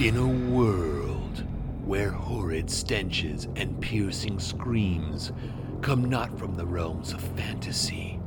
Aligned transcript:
In 0.00 0.16
a 0.16 0.50
world 0.50 1.44
where 1.84 2.08
horrid 2.08 2.70
stenches 2.70 3.48
and 3.54 3.78
piercing 3.82 4.40
screams 4.40 5.30
come 5.82 6.06
not 6.06 6.38
from 6.38 6.54
the 6.54 6.64
realms 6.64 7.12
of 7.12 7.20
fantasy, 7.36 8.18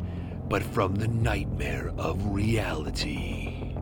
but 0.48 0.62
from 0.62 0.94
the 0.94 1.08
nightmare 1.08 1.92
of 1.98 2.28
reality. 2.28 3.74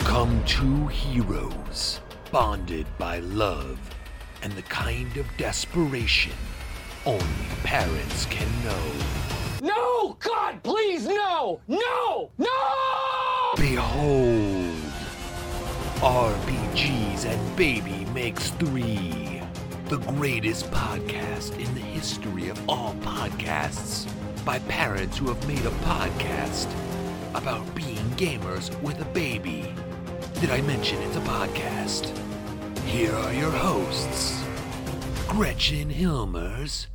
Come 0.00 0.44
two 0.44 0.88
heroes, 0.88 2.00
bonded 2.30 2.86
by 2.98 3.20
love 3.20 3.78
and 4.42 4.52
the 4.52 4.62
kind 4.64 5.16
of 5.16 5.26
desperation 5.38 6.34
only 7.06 7.24
parents 7.64 8.26
can 8.26 8.46
know. 8.62 9.41
No! 10.02 10.16
God, 10.18 10.62
please, 10.64 11.06
no! 11.06 11.60
No! 11.68 12.30
No! 12.36 12.48
Behold, 13.56 14.74
RPGs 16.00 17.24
and 17.24 17.56
Baby 17.56 18.04
Makes 18.12 18.50
Three, 18.50 19.40
the 19.86 19.98
greatest 19.98 20.68
podcast 20.72 21.56
in 21.56 21.72
the 21.74 21.80
history 21.80 22.48
of 22.48 22.68
all 22.68 22.94
podcasts, 22.96 24.10
by 24.44 24.58
parents 24.60 25.18
who 25.18 25.28
have 25.28 25.46
made 25.46 25.64
a 25.64 25.76
podcast 25.86 26.66
about 27.34 27.72
being 27.72 28.10
gamers 28.16 28.74
with 28.82 29.00
a 29.00 29.06
baby. 29.06 29.72
Did 30.40 30.50
I 30.50 30.62
mention 30.62 31.00
it's 31.02 31.16
a 31.16 31.20
podcast? 31.20 32.10
Here 32.86 33.14
are 33.14 33.32
your 33.32 33.52
hosts, 33.52 34.42
Gretchen 35.28 35.90
Hilmers 35.90 36.88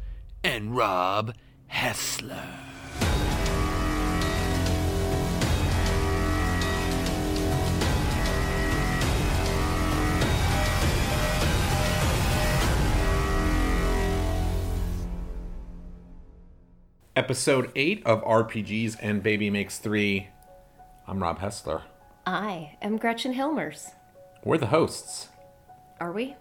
and 0.43 0.75
Rob 0.75 1.33
Hessler. 1.67 2.67
Episode 17.17 17.71
8 17.75 18.05
of 18.05 18.23
RPGs 18.23 18.95
and 19.01 19.23
Baby 19.23 19.49
Makes 19.49 19.79
3. 19.79 20.27
I'm 21.07 21.21
Rob 21.21 21.39
Hessler. 21.39 21.81
I 22.27 22.77
am 22.81 22.97
Gretchen 22.97 23.33
Hilmers. 23.33 23.89
We're 24.43 24.59
the 24.59 24.67
hosts. 24.67 25.27
Are 25.99 26.11
we? 26.11 26.35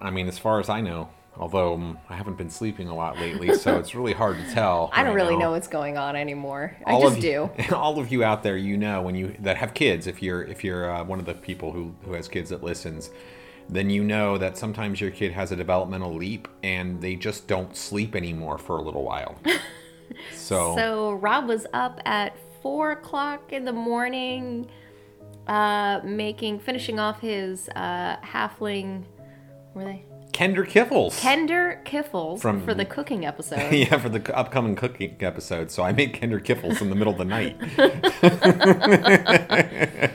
I 0.00 0.10
mean, 0.10 0.26
as 0.26 0.38
far 0.38 0.58
as 0.58 0.68
I 0.68 0.80
know, 0.80 1.10
although 1.36 1.74
um, 1.74 1.98
I 2.08 2.16
haven't 2.16 2.36
been 2.36 2.50
sleeping 2.50 2.88
a 2.88 2.94
lot 2.94 3.18
lately, 3.18 3.54
so 3.54 3.78
it's 3.78 3.94
really 3.94 4.12
hard 4.12 4.36
to 4.36 4.54
tell. 4.54 4.90
I 4.92 5.02
don't 5.02 5.14
right 5.14 5.14
really 5.14 5.34
now. 5.34 5.46
know 5.46 5.50
what's 5.52 5.68
going 5.68 5.96
on 5.98 6.16
anymore. 6.16 6.76
I 6.86 7.00
just 7.00 7.16
of 7.16 7.22
do. 7.22 7.50
All 7.72 7.98
of 7.98 8.12
you 8.12 8.24
out 8.24 8.42
there, 8.42 8.56
you 8.56 8.76
know, 8.76 9.02
when 9.02 9.14
you 9.14 9.34
that 9.40 9.56
have 9.56 9.74
kids, 9.74 10.06
if 10.06 10.22
you're 10.22 10.42
if 10.42 10.62
you're 10.64 10.90
uh, 10.90 11.04
one 11.04 11.18
of 11.18 11.26
the 11.26 11.34
people 11.34 11.72
who 11.72 11.94
who 12.04 12.12
has 12.12 12.28
kids 12.28 12.50
that 12.50 12.62
listens, 12.62 13.10
then 13.68 13.90
you 13.90 14.04
know 14.04 14.38
that 14.38 14.56
sometimes 14.56 15.00
your 15.00 15.10
kid 15.10 15.32
has 15.32 15.52
a 15.52 15.56
developmental 15.56 16.14
leap 16.14 16.48
and 16.62 17.00
they 17.00 17.16
just 17.16 17.46
don't 17.46 17.76
sleep 17.76 18.14
anymore 18.14 18.58
for 18.58 18.78
a 18.78 18.82
little 18.82 19.04
while. 19.04 19.36
so, 20.34 20.76
So 20.76 21.12
Rob 21.14 21.46
was 21.46 21.66
up 21.72 22.00
at 22.04 22.36
four 22.62 22.92
o'clock 22.92 23.52
in 23.52 23.64
the 23.64 23.72
morning, 23.72 24.68
uh, 25.46 26.00
making 26.04 26.60
finishing 26.60 26.98
off 26.98 27.20
his 27.20 27.68
uh, 27.70 28.16
halfling. 28.18 29.04
Were 29.74 29.84
they 29.84 30.04
Kender 30.34 30.66
Kiffles. 30.68 31.20
tender 31.20 31.80
kiffles 31.84 32.42
From- 32.42 32.64
for 32.64 32.74
the 32.74 32.84
cooking 32.84 33.24
episode? 33.24 33.58
yeah, 33.72 33.96
for 33.98 34.08
the 34.08 34.36
upcoming 34.36 34.74
cooking 34.74 35.16
episode. 35.20 35.70
So 35.70 35.84
I 35.84 35.92
made 35.92 36.12
Kender 36.12 36.42
Kiffles 36.44 36.82
in 36.82 36.90
the 36.90 36.96
middle 36.96 37.12
of 37.12 37.18
the 37.18 37.24
night. 37.24 37.56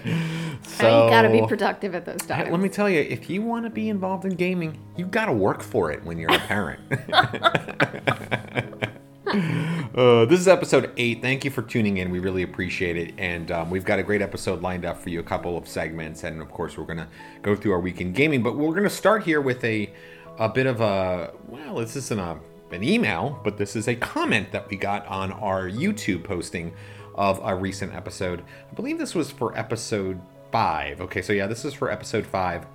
Now 0.82 1.04
you 1.06 1.10
gotta 1.10 1.30
be 1.30 1.46
productive 1.46 1.94
at 1.94 2.06
those 2.06 2.22
times. 2.22 2.50
Let 2.52 2.62
me 2.62 2.70
tell 2.70 2.90
you, 2.90 3.02
if 3.02 3.30
you 3.30 3.42
want 3.42 3.66
to 3.66 3.70
be 3.70 3.90
involved 3.90 4.24
in 4.24 4.36
gaming, 4.36 4.80
you 4.96 5.06
got 5.06 5.26
to 5.26 5.34
work 5.34 5.62
for 5.62 5.92
it 5.92 6.06
when 6.06 6.18
you're 6.18 6.34
a 6.34 6.40
parent. 6.40 6.80
uh, 9.96 10.26
this 10.26 10.40
is 10.40 10.48
episode 10.48 10.92
eight. 10.98 11.22
Thank 11.22 11.46
you 11.46 11.52
for 11.52 11.62
tuning 11.62 11.98
in. 11.98 12.10
We 12.10 12.18
really 12.18 12.42
appreciate 12.42 12.98
it. 12.98 13.14
And 13.20 13.52
um, 13.52 13.70
we've 13.70 13.86
got 13.86 14.00
a 14.00 14.04
great 14.04 14.24
episode 14.24 14.64
lined 14.64 14.86
up 14.86 15.00
for 15.00 15.10
you, 15.10 15.20
a 15.20 15.24
couple 15.24 15.56
of 15.56 15.68
segments. 15.68 16.24
And 16.24 16.42
of 16.42 16.50
course, 16.50 16.78
we're 16.80 16.86
going 16.86 16.98
to 16.98 17.08
go 17.44 17.56
through 17.56 17.74
our 17.74 17.80
weekend 17.80 18.16
gaming. 18.16 18.42
But 18.42 18.56
we're 18.56 18.72
going 18.72 18.84
to 18.84 18.90
start 18.90 19.24
here 19.24 19.40
with 19.40 19.64
a, 19.64 19.94
a 20.40 20.50
bit 20.50 20.66
of 20.66 20.82
a, 20.82 21.32
well, 21.48 21.76
this 21.76 21.96
isn't 21.96 22.20
a, 22.20 22.40
an 22.72 22.84
email, 22.84 23.40
but 23.44 23.56
this 23.56 23.76
is 23.76 23.88
a 23.88 23.94
comment 23.94 24.52
that 24.52 24.68
we 24.68 24.78
got 24.78 25.06
on 25.06 25.32
our 25.34 25.70
YouTube 25.70 26.24
posting 26.24 26.74
of 27.14 27.40
a 27.44 27.54
recent 27.54 27.94
episode. 27.94 28.44
I 28.72 28.74
believe 28.74 28.98
this 28.98 29.14
was 29.14 29.30
for 29.30 29.56
episode 29.56 30.20
five. 30.52 31.02
Okay, 31.02 31.22
so 31.22 31.34
yeah, 31.34 31.46
this 31.46 31.66
is 31.66 31.76
for 31.76 31.92
episode 31.92 32.26
five. 32.26 32.66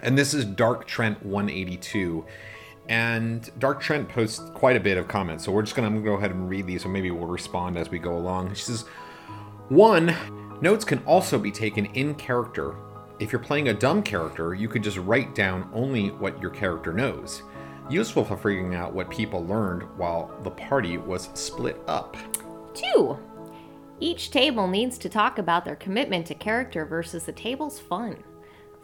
And 0.00 0.16
this 0.16 0.32
is 0.32 0.44
Dark 0.44 0.86
Trent 0.86 1.26
182. 1.26 2.24
And 2.88 3.50
Dark 3.58 3.80
Trent 3.80 4.08
posts 4.08 4.50
quite 4.54 4.76
a 4.76 4.80
bit 4.80 4.96
of 4.96 5.08
comments. 5.08 5.44
So 5.44 5.52
we're 5.52 5.62
just 5.62 5.74
going 5.74 5.92
to 5.92 6.00
go 6.00 6.14
ahead 6.14 6.30
and 6.30 6.48
read 6.48 6.66
these, 6.66 6.84
or 6.84 6.88
maybe 6.88 7.10
we'll 7.10 7.26
respond 7.26 7.76
as 7.76 7.90
we 7.90 7.98
go 7.98 8.16
along. 8.16 8.54
She 8.54 8.64
says, 8.64 8.84
one, 9.68 10.14
notes 10.60 10.84
can 10.84 10.98
also 11.00 11.38
be 11.38 11.50
taken 11.50 11.86
in 11.86 12.14
character. 12.14 12.76
If 13.18 13.32
you're 13.32 13.40
playing 13.40 13.68
a 13.68 13.74
dumb 13.74 14.02
character, 14.02 14.54
you 14.54 14.68
could 14.68 14.82
just 14.82 14.98
write 14.98 15.34
down 15.34 15.68
only 15.72 16.10
what 16.10 16.40
your 16.40 16.50
character 16.50 16.92
knows. 16.92 17.42
Useful 17.88 18.24
for 18.24 18.36
figuring 18.36 18.74
out 18.74 18.92
what 18.92 19.10
people 19.10 19.44
learned 19.46 19.82
while 19.96 20.30
the 20.42 20.50
party 20.50 20.98
was 20.98 21.30
split 21.34 21.80
up. 21.88 22.16
Two. 22.74 23.18
Each 23.98 24.30
table 24.30 24.68
needs 24.68 24.98
to 24.98 25.08
talk 25.08 25.38
about 25.38 25.64
their 25.64 25.76
commitment 25.76 26.26
to 26.26 26.34
character 26.34 26.84
versus 26.84 27.24
the 27.24 27.32
table's 27.32 27.80
fun. 27.80 28.22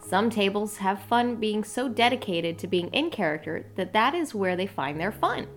Some 0.05 0.29
tables 0.29 0.77
have 0.77 1.01
fun 1.03 1.37
being 1.37 1.63
so 1.63 1.87
dedicated 1.87 2.57
to 2.59 2.67
being 2.67 2.89
in 2.89 3.09
character 3.09 3.65
that 3.75 3.93
that 3.93 4.13
is 4.13 4.35
where 4.35 4.55
they 4.55 4.67
find 4.67 4.99
their 4.99 5.11
fun. 5.11 5.47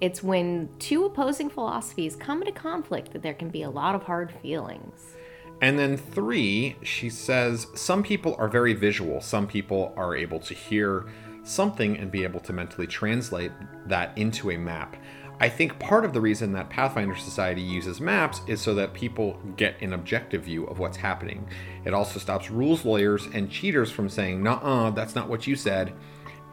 It's 0.00 0.22
when 0.22 0.68
two 0.78 1.04
opposing 1.04 1.50
philosophies 1.50 2.16
come 2.16 2.42
into 2.42 2.52
conflict 2.52 3.12
that 3.12 3.22
there 3.22 3.34
can 3.34 3.48
be 3.48 3.62
a 3.62 3.70
lot 3.70 3.94
of 3.94 4.02
hard 4.02 4.32
feelings. 4.42 5.16
And 5.62 5.78
then 5.78 5.96
three, 5.96 6.76
she 6.82 7.10
says 7.10 7.66
some 7.74 8.02
people 8.02 8.34
are 8.38 8.48
very 8.48 8.72
visual. 8.72 9.20
Some 9.20 9.46
people 9.46 9.92
are 9.96 10.14
able 10.14 10.40
to 10.40 10.54
hear 10.54 11.06
something 11.42 11.98
and 11.98 12.10
be 12.10 12.22
able 12.22 12.40
to 12.40 12.52
mentally 12.52 12.86
translate 12.86 13.52
that 13.86 14.16
into 14.16 14.50
a 14.50 14.56
map. 14.56 14.96
I 15.42 15.48
think 15.48 15.78
part 15.78 16.04
of 16.04 16.12
the 16.12 16.20
reason 16.20 16.52
that 16.52 16.68
Pathfinder 16.68 17.16
Society 17.16 17.62
uses 17.62 17.98
maps 17.98 18.42
is 18.46 18.60
so 18.60 18.74
that 18.74 18.92
people 18.92 19.38
get 19.56 19.80
an 19.80 19.94
objective 19.94 20.44
view 20.44 20.66
of 20.66 20.78
what's 20.78 20.98
happening. 20.98 21.48
It 21.86 21.94
also 21.94 22.18
stops 22.18 22.50
rules 22.50 22.84
lawyers 22.84 23.26
and 23.32 23.50
cheaters 23.50 23.90
from 23.90 24.10
saying, 24.10 24.42
nah, 24.42 24.90
that's 24.90 25.14
not 25.14 25.30
what 25.30 25.46
you 25.46 25.56
said," 25.56 25.94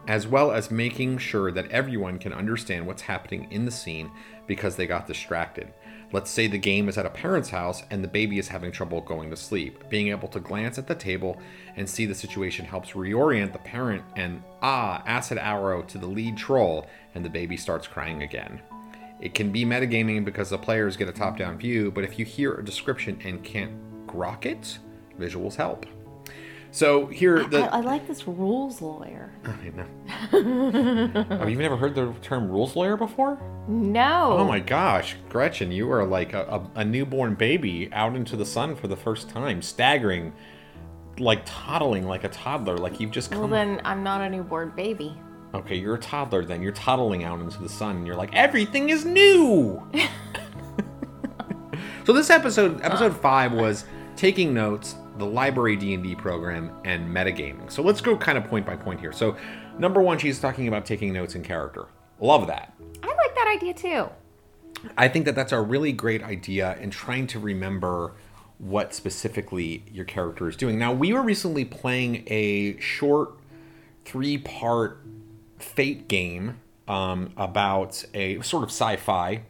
as 0.07 0.25
well 0.25 0.53
as 0.53 0.71
making 0.71 1.17
sure 1.17 1.51
that 1.51 1.69
everyone 1.69 2.17
can 2.17 2.31
understand 2.31 2.87
what's 2.87 3.01
happening 3.01 3.51
in 3.51 3.65
the 3.65 3.71
scene 3.71 4.09
because 4.47 4.77
they 4.77 4.87
got 4.87 5.05
distracted. 5.05 5.73
Let's 6.13 6.31
say 6.31 6.47
the 6.47 6.57
game 6.57 6.87
is 6.87 6.97
at 6.97 7.05
a 7.05 7.09
parent's 7.09 7.49
house 7.49 7.83
and 7.91 8.01
the 8.01 8.07
baby 8.07 8.39
is 8.39 8.47
having 8.47 8.71
trouble 8.71 9.01
going 9.01 9.29
to 9.29 9.35
sleep. 9.35 9.89
Being 9.89 10.07
able 10.07 10.29
to 10.29 10.39
glance 10.39 10.77
at 10.77 10.87
the 10.87 10.95
table 10.95 11.41
and 11.75 11.89
see 11.89 12.05
the 12.05 12.15
situation 12.15 12.63
helps 12.63 12.91
reorient 12.91 13.51
the 13.51 13.59
parent 13.59 14.03
and 14.15 14.41
ah, 14.61 15.03
acid 15.05 15.37
arrow 15.37 15.81
to 15.81 15.97
the 15.97 16.07
lead 16.07 16.37
troll, 16.37 16.87
and 17.15 17.25
the 17.25 17.29
baby 17.29 17.57
starts 17.57 17.87
crying 17.87 18.21
again. 18.23 18.61
It 19.19 19.33
can 19.33 19.51
be 19.51 19.65
metagaming 19.65 20.25
because 20.25 20.49
the 20.49 20.57
players 20.57 20.95
get 20.95 21.09
a 21.09 21.11
top 21.11 21.37
down 21.37 21.57
view, 21.57 21.91
but 21.91 22.03
if 22.03 22.19
you 22.19 22.25
hear 22.25 22.53
a 22.53 22.63
description 22.63 23.19
and 23.23 23.43
can't 23.43 24.07
grok 24.07 24.45
it, 24.45 24.77
visuals 25.19 25.55
help. 25.55 25.85
So 26.71 27.07
here, 27.07 27.43
the. 27.45 27.63
I, 27.63 27.77
I 27.77 27.81
like 27.81 28.07
this 28.07 28.27
rules 28.27 28.81
lawyer. 28.81 29.31
I 29.45 29.69
know. 29.69 31.25
oh, 31.41 31.47
you've 31.47 31.59
never 31.59 31.77
heard 31.77 31.95
the 31.95 32.13
term 32.21 32.49
rules 32.49 32.75
lawyer 32.75 32.97
before? 32.97 33.39
No. 33.67 34.37
Oh 34.37 34.45
my 34.45 34.59
gosh, 34.59 35.15
Gretchen, 35.29 35.71
you 35.71 35.91
are 35.91 36.05
like 36.05 36.33
a, 36.33 36.43
a, 36.75 36.79
a 36.81 36.85
newborn 36.85 37.35
baby 37.35 37.89
out 37.93 38.15
into 38.15 38.35
the 38.35 38.45
sun 38.45 38.75
for 38.75 38.87
the 38.87 38.97
first 38.97 39.29
time, 39.29 39.61
staggering, 39.61 40.33
like 41.19 41.41
toddling 41.45 42.05
like 42.05 42.23
a 42.25 42.29
toddler, 42.29 42.77
like 42.77 42.99
you've 42.99 43.11
just 43.11 43.31
come. 43.31 43.39
Well, 43.39 43.49
then 43.49 43.81
I'm 43.83 44.03
not 44.03 44.21
a 44.21 44.29
newborn 44.29 44.73
baby. 44.75 45.17
Okay, 45.57 45.75
you're 45.75 45.95
a 45.95 45.99
toddler 45.99 46.45
then. 46.45 46.61
You're 46.61 46.71
toddling 46.71 47.23
out 47.23 47.39
into 47.39 47.61
the 47.61 47.69
sun, 47.69 47.97
and 47.97 48.07
you're 48.07 48.15
like, 48.15 48.33
everything 48.33 48.89
is 48.89 49.05
new. 49.05 49.81
so 52.05 52.13
this 52.13 52.29
episode, 52.29 52.79
episode 52.81 53.17
five, 53.17 53.53
was 53.53 53.85
taking 54.15 54.53
notes, 54.53 54.95
the 55.17 55.25
library 55.25 55.75
D 55.75 55.95
and 55.95 56.03
D 56.03 56.13
program, 56.13 56.71
and 56.85 57.09
metagaming. 57.09 57.71
So 57.71 57.81
let's 57.81 58.01
go 58.01 58.15
kind 58.15 58.37
of 58.37 58.45
point 58.45 58.67
by 58.67 58.75
point 58.75 58.99
here. 58.99 59.11
So 59.11 59.35
number 59.79 59.99
one, 59.99 60.19
she's 60.19 60.39
talking 60.39 60.67
about 60.67 60.85
taking 60.85 61.11
notes 61.11 61.33
in 61.33 61.41
character. 61.41 61.87
Love 62.19 62.45
that. 62.47 62.73
I 63.01 63.07
like 63.07 63.35
that 63.35 63.53
idea 63.57 63.73
too. 63.73 64.09
I 64.95 65.07
think 65.07 65.25
that 65.25 65.33
that's 65.33 65.53
a 65.53 65.59
really 65.59 65.91
great 65.91 66.21
idea 66.21 66.77
in 66.77 66.91
trying 66.91 67.25
to 67.27 67.39
remember 67.39 68.13
what 68.59 68.93
specifically 68.93 69.83
your 69.91 70.05
character 70.05 70.47
is 70.47 70.55
doing. 70.55 70.77
Now, 70.77 70.93
we 70.93 71.13
were 71.13 71.23
recently 71.23 71.65
playing 71.65 72.25
a 72.27 72.79
short 72.79 73.31
three 74.05 74.37
part 74.37 75.01
fate 75.59 76.07
game 76.07 76.59
um, 76.87 77.33
about 77.37 78.03
a 78.13 78.41
sort 78.41 78.63
of 78.63 78.69
sci 78.69 78.95
fi 78.97 79.43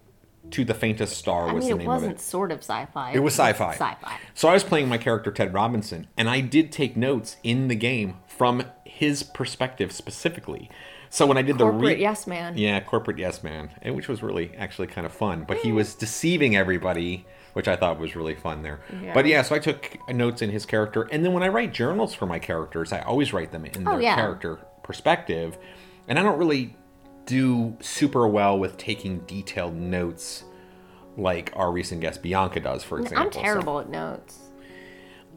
to 0.52 0.64
the 0.64 0.74
Faintest 0.74 1.18
Star 1.18 1.50
I 1.50 1.54
was 1.54 1.66
mean, 1.66 1.70
the 1.72 1.76
it 1.76 1.80
name 1.80 1.88
wasn't 1.88 2.12
of 2.14 2.18
it. 2.20 2.22
sort 2.24 2.52
of 2.54 2.60
sci-fi. 2.60 3.12
It 3.12 3.20
was 3.20 3.34
sci-fi. 3.34 3.74
Sci-fi. 3.74 4.18
So 4.34 4.48
I 4.48 4.54
was 4.54 4.64
playing 4.64 4.88
my 4.88 4.98
character 4.98 5.30
Ted 5.30 5.54
Robinson, 5.54 6.08
and 6.16 6.30
I 6.30 6.40
did 6.40 6.72
take 6.72 6.96
notes 6.96 7.36
in 7.44 7.68
the 7.68 7.76
game 7.76 8.16
from 8.28 8.64
his 8.86 9.24
perspective 9.24 9.92
specifically. 9.92 10.70
So 11.10 11.26
when 11.26 11.38
I 11.38 11.42
did 11.42 11.58
the 11.58 11.66
Corporate 11.66 11.98
re- 11.98 12.02
yes 12.02 12.28
man. 12.28 12.58
yeah, 12.58 12.80
corporate 12.80 13.18
yes 13.18 13.44
man, 13.44 13.72
and 13.82 13.94
which 13.96 14.08
was 14.08 14.24
really 14.24 14.56
actually 14.58 14.88
kind 14.88 15.06
of 15.06 15.12
fun. 15.14 15.44
But 15.48 15.58
he 15.58 15.72
was 15.74 15.94
deceiving 15.96 16.56
everybody, 16.56 17.26
which 17.54 17.68
I 17.68 17.76
thought 17.76 18.00
was 18.00 18.16
really 18.16 18.36
fun 18.36 18.62
there. 18.62 18.80
Yeah. 19.04 19.14
But 19.14 19.26
yeah, 19.26 19.42
so 19.42 19.54
I 19.56 19.60
took 19.60 19.98
notes 20.10 20.42
in 20.42 20.50
his 20.50 20.66
character, 20.66 21.04
and 21.12 21.26
then 21.26 21.34
when 21.34 21.44
I 21.44 21.50
write 21.50 21.74
journals 21.74 22.14
for 22.14 22.26
my 22.26 22.40
characters, 22.40 22.94
I 22.94 23.00
always 23.02 23.34
write 23.34 23.52
them 23.52 23.66
in 23.66 23.86
Oh, 23.88 23.92
their 23.92 24.02
yeah. 24.02 24.16
character 24.16 24.60
perspective, 24.84 25.58
and 26.08 26.18
I 26.20 26.24
don't 26.24 26.38
really 26.38 26.76
do 27.26 27.76
super 27.82 28.28
well 28.28 28.58
with 28.58 28.78
taking 28.78 29.20
detailed 29.22 29.76
notes 29.76 30.44
like 31.18 31.52
our 31.56 31.72
recent 31.72 32.00
guest 32.02 32.22
Bianca 32.22 32.60
does, 32.60 32.84
for 32.84 33.00
example. 33.00 33.26
I'm 33.28 33.32
So- 33.34 33.42
terrible 33.42 33.80
at 33.80 33.90
notes. 33.90 34.40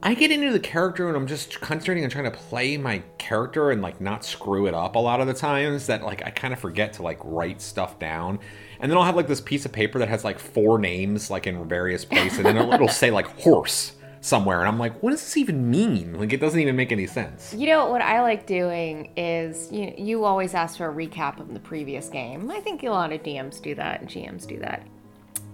I 0.02 0.14
get 0.14 0.30
into 0.30 0.50
the 0.50 0.60
character 0.60 1.08
and 1.08 1.16
I'm 1.16 1.26
just 1.26 1.60
concentrating 1.60 2.04
on 2.04 2.08
trying 2.10 2.24
to 2.24 2.30
play 2.30 2.78
my 2.78 3.02
character 3.18 3.70
and 3.70 3.82
like 3.82 4.00
not 4.00 4.24
screw 4.24 4.66
it 4.66 4.72
up 4.72 4.94
a 4.96 4.98
lot 4.98 5.20
of 5.20 5.26
the 5.26 5.34
times 5.34 5.86
that 5.88 6.02
like 6.02 6.24
I 6.24 6.30
kind 6.30 6.54
of 6.54 6.58
forget 6.60 6.94
to 6.94 7.02
like 7.02 7.18
write 7.22 7.60
stuff 7.60 7.98
down. 7.98 8.38
And 8.80 8.90
then 8.90 8.96
I'll 8.96 9.04
have 9.04 9.16
like 9.16 9.26
this 9.28 9.42
piece 9.42 9.66
of 9.66 9.72
paper 9.72 9.98
that 9.98 10.08
has 10.08 10.24
like 10.24 10.38
four 10.38 10.78
names 10.78 11.28
like 11.30 11.46
in 11.46 11.68
various 11.68 12.06
places 12.06 12.38
and 12.38 12.46
then 12.46 12.56
it'll, 12.56 12.72
it'll 12.72 12.88
say 12.88 13.10
like 13.10 13.26
horse 13.40 13.92
somewhere 14.20 14.60
and 14.60 14.68
I'm 14.68 14.78
like 14.78 15.02
what 15.02 15.10
does 15.10 15.20
this 15.22 15.36
even 15.36 15.70
mean? 15.70 16.18
Like 16.18 16.32
it 16.32 16.40
doesn't 16.40 16.58
even 16.60 16.76
make 16.76 16.92
any 16.92 17.06
sense. 17.06 17.54
You 17.54 17.66
know 17.66 17.88
what 17.88 18.02
I 18.02 18.20
like 18.22 18.46
doing 18.46 19.12
is 19.16 19.70
you 19.72 19.94
you 19.96 20.24
always 20.24 20.54
ask 20.54 20.76
for 20.76 20.88
a 20.88 20.94
recap 20.94 21.40
of 21.40 21.52
the 21.52 21.60
previous 21.60 22.08
game. 22.08 22.50
I 22.50 22.60
think 22.60 22.82
a 22.82 22.90
lot 22.90 23.12
of 23.12 23.22
DMs 23.22 23.60
do 23.60 23.74
that 23.74 24.00
and 24.00 24.08
GMs 24.08 24.46
do 24.46 24.58
that. 24.58 24.86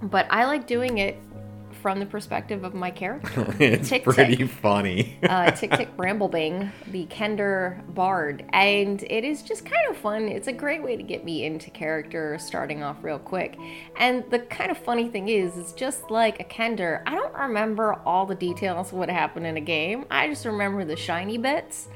But 0.02 0.26
I 0.30 0.44
like 0.44 0.66
doing 0.66 0.98
it 0.98 1.16
from 1.86 2.00
the 2.00 2.06
perspective 2.06 2.64
of 2.64 2.74
my 2.74 2.90
character. 2.90 3.46
it's 3.60 3.90
Tick, 3.90 4.02
pretty 4.02 4.34
tick. 4.38 4.50
funny. 4.50 5.16
uh, 5.22 5.52
Tick 5.52 5.70
Tick 5.70 5.96
Bramblebing, 5.96 6.72
the 6.90 7.06
Kender 7.06 7.80
Bard. 7.94 8.44
And 8.52 9.04
it 9.04 9.22
is 9.22 9.44
just 9.44 9.64
kind 9.64 9.88
of 9.88 9.96
fun. 9.96 10.24
It's 10.26 10.48
a 10.48 10.52
great 10.52 10.82
way 10.82 10.96
to 10.96 11.02
get 11.04 11.24
me 11.24 11.44
into 11.44 11.70
character 11.70 12.38
starting 12.40 12.82
off 12.82 12.96
real 13.04 13.20
quick. 13.20 13.56
And 13.98 14.24
the 14.32 14.40
kind 14.40 14.72
of 14.72 14.78
funny 14.78 15.08
thing 15.10 15.28
is, 15.28 15.56
it's 15.56 15.72
just 15.74 16.10
like 16.10 16.40
a 16.40 16.44
Kender. 16.44 17.02
I 17.06 17.14
don't 17.14 17.32
remember 17.34 17.94
all 18.04 18.26
the 18.26 18.34
details 18.34 18.88
of 18.88 18.94
what 18.98 19.08
happened 19.08 19.46
in 19.46 19.56
a 19.56 19.60
game. 19.60 20.06
I 20.10 20.26
just 20.26 20.44
remember 20.44 20.84
the 20.84 20.96
shiny 20.96 21.38
bits. 21.38 21.86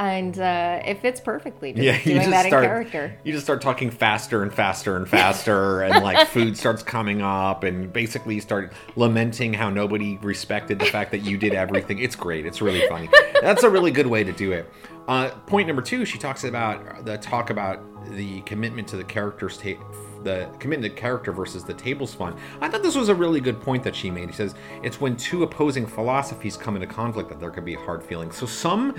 And 0.00 0.38
uh, 0.38 0.80
it 0.82 1.02
fits 1.02 1.20
perfectly 1.20 1.74
to 1.74 1.82
Yeah, 1.84 1.98
you 1.98 2.04
doing 2.04 2.16
just 2.16 2.30
that 2.30 2.46
start 2.46 2.64
in 2.64 2.70
character. 2.70 3.18
you 3.22 3.34
just 3.34 3.44
start 3.44 3.60
talking 3.60 3.90
faster 3.90 4.42
and 4.42 4.52
faster 4.52 4.96
and 4.96 5.06
faster, 5.06 5.82
and 5.82 6.02
like 6.02 6.26
food 6.28 6.56
starts 6.56 6.82
coming 6.82 7.20
up, 7.20 7.64
and 7.64 7.92
basically 7.92 8.34
you 8.36 8.40
start 8.40 8.72
lamenting 8.96 9.52
how 9.52 9.68
nobody 9.68 10.16
respected 10.22 10.78
the 10.78 10.86
fact 10.86 11.10
that 11.10 11.18
you 11.18 11.36
did 11.36 11.52
everything. 11.52 11.98
It's 11.98 12.16
great. 12.16 12.46
It's 12.46 12.62
really 12.62 12.88
funny. 12.88 13.10
That's 13.42 13.62
a 13.62 13.68
really 13.68 13.90
good 13.90 14.06
way 14.06 14.24
to 14.24 14.32
do 14.32 14.52
it. 14.52 14.72
Uh, 15.06 15.28
point 15.46 15.66
number 15.66 15.82
two, 15.82 16.06
she 16.06 16.16
talks 16.16 16.44
about 16.44 17.04
the 17.04 17.18
talk 17.18 17.50
about 17.50 17.82
the 18.12 18.40
commitment 18.42 18.88
to 18.88 18.96
the 18.96 19.04
character's 19.04 19.58
ta- 19.58 19.84
the 20.22 20.48
commitment 20.58 20.94
to 20.94 20.98
character 21.00 21.30
versus 21.30 21.62
the 21.62 21.74
table's 21.74 22.14
fun. 22.14 22.34
I 22.62 22.70
thought 22.70 22.82
this 22.82 22.96
was 22.96 23.10
a 23.10 23.14
really 23.14 23.40
good 23.40 23.60
point 23.60 23.84
that 23.84 23.94
she 23.94 24.10
made. 24.10 24.30
He 24.30 24.34
says 24.34 24.54
it's 24.82 24.98
when 24.98 25.14
two 25.16 25.42
opposing 25.42 25.86
philosophies 25.86 26.56
come 26.56 26.74
into 26.74 26.86
conflict 26.86 27.28
that 27.28 27.38
there 27.38 27.50
could 27.50 27.66
be 27.66 27.74
hard 27.74 28.02
feelings. 28.02 28.34
So 28.36 28.46
some 28.46 28.94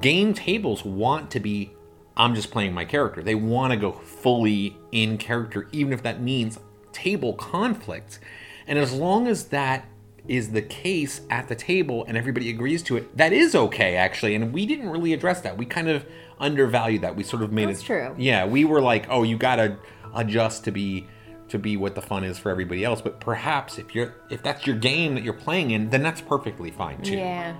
game 0.00 0.34
tables 0.34 0.84
want 0.84 1.30
to 1.32 1.40
be 1.40 1.72
I'm 2.16 2.34
just 2.34 2.50
playing 2.50 2.72
my 2.72 2.84
character. 2.84 3.22
They 3.22 3.34
want 3.34 3.72
to 3.72 3.76
go 3.76 3.92
fully 3.92 4.76
in 4.92 5.18
character, 5.18 5.68
even 5.72 5.92
if 5.92 6.02
that 6.04 6.20
means 6.20 6.58
table 6.92 7.32
conflict. 7.34 8.20
And 8.66 8.78
as 8.78 8.92
long 8.92 9.26
as 9.26 9.46
that 9.46 9.86
is 10.26 10.52
the 10.52 10.62
case 10.62 11.20
at 11.28 11.48
the 11.48 11.54
table 11.54 12.04
and 12.06 12.16
everybody 12.16 12.50
agrees 12.50 12.82
to 12.84 12.96
it, 12.96 13.16
that 13.16 13.32
is 13.32 13.54
okay, 13.54 13.96
actually. 13.96 14.34
And 14.34 14.52
we 14.52 14.64
didn't 14.64 14.88
really 14.88 15.12
address 15.12 15.40
that. 15.40 15.58
We 15.58 15.66
kind 15.66 15.88
of 15.88 16.06
undervalued 16.38 17.02
that. 17.02 17.16
We 17.16 17.24
sort 17.24 17.42
of 17.42 17.52
made 17.52 17.68
That's 17.68 17.80
it. 17.80 17.86
true. 17.86 18.14
Yeah, 18.16 18.46
we 18.46 18.64
were 18.64 18.80
like, 18.80 19.06
oh, 19.10 19.22
you 19.24 19.36
gotta 19.36 19.76
adjust 20.14 20.64
to 20.64 20.70
be 20.70 21.08
to 21.48 21.58
be 21.58 21.76
what 21.76 21.94
the 21.94 22.00
fun 22.00 22.24
is 22.24 22.38
for 22.38 22.50
everybody 22.50 22.84
else. 22.84 23.02
But 23.02 23.20
perhaps 23.20 23.78
if 23.78 23.94
you're 23.94 24.14
if 24.30 24.42
that's 24.42 24.66
your 24.66 24.76
game 24.76 25.14
that 25.14 25.24
you're 25.24 25.34
playing 25.34 25.72
in, 25.72 25.90
then 25.90 26.02
that's 26.02 26.20
perfectly 26.20 26.70
fine 26.70 27.02
too. 27.02 27.16
Yeah. 27.16 27.56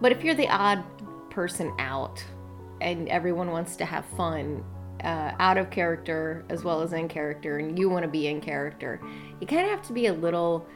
But 0.00 0.12
if 0.12 0.22
you're 0.22 0.34
the 0.34 0.48
odd 0.48 0.84
person 1.38 1.72
out 1.78 2.24
and 2.80 3.08
everyone 3.08 3.52
wants 3.52 3.76
to 3.76 3.84
have 3.84 4.04
fun 4.16 4.64
uh, 5.04 5.30
out 5.38 5.56
of 5.56 5.70
character 5.70 6.44
as 6.48 6.64
well 6.64 6.82
as 6.82 6.92
in 6.92 7.06
character, 7.06 7.58
and 7.58 7.78
you 7.78 7.88
want 7.88 8.02
to 8.02 8.10
be 8.10 8.26
in 8.26 8.40
character, 8.40 9.00
you 9.40 9.46
kind 9.46 9.62
of 9.62 9.70
have 9.70 9.86
to 9.86 9.92
be 9.92 10.06
a 10.06 10.12
little 10.12 10.66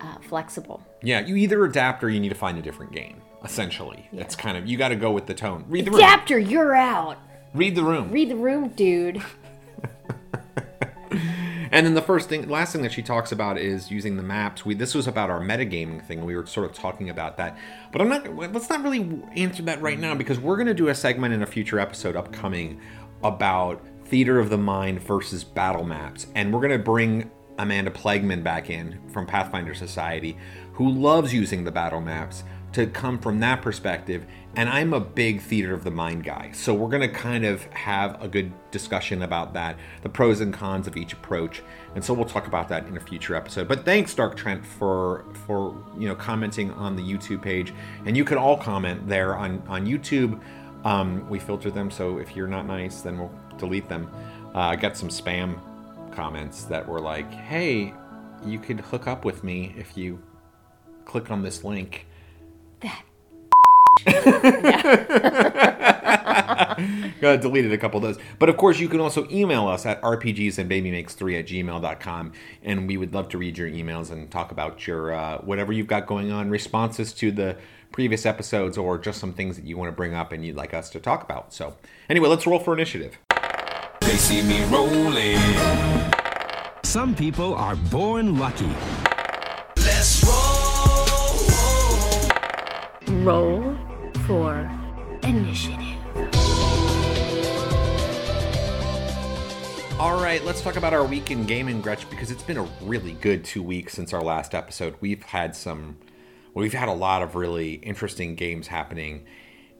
uh, 0.00 0.16
flexible. 0.22 0.82
Yeah, 1.02 1.20
you 1.20 1.36
either 1.36 1.62
adapt 1.66 2.02
or 2.02 2.08
you 2.08 2.18
need 2.18 2.30
to 2.30 2.34
find 2.34 2.56
a 2.56 2.62
different 2.62 2.92
game. 2.92 3.20
Essentially, 3.44 4.08
it's 4.10 4.34
kind 4.34 4.56
of 4.56 4.66
you 4.66 4.78
got 4.78 4.88
to 4.88 4.96
go 4.96 5.12
with 5.12 5.26
the 5.26 5.34
tone. 5.34 5.66
Read 5.68 5.84
the 5.84 5.90
room. 5.90 6.00
Adapter, 6.00 6.38
you're 6.38 6.74
out. 6.74 7.18
Read 7.52 7.74
the 7.74 7.84
room. 7.84 8.10
Read 8.10 8.30
the 8.30 8.36
room, 8.36 8.68
dude. 8.68 9.22
And 11.76 11.84
then 11.84 11.92
the 11.92 12.00
first 12.00 12.30
thing, 12.30 12.48
last 12.48 12.72
thing 12.72 12.80
that 12.84 12.92
she 12.94 13.02
talks 13.02 13.32
about 13.32 13.58
is 13.58 13.90
using 13.90 14.16
the 14.16 14.22
maps. 14.22 14.64
We 14.64 14.74
this 14.74 14.94
was 14.94 15.06
about 15.06 15.28
our 15.28 15.40
metagaming 15.40 16.02
thing. 16.06 16.24
We 16.24 16.34
were 16.34 16.46
sort 16.46 16.64
of 16.64 16.74
talking 16.74 17.10
about 17.10 17.36
that, 17.36 17.58
but 17.92 18.00
I'm 18.00 18.08
not. 18.08 18.34
Let's 18.34 18.70
not 18.70 18.82
really 18.82 19.22
answer 19.36 19.62
that 19.64 19.82
right 19.82 19.98
now 19.98 20.14
because 20.14 20.40
we're 20.40 20.56
going 20.56 20.68
to 20.68 20.74
do 20.74 20.88
a 20.88 20.94
segment 20.94 21.34
in 21.34 21.42
a 21.42 21.46
future 21.46 21.78
episode 21.78 22.16
upcoming 22.16 22.80
about 23.22 23.86
theater 24.06 24.38
of 24.38 24.48
the 24.48 24.56
mind 24.56 25.02
versus 25.02 25.44
battle 25.44 25.84
maps, 25.84 26.28
and 26.34 26.50
we're 26.50 26.60
going 26.60 26.72
to 26.72 26.82
bring 26.82 27.30
Amanda 27.58 27.90
Plegman 27.90 28.42
back 28.42 28.70
in 28.70 28.98
from 29.10 29.26
Pathfinder 29.26 29.74
Society, 29.74 30.38
who 30.72 30.88
loves 30.88 31.34
using 31.34 31.62
the 31.62 31.72
battle 31.72 32.00
maps 32.00 32.42
to 32.72 32.86
come 32.86 33.18
from 33.18 33.40
that 33.40 33.62
perspective. 33.62 34.26
And 34.54 34.68
I'm 34.68 34.92
a 34.94 35.00
big 35.00 35.42
theater 35.42 35.74
of 35.74 35.84
the 35.84 35.90
mind 35.90 36.24
guy. 36.24 36.50
So 36.52 36.72
we're 36.72 36.88
going 36.88 37.02
to 37.02 37.14
kind 37.14 37.44
of 37.44 37.64
have 37.64 38.22
a 38.22 38.28
good 38.28 38.52
discussion 38.70 39.22
about 39.22 39.52
that, 39.52 39.76
the 40.02 40.08
pros 40.08 40.40
and 40.40 40.52
cons 40.52 40.86
of 40.86 40.96
each 40.96 41.12
approach. 41.12 41.62
And 41.94 42.04
so 42.04 42.14
we'll 42.14 42.24
talk 42.26 42.46
about 42.46 42.68
that 42.68 42.86
in 42.86 42.96
a 42.96 43.00
future 43.00 43.34
episode. 43.34 43.68
But 43.68 43.84
thanks 43.84 44.14
Dark 44.14 44.36
Trent 44.36 44.64
for 44.64 45.24
for, 45.46 45.76
you 45.98 46.08
know, 46.08 46.14
commenting 46.14 46.70
on 46.72 46.96
the 46.96 47.02
YouTube 47.02 47.42
page. 47.42 47.72
And 48.06 48.16
you 48.16 48.24
can 48.24 48.38
all 48.38 48.56
comment 48.56 49.06
there 49.08 49.36
on 49.36 49.62
on 49.68 49.86
YouTube. 49.86 50.40
Um, 50.84 51.28
we 51.28 51.38
filter 51.38 51.70
them, 51.70 51.90
so 51.90 52.18
if 52.18 52.36
you're 52.36 52.46
not 52.46 52.66
nice, 52.66 53.00
then 53.00 53.18
we'll 53.18 53.32
delete 53.58 53.88
them. 53.88 54.08
Uh, 54.54 54.60
I 54.60 54.76
got 54.76 54.96
some 54.96 55.08
spam 55.08 55.58
comments 56.12 56.64
that 56.64 56.86
were 56.86 57.00
like, 57.00 57.30
"Hey, 57.32 57.92
you 58.44 58.58
could 58.58 58.80
hook 58.80 59.06
up 59.06 59.24
with 59.24 59.42
me 59.42 59.74
if 59.76 59.96
you 59.96 60.22
click 61.04 61.30
on 61.30 61.42
this 61.42 61.64
link." 61.64 62.06
That. 62.80 63.02
uh, 67.22 67.36
deleted 67.36 67.72
a 67.72 67.78
couple 67.78 67.98
of 67.98 68.02
those. 68.02 68.22
But 68.38 68.48
of 68.48 68.56
course, 68.56 68.78
you 68.78 68.88
can 68.88 69.00
also 69.00 69.26
email 69.30 69.66
us 69.66 69.86
at 69.86 70.00
rpgsandbabymakes3 70.02 71.38
at 71.38 71.46
gmail.com. 71.46 72.32
And 72.62 72.88
we 72.88 72.96
would 72.96 73.14
love 73.14 73.28
to 73.30 73.38
read 73.38 73.58
your 73.58 73.68
emails 73.68 74.10
and 74.10 74.30
talk 74.30 74.52
about 74.52 74.86
your 74.86 75.12
uh, 75.12 75.38
whatever 75.38 75.72
you've 75.72 75.86
got 75.86 76.06
going 76.06 76.30
on, 76.30 76.50
responses 76.50 77.12
to 77.14 77.30
the 77.30 77.56
previous 77.92 78.26
episodes, 78.26 78.76
or 78.76 78.98
just 78.98 79.18
some 79.18 79.32
things 79.32 79.56
that 79.56 79.64
you 79.64 79.76
want 79.76 79.88
to 79.88 79.96
bring 79.96 80.14
up 80.14 80.32
and 80.32 80.44
you'd 80.44 80.56
like 80.56 80.74
us 80.74 80.90
to 80.90 81.00
talk 81.00 81.22
about. 81.22 81.52
So, 81.52 81.76
anyway, 82.10 82.28
let's 82.28 82.46
roll 82.46 82.58
for 82.58 82.74
initiative. 82.74 83.18
They 84.00 84.16
see 84.16 84.42
me 84.42 84.64
rolling. 84.66 85.38
Some 86.84 87.14
people 87.14 87.54
are 87.54 87.76
born 87.76 88.38
lucky. 88.38 88.70
Roll 93.26 93.76
for 94.24 94.70
initiative. 95.24 95.80
All 99.98 100.22
right, 100.22 100.40
let's 100.44 100.62
talk 100.62 100.76
about 100.76 100.94
our 100.94 101.04
week 101.04 101.32
in 101.32 101.44
gaming, 101.44 101.80
Gretch, 101.80 102.08
because 102.08 102.30
it's 102.30 102.44
been 102.44 102.58
a 102.58 102.68
really 102.82 103.14
good 103.14 103.44
two 103.44 103.64
weeks 103.64 103.94
since 103.94 104.12
our 104.12 104.22
last 104.22 104.54
episode. 104.54 104.94
We've 105.00 105.24
had 105.24 105.56
some, 105.56 105.98
well, 106.54 106.62
we've 106.62 106.72
had 106.72 106.88
a 106.88 106.92
lot 106.92 107.22
of 107.22 107.34
really 107.34 107.72
interesting 107.72 108.36
games 108.36 108.68
happening, 108.68 109.26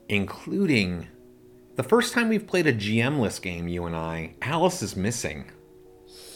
including 0.09 1.07
the 1.77 1.83
first 1.83 2.13
time 2.13 2.27
we've 2.27 2.47
played 2.47 2.67
a 2.67 2.73
GM-less 2.73 3.39
game, 3.39 3.69
you 3.69 3.85
and 3.85 3.95
I. 3.95 4.35
Alice 4.41 4.83
is 4.83 4.97
missing. 4.97 5.49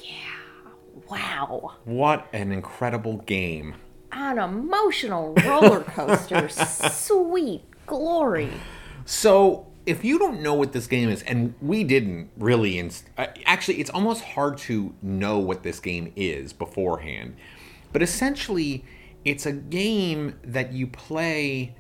Yeah. 0.02 0.72
Wow. 1.10 1.74
What 1.84 2.30
an 2.32 2.54
incredible 2.54 3.18
game. 3.18 3.76
An 4.12 4.38
emotional 4.38 5.34
roller 5.46 5.82
coaster. 5.82 6.50
Sweet 6.92 7.64
glory. 7.86 8.50
So, 9.06 9.68
if 9.86 10.04
you 10.06 10.20
don't 10.20 10.42
know 10.42 10.54
what 10.54 10.74
this 10.74 10.88
game 10.88 11.10
is, 11.10 11.24
and 11.24 11.56
we 11.62 11.84
didn't 11.84 12.30
really, 12.38 12.78
inst- 12.78 13.10
uh, 13.18 13.28
actually, 13.46 13.80
it's 13.80 13.90
almost 13.90 14.24
hard 14.24 14.58
to 14.60 14.94
know 15.02 15.40
what 15.40 15.64
this 15.64 15.80
game 15.80 16.14
is 16.16 16.54
beforehand. 16.54 17.36
But 17.92 18.02
essentially, 18.02 18.86
it's 19.26 19.46
a 19.46 19.52
game 19.52 20.40
that 20.44 20.74
you 20.74 20.88
play 20.88 21.76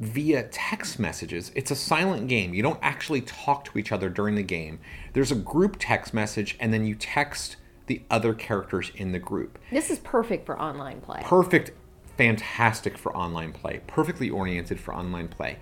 via 0.00 0.42
text 0.42 0.98
messages. 0.98 1.52
It's 1.54 1.70
a 1.70 1.76
silent 1.76 2.28
game. 2.28 2.54
You 2.54 2.62
don't 2.62 2.80
actually 2.82 3.20
talk 3.22 3.64
to 3.66 3.78
each 3.78 3.92
other 3.92 4.08
during 4.08 4.34
the 4.34 4.42
game. 4.42 4.80
There's 5.12 5.30
a 5.30 5.36
group 5.36 5.76
text 5.78 6.12
message, 6.12 6.56
and 6.60 6.72
then 6.72 6.84
you 6.84 6.94
text 6.94 7.56
the 7.86 8.02
other 8.10 8.34
characters 8.34 8.90
in 8.94 9.12
the 9.12 9.18
group. 9.18 9.58
This 9.70 9.90
is 9.90 9.98
perfect 10.00 10.46
for 10.46 10.60
online 10.60 11.00
play. 11.00 11.22
Perfect, 11.24 11.72
fantastic 12.16 12.96
for 12.96 13.14
online 13.16 13.52
play. 13.52 13.80
Perfectly 13.86 14.30
oriented 14.30 14.80
for 14.80 14.94
online 14.94 15.28
play. 15.28 15.58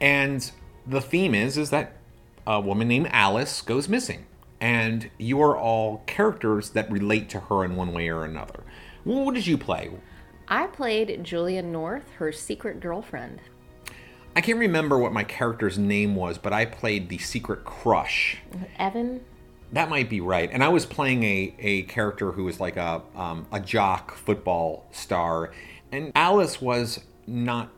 And 0.00 0.50
the 0.86 1.00
theme 1.00 1.34
is 1.34 1.56
is 1.56 1.70
that 1.70 1.96
a 2.46 2.60
woman 2.60 2.88
named 2.88 3.08
Alice 3.12 3.62
goes 3.62 3.88
missing, 3.88 4.26
and 4.60 5.10
you 5.18 5.40
are 5.40 5.56
all 5.56 6.02
characters 6.06 6.70
that 6.70 6.90
relate 6.90 7.28
to 7.30 7.40
her 7.40 7.64
in 7.64 7.76
one 7.76 7.92
way 7.92 8.08
or 8.08 8.24
another. 8.24 8.64
What 9.04 9.34
did 9.34 9.46
you 9.46 9.56
play? 9.56 9.90
I 10.48 10.66
played 10.66 11.22
Julia 11.22 11.62
North, 11.62 12.10
her 12.18 12.32
secret 12.32 12.80
girlfriend. 12.80 13.40
I 14.34 14.40
can't 14.40 14.58
remember 14.58 14.98
what 14.98 15.12
my 15.12 15.24
character's 15.24 15.78
name 15.78 16.16
was, 16.16 16.38
but 16.38 16.52
I 16.52 16.64
played 16.64 17.08
the 17.08 17.18
secret 17.18 17.64
crush. 17.64 18.38
Evan. 18.78 19.20
That 19.72 19.88
might 19.88 20.10
be 20.10 20.20
right. 20.20 20.50
And 20.52 20.62
I 20.62 20.68
was 20.68 20.84
playing 20.84 21.24
a, 21.24 21.54
a 21.58 21.82
character 21.84 22.32
who 22.32 22.44
was 22.44 22.60
like 22.60 22.76
a 22.76 23.02
um, 23.16 23.46
a 23.52 23.60
jock 23.60 24.14
football 24.14 24.86
star, 24.92 25.52
and 25.90 26.12
Alice 26.14 26.60
was 26.60 27.00
not 27.26 27.70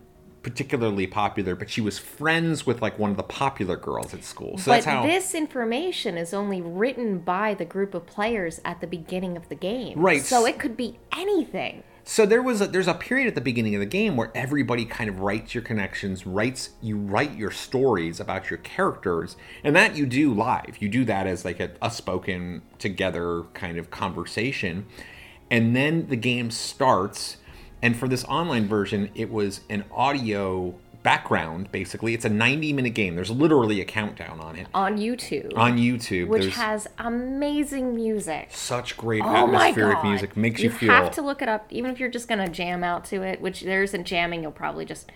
particularly 0.43 1.07
popular, 1.07 1.57
but 1.57 1.71
she 1.71 1.81
was 1.81 1.99
friends 1.99 2.67
with 2.67 2.83
like 2.83 2.99
one 2.99 3.11
of 3.11 3.17
the 3.17 3.23
popular 3.23 3.77
girls 3.77 4.15
at 4.15 4.23
school. 4.23 4.59
So 4.59 4.71
but 4.71 4.75
that's 4.75 4.87
how. 4.87 5.03
this 5.03 5.35
information 5.35 6.17
is 6.17 6.35
only 6.35 6.61
written 6.61 7.19
by 7.19 7.55
the 7.55 7.65
group 7.65 7.95
of 7.95 8.07
players 8.07 8.61
at 8.65 8.81
the 8.81 8.87
beginning 8.87 9.37
of 9.37 9.49
the 9.49 9.55
game. 9.55 9.99
Right. 9.99 10.23
So 10.23 10.47
it 10.47 10.59
could 10.59 10.77
be 10.77 10.99
anything. 11.17 11.83
So 12.07 12.27
there 12.27 12.43
was 12.43 12.61
a, 12.61 12.67
there's 12.67 12.87
a 12.87 12.93
period 12.93 13.29
at 13.29 13.35
the 13.35 13.41
beginning 13.41 13.75
of 13.75 13.81
the 13.81 13.87
game 13.87 14.15
where 14.15 14.31
everybody 14.35 14.85
kind 14.85 15.09
of 15.09 15.21
writes 15.21 15.55
your 15.55 15.63
connections, 15.63 16.27
writes 16.27 16.71
you 16.83 16.99
write 16.99 17.35
your 17.35 17.51
stories 17.51 18.21
about 18.21 18.51
your 18.51 18.59
characters, 18.59 19.37
and 19.65 19.75
that 19.75 19.97
you 19.97 20.05
do 20.05 20.35
live. 20.35 20.77
You 20.81 20.91
do 20.91 21.07
that 21.07 21.27
as 21.27 21.47
like 21.47 21.61
a, 21.61 21.71
a 21.81 21.91
spoken 21.91 22.61
together 22.79 23.45
kind 23.55 23.79
of 23.79 23.91
conversation, 23.91 24.85
and 25.51 25.75
then 25.75 26.09
the 26.09 26.17
game 26.17 26.51
starts. 26.51 27.39
And 27.81 27.97
for 27.97 28.07
this 28.07 28.25
online 28.25 28.69
version, 28.69 29.11
it 29.15 29.31
was 29.31 29.63
an 29.71 29.85
audio 29.91 30.75
background. 31.05 31.71
Basically, 31.71 32.15
it's 32.15 32.25
a 32.25 32.29
90 32.29 32.73
minute 32.73 32.95
game. 32.95 33.15
There's 33.15 33.31
literally 33.31 33.81
a 33.81 33.85
countdown 33.85 34.41
on 34.41 34.57
it 34.57 34.67
On 34.75 34.99
YouTube. 34.99 35.57
on 35.57 35.79
YouTube. 35.79 36.27
which 36.27 36.57
has 36.57 36.89
amazing 36.99 37.95
music. 37.95 38.49
such 38.51 38.97
great 38.97 39.23
Oh 39.23 39.47
atmospheric 39.47 40.03
music. 40.03 40.37
Makes 40.37 40.63
you 40.63 40.71
feel 40.71 40.89
you, 40.89 40.95
have 40.95 41.13
to 41.13 41.23
look 41.23 41.41
it 41.43 41.49
up, 41.49 41.67
even 41.71 41.93
if 41.93 42.01
you're 42.01 42.09
just 42.09 42.27
gonna 42.27 42.49
jam 42.49 42.83
out 42.83 43.05
to 43.07 43.23
it. 43.23 43.41
Which 43.41 43.61
there 43.61 43.85
isn't 43.85 44.05
jamming, 44.05 44.43
you'll 44.43 44.51
probably 44.51 44.85
just 44.85 45.13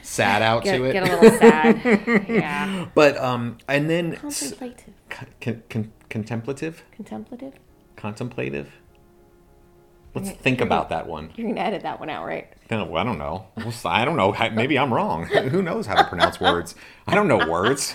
sad 0.00 0.40
out 0.40 0.64
get, 0.64 0.78
to 0.78 0.84
it. 0.84 0.92
get 0.94 1.02
a 1.08 1.16
little 1.20 1.38
sad. 1.38 2.24
yeah, 2.28 2.86
But 2.94 3.18
um, 3.18 3.58
and 3.68 3.90
then 3.90 4.16
contemplative, 4.16 4.94
con- 5.10 5.62
con- 5.68 5.92
contemplative, 6.08 6.84
contemplative. 6.92 7.54
contemplative. 7.96 8.72
Let's 10.14 10.30
think 10.30 10.60
about 10.60 10.88
that 10.88 11.06
one. 11.06 11.30
You're 11.36 11.48
gonna 11.48 11.60
edit 11.60 11.82
that 11.82 12.00
one 12.00 12.10
out, 12.10 12.26
right? 12.26 12.48
No, 12.70 12.96
I 12.96 13.04
don't 13.04 13.18
know. 13.18 13.46
I 13.84 14.04
don't 14.04 14.16
know. 14.16 14.34
Maybe 14.52 14.78
I'm 14.78 14.92
wrong. 14.92 15.24
Who 15.26 15.62
knows 15.62 15.86
how 15.86 15.94
to 15.94 16.04
pronounce 16.04 16.40
words? 16.40 16.74
I 17.06 17.14
don't 17.14 17.28
know 17.28 17.48
words. 17.48 17.94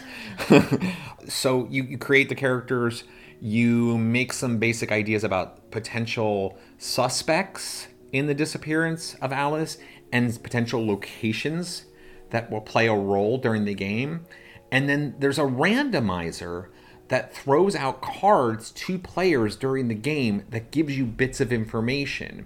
so 1.28 1.68
you, 1.70 1.84
you 1.84 1.98
create 1.98 2.30
the 2.30 2.36
characters. 2.36 3.04
You 3.42 3.98
make 3.98 4.32
some 4.32 4.60
basic 4.60 4.92
ideas 4.92 5.24
about 5.24 5.72
potential 5.72 6.58
suspects 6.78 7.88
in 8.14 8.28
the 8.28 8.34
disappearance 8.34 9.16
of 9.16 9.34
Alice 9.34 9.78
and 10.12 10.42
potential 10.42 10.86
locations 10.86 11.86
that 12.30 12.50
will 12.50 12.62
play 12.62 12.88
a 12.88 12.96
role 12.96 13.38
during 13.38 13.66
the 13.66 13.74
game. 13.74 14.26
And 14.72 14.88
then 14.88 15.16
there's 15.20 15.38
a 15.38 15.44
randomizer 15.44 16.70
that 17.10 17.34
throws 17.36 17.76
out 17.76 18.02
cards 18.02 18.72
to 18.72 18.98
players 18.98 19.56
during 19.56 19.88
the 19.88 19.96
game 19.96 20.44
that 20.50 20.72
gives 20.72 20.98
you 20.98 21.06
bits 21.06 21.40
of 21.40 21.54
information. 21.54 22.46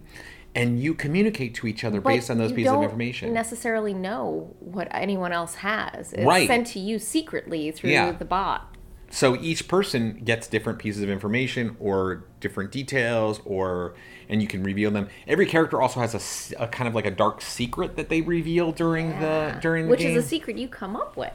And 0.55 0.81
you 0.81 0.93
communicate 0.93 1.53
to 1.55 1.67
each 1.67 1.83
other 1.83 2.01
based 2.01 2.29
on 2.29 2.37
those 2.39 2.51
pieces 2.51 2.73
of 2.73 2.81
information. 2.83 3.33
necessarily 3.33 3.93
know 3.93 4.53
what 4.59 4.87
anyone 4.91 5.31
else 5.31 5.55
has. 5.55 6.11
It's 6.11 6.23
Right. 6.25 6.47
sent 6.47 6.67
to 6.67 6.79
you 6.79 6.99
secretly 6.99 7.71
through 7.71 7.91
Yeah. 7.91 8.11
the 8.11 8.25
bot. 8.25 8.75
so 9.11 9.35
each 9.41 9.67
person 9.67 10.21
gets 10.23 10.45
different 10.47 10.77
pieces 10.77 11.01
of 11.01 11.09
information 11.09 11.75
or 11.79 12.25
different 12.39 12.71
details 12.71 13.41
or 13.43 13.95
and 14.29 14.39
you 14.39 14.47
can 14.47 14.61
reveal 14.61 14.91
them 14.91 15.07
every 15.27 15.47
character 15.47 15.81
also 15.81 15.99
has 15.99 16.53
a 16.59 16.67
kind 16.67 16.87
of 16.87 16.93
like 16.93 17.07
a 17.07 17.11
dark 17.11 17.41
secret 17.41 17.95
that 17.95 18.09
they 18.09 18.21
reveal 18.21 18.71
during 18.71 19.09
the 19.19 19.57
during 19.63 19.85
the 19.85 19.89
Which 19.89 20.01
game 20.01 20.15
is 20.15 20.23
a 20.25 20.27
secret 20.27 20.59
you 20.59 20.67
come 20.67 20.95
up 20.95 21.17
with. 21.17 21.33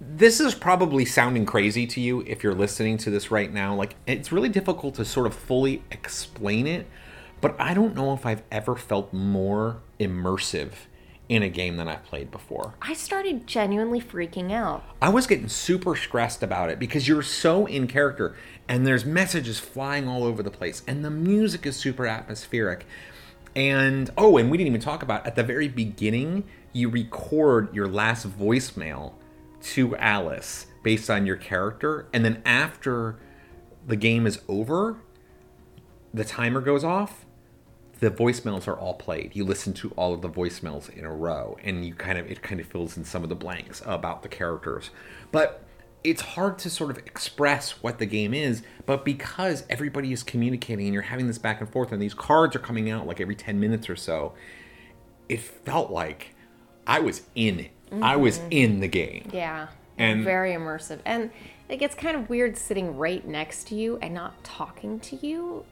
This 0.00 0.40
is 0.40 0.54
probably 0.54 1.04
sounding 1.04 1.46
crazy 1.46 1.86
to 1.86 2.00
you 2.00 2.20
if 2.26 2.42
you're 2.42 2.54
listening 2.54 2.98
to 2.98 3.10
this 3.10 3.30
right 3.30 3.52
now 3.52 3.74
like 3.74 3.94
it's 4.06 4.30
really 4.30 4.48
difficult 4.48 4.94
to 4.94 5.04
sort 5.04 5.26
of 5.26 5.34
fully 5.34 5.82
explain 5.90 6.66
it 6.66 6.86
but 7.40 7.58
i 7.58 7.72
don't 7.72 7.94
know 7.94 8.12
if 8.12 8.26
i've 8.26 8.42
ever 8.50 8.76
felt 8.76 9.12
more 9.12 9.80
immersive 9.98 10.72
in 11.28 11.42
a 11.42 11.48
game 11.48 11.76
than 11.76 11.88
i've 11.88 12.04
played 12.04 12.30
before 12.30 12.74
I 12.82 12.92
started 12.92 13.48
genuinely 13.48 14.00
freaking 14.00 14.52
out. 14.52 14.84
I 15.02 15.08
was 15.08 15.26
getting 15.26 15.48
super 15.48 15.96
stressed 15.96 16.44
about 16.44 16.70
it 16.70 16.78
because 16.78 17.08
you're 17.08 17.22
so 17.22 17.66
in 17.66 17.88
character 17.88 18.36
and 18.68 18.86
there's 18.86 19.04
messages 19.04 19.58
flying 19.58 20.06
all 20.06 20.22
over 20.22 20.40
the 20.40 20.52
place 20.52 20.82
and 20.86 21.04
the 21.04 21.10
music 21.10 21.66
is 21.66 21.76
super 21.76 22.06
atmospheric. 22.06 22.86
And 23.56 24.08
oh, 24.16 24.36
and 24.36 24.52
we 24.52 24.56
didn't 24.56 24.68
even 24.68 24.80
talk 24.80 25.02
about 25.02 25.26
at 25.26 25.34
the 25.34 25.42
very 25.42 25.66
beginning, 25.66 26.44
you 26.72 26.88
record 26.88 27.74
your 27.74 27.88
last 27.88 28.28
voicemail 28.38 29.14
to 29.74 29.96
Alice 29.96 30.66
based 30.82 31.10
on 31.10 31.26
your 31.26 31.36
character. 31.36 32.06
And 32.12 32.24
then 32.24 32.42
after 32.44 33.18
the 33.86 33.96
game 33.96 34.26
is 34.26 34.40
over, 34.48 34.98
the 36.14 36.24
timer 36.24 36.60
goes 36.60 36.84
off, 36.84 37.26
the 38.00 38.10
voicemails 38.10 38.68
are 38.68 38.78
all 38.78 38.94
played. 38.94 39.34
You 39.34 39.44
listen 39.44 39.72
to 39.74 39.90
all 39.96 40.12
of 40.12 40.22
the 40.22 40.28
voicemails 40.28 40.88
in 40.90 41.04
a 41.04 41.12
row, 41.12 41.56
and 41.62 41.84
you 41.84 41.94
kind 41.94 42.18
of 42.18 42.30
it 42.30 42.42
kind 42.42 42.60
of 42.60 42.66
fills 42.66 42.96
in 42.96 43.04
some 43.04 43.22
of 43.22 43.28
the 43.28 43.34
blanks 43.34 43.82
about 43.84 44.22
the 44.22 44.28
characters. 44.28 44.90
But 45.32 45.62
it's 46.04 46.22
hard 46.22 46.58
to 46.60 46.70
sort 46.70 46.90
of 46.90 46.98
express 46.98 47.82
what 47.82 47.98
the 47.98 48.06
game 48.06 48.32
is, 48.32 48.62
but 48.84 49.04
because 49.04 49.64
everybody 49.68 50.12
is 50.12 50.22
communicating 50.22 50.86
and 50.86 50.94
you're 50.94 51.02
having 51.02 51.26
this 51.26 51.38
back 51.38 51.60
and 51.60 51.68
forth, 51.68 51.90
and 51.90 52.00
these 52.00 52.14
cards 52.14 52.54
are 52.54 52.60
coming 52.60 52.90
out 52.90 53.06
like 53.06 53.20
every 53.20 53.34
10 53.34 53.58
minutes 53.58 53.90
or 53.90 53.96
so, 53.96 54.34
it 55.28 55.40
felt 55.40 55.90
like 55.90 56.34
I 56.86 57.00
was 57.00 57.22
in 57.34 57.68
it. 57.90 58.02
I 58.02 58.16
was 58.16 58.38
mm-hmm. 58.38 58.48
in 58.50 58.80
the 58.80 58.88
game. 58.88 59.30
Yeah. 59.32 59.68
And- 59.98 60.24
very 60.24 60.52
immersive. 60.52 61.00
And 61.04 61.30
it 61.68 61.78
gets 61.78 61.94
kind 61.94 62.16
of 62.16 62.28
weird 62.28 62.56
sitting 62.56 62.96
right 62.96 63.26
next 63.26 63.68
to 63.68 63.74
you 63.74 63.98
and 64.00 64.14
not 64.14 64.44
talking 64.44 65.00
to 65.00 65.16
you. 65.26 65.64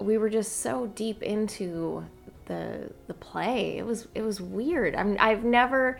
We 0.00 0.18
were 0.18 0.28
just 0.28 0.60
so 0.60 0.86
deep 0.88 1.22
into 1.22 2.04
the 2.44 2.92
the 3.06 3.14
play. 3.14 3.78
It 3.78 3.86
was 3.86 4.08
it 4.14 4.22
was 4.22 4.40
weird. 4.40 4.94
I'm 4.94 5.16
I've 5.18 5.42
never 5.42 5.98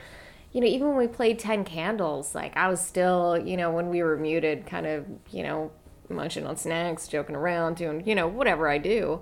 you 0.57 0.63
know, 0.63 0.69
even 0.69 0.89
when 0.89 0.97
we 0.97 1.07
played 1.07 1.39
Ten 1.39 1.65
Candles, 1.65 2.35
like 2.35 2.57
I 2.57 2.69
was 2.69 2.81
still, 2.81 3.37
you 3.39 3.59
know, 3.59 3.71
when 3.71 3.91
we 3.91 4.03
were 4.03 4.17
muted, 4.17 4.65
kind 4.67 4.87
of, 4.87 5.05
you 5.31 5.43
know, 5.43 5.71
munching 6.09 6.47
on 6.47 6.57
snacks, 6.57 7.09
joking 7.09 7.37
around, 7.37 7.77
doing, 7.77 8.07
you 8.07 8.15
know, 8.15 8.27
whatever 8.27 8.67
I 8.67 8.79
do. 8.79 9.21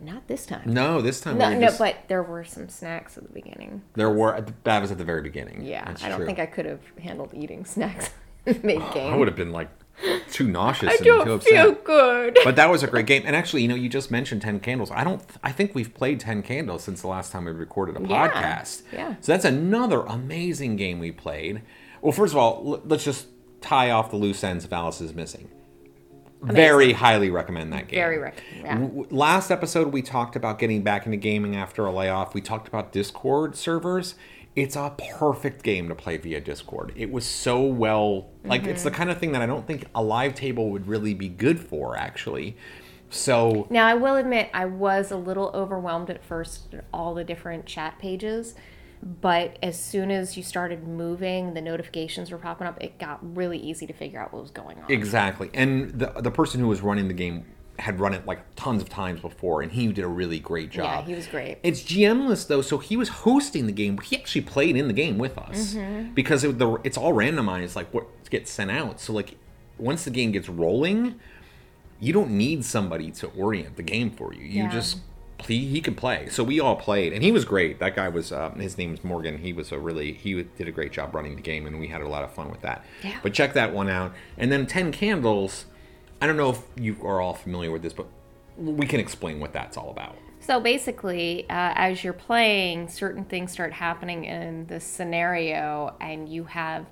Not 0.00 0.26
this 0.28 0.44
time. 0.46 0.62
No, 0.66 1.00
this 1.00 1.20
time 1.20 1.38
No, 1.38 1.48
we 1.48 1.54
no, 1.54 1.60
just- 1.68 1.78
but 1.78 1.96
there 2.08 2.22
were 2.22 2.44
some 2.44 2.68
snacks 2.68 3.16
at 3.16 3.24
the 3.24 3.32
beginning. 3.32 3.82
there 3.94 4.10
were 4.10 4.44
that 4.64 4.80
was 4.82 4.90
at 4.90 4.98
the 4.98 5.04
very 5.04 5.22
beginning. 5.22 5.62
Yeah, 5.64 5.84
That's 5.86 6.04
I 6.04 6.08
don't 6.08 6.18
true. 6.18 6.26
think 6.26 6.38
I 6.38 6.46
could 6.46 6.66
have 6.66 6.80
handled 7.02 7.32
eating 7.34 7.64
snacks 7.64 8.10
mid 8.46 8.62
game. 8.94 9.12
I 9.12 9.16
would 9.16 9.26
have 9.28 9.36
been 9.36 9.52
like 9.52 9.68
too 10.30 10.46
nauseous 10.46 10.90
I 10.90 10.92
and 10.96 10.98
too 10.98 11.04
don't 11.04 11.28
upset. 11.30 11.50
feel 11.50 11.72
good. 11.72 12.36
but 12.44 12.56
that 12.56 12.68
was 12.70 12.82
a 12.82 12.86
great 12.86 13.06
game. 13.06 13.22
And 13.24 13.34
actually, 13.34 13.62
you 13.62 13.68
know, 13.68 13.74
you 13.74 13.88
just 13.88 14.10
mentioned 14.10 14.42
Ten 14.42 14.60
Candles. 14.60 14.90
I 14.90 15.02
don't. 15.04 15.22
I 15.42 15.52
think 15.52 15.74
we've 15.74 15.94
played 15.94 16.20
Ten 16.20 16.42
Candles 16.42 16.84
since 16.84 17.00
the 17.00 17.08
last 17.08 17.32
time 17.32 17.46
we 17.46 17.52
recorded 17.52 17.96
a 17.96 18.06
Yeah, 18.06 18.28
podcast. 18.28 18.82
yeah. 18.92 19.14
So 19.22 19.32
that's 19.32 19.46
another 19.46 20.02
amazing 20.02 20.76
game 20.76 20.98
we 20.98 21.12
played. 21.12 21.62
Well, 22.02 22.12
first 22.12 22.34
of 22.34 22.38
all, 22.38 22.62
l- 22.74 22.82
let's 22.84 23.04
just 23.04 23.28
tie 23.62 23.90
off 23.90 24.10
the 24.10 24.16
loose 24.18 24.44
ends 24.44 24.66
of 24.66 24.72
Alice 24.74 25.00
is 25.00 25.14
Missing. 25.14 25.48
Very 26.42 26.92
highly 26.92 27.30
recommend 27.30 27.72
that 27.72 27.88
game. 27.88 27.98
Very 27.98 28.18
recommend. 28.18 28.94
yeah. 28.96 29.04
Last 29.10 29.50
episode, 29.50 29.88
we 29.92 30.02
talked 30.02 30.36
about 30.36 30.58
getting 30.58 30.82
back 30.82 31.06
into 31.06 31.16
gaming 31.16 31.56
after 31.56 31.86
a 31.86 31.92
layoff. 31.92 32.34
We 32.34 32.40
talked 32.40 32.68
about 32.68 32.92
Discord 32.92 33.56
servers. 33.56 34.14
It's 34.54 34.76
a 34.76 34.94
perfect 35.18 35.62
game 35.62 35.88
to 35.88 35.94
play 35.94 36.16
via 36.16 36.40
Discord. 36.40 36.92
It 36.96 37.10
was 37.12 37.26
so 37.26 37.62
well, 37.62 38.28
like, 38.44 38.64
it's 38.64 38.80
Mm-hmm. 38.80 38.88
the 38.88 38.94
kind 38.94 39.10
of 39.10 39.18
thing 39.18 39.32
that 39.32 39.42
I 39.42 39.46
don't 39.46 39.66
think 39.66 39.84
a 39.94 40.02
live 40.02 40.34
table 40.34 40.70
would 40.70 40.86
really 40.88 41.12
be 41.14 41.28
good 41.28 41.60
for, 41.60 41.96
actually. 41.96 42.56
So, 43.10 43.66
Now, 43.70 43.86
I 43.86 43.94
will 43.94 44.16
admit, 44.16 44.48
I 44.54 44.64
was 44.64 45.10
a 45.10 45.16
little 45.16 45.50
overwhelmed 45.54 46.10
at 46.10 46.24
first 46.24 46.74
at 46.74 46.84
all 46.92 47.14
the 47.14 47.22
different 47.24 47.66
chat 47.66 47.98
pages, 47.98 48.54
but 49.02 49.58
as 49.62 49.78
soon 49.78 50.10
as 50.10 50.36
you 50.36 50.42
started 50.42 50.86
moving, 50.86 51.54
the 51.54 51.60
notifications 51.60 52.30
were 52.30 52.38
popping 52.38 52.66
up, 52.66 52.82
it 52.82 52.98
got 52.98 53.18
really 53.36 53.58
easy 53.58 53.86
to 53.86 53.92
figure 53.92 54.20
out 54.20 54.32
what 54.32 54.42
was 54.42 54.50
going 54.50 54.78
on. 54.78 54.90
exactly. 54.90 55.50
And 55.54 55.90
the, 55.98 56.06
the 56.20 56.30
person 56.30 56.60
who 56.60 56.68
was 56.68 56.80
running 56.80 57.08
the 57.08 57.14
game 57.14 57.44
had 57.78 58.00
run 58.00 58.14
it 58.14 58.24
like 58.26 58.40
tons 58.56 58.80
of 58.80 58.88
times 58.88 59.20
before, 59.20 59.60
and 59.60 59.70
he 59.70 59.86
did 59.88 60.02
a 60.02 60.08
really 60.08 60.38
great 60.40 60.70
job. 60.70 61.00
Yeah, 61.02 61.06
he 61.08 61.14
was 61.14 61.26
great. 61.26 61.58
It's 61.62 61.82
GMless 61.82 62.46
though, 62.46 62.62
so 62.62 62.78
he 62.78 62.96
was 62.96 63.08
hosting 63.10 63.66
the 63.66 63.72
game, 63.72 63.96
but 63.96 64.06
he 64.06 64.16
actually 64.16 64.40
played 64.42 64.76
in 64.76 64.86
the 64.88 64.94
game 64.94 65.18
with 65.18 65.36
us 65.36 65.74
Mm-hmm. 65.74 66.14
because 66.14 66.42
it, 66.42 66.58
the, 66.58 66.78
it's 66.84 66.96
all 66.96 67.12
randomized, 67.12 67.76
like 67.76 67.92
what 67.92 68.06
gets 68.30 68.50
sent 68.50 68.70
out. 68.70 68.98
So 68.98 69.12
like 69.12 69.36
once 69.78 70.04
the 70.04 70.10
game 70.10 70.32
gets 70.32 70.48
rolling, 70.48 71.20
you 72.00 72.14
don't 72.14 72.30
need 72.30 72.64
somebody 72.64 73.10
to 73.10 73.26
orient 73.28 73.76
the 73.76 73.82
game 73.82 74.10
for 74.10 74.32
you. 74.32 74.42
You 74.44 74.62
Yeah. 74.64 74.70
just 74.72 75.00
he, 75.44 75.66
he 75.66 75.80
can 75.80 75.94
play. 75.94 76.28
So 76.30 76.42
we 76.42 76.60
all 76.60 76.76
played, 76.76 77.12
and 77.12 77.22
he 77.22 77.30
was 77.30 77.44
great. 77.44 77.78
That 77.78 77.94
guy 77.94 78.08
was 78.08 78.32
uh, 78.32 78.50
his 78.50 78.78
name 78.78 78.92
was 78.92 79.04
Morgan. 79.04 79.38
He 79.38 79.52
was 79.52 79.72
a 79.72 79.78
really 79.78 80.12
he 80.12 80.42
did 80.42 80.68
a 80.68 80.72
great 80.72 80.92
job 80.92 81.14
running 81.14 81.36
the 81.36 81.42
game, 81.42 81.66
and 81.66 81.78
we 81.78 81.88
had 81.88 82.00
a 82.00 82.08
lot 82.08 82.24
of 82.24 82.32
fun 82.32 82.50
with 82.50 82.62
that. 82.62 82.84
Yeah. 83.02 83.18
But 83.22 83.34
check 83.34 83.52
that 83.54 83.72
one 83.72 83.88
out. 83.88 84.14
And 84.36 84.50
then 84.50 84.66
Ten 84.66 84.92
Candles. 84.92 85.66
I 86.20 86.26
don't 86.26 86.38
know 86.38 86.50
if 86.50 86.62
you 86.76 86.96
are 87.02 87.20
all 87.20 87.34
familiar 87.34 87.70
with 87.70 87.82
this, 87.82 87.92
but 87.92 88.06
we 88.56 88.86
can 88.86 89.00
explain 89.00 89.38
what 89.38 89.52
that's 89.52 89.76
all 89.76 89.90
about. 89.90 90.16
So 90.40 90.60
basically, 90.60 91.42
uh, 91.50 91.74
as 91.74 92.04
you're 92.04 92.12
playing, 92.12 92.88
certain 92.88 93.24
things 93.24 93.52
start 93.52 93.72
happening 93.72 94.24
in 94.24 94.66
the 94.66 94.80
scenario, 94.80 95.94
and 96.00 96.28
you 96.28 96.44
have, 96.44 96.86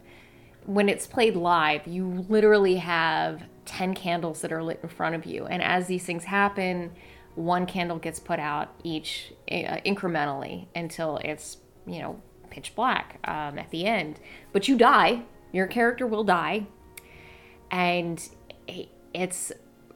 when 0.67 0.89
it's 0.89 1.07
played 1.07 1.37
live, 1.37 1.87
you 1.87 2.27
literally 2.29 2.77
have 2.77 3.45
10 3.65 3.95
candles 3.95 4.41
that 4.41 4.53
are 4.53 4.63
lit 4.63 4.81
in 4.83 4.89
front 4.89 5.15
of 5.15 5.25
you. 5.25 5.47
And 5.47 5.63
as 5.63 5.87
these 5.87 6.05
things 6.05 6.25
happen, 6.25 6.91
one 7.35 7.67
candle 7.67 7.99
gets 7.99 8.21
put 8.21 8.39
out 8.39 8.75
each 8.83 9.33
uh, 9.51 9.79
incrementally 9.87 10.67
until 10.75 11.19
it's, 11.19 11.59
you 11.87 12.01
know, 12.01 12.21
pitch 12.51 12.75
black 12.75 13.19
um, 13.25 13.59
at 13.59 13.71
the 13.71 13.87
end. 13.87 14.21
But 14.53 14.69
you 14.69 14.77
die, 14.77 15.23
your 15.53 15.67
character 15.67 16.07
will 16.07 16.25
die, 16.25 16.67
and 17.71 18.27
it's 19.13 19.53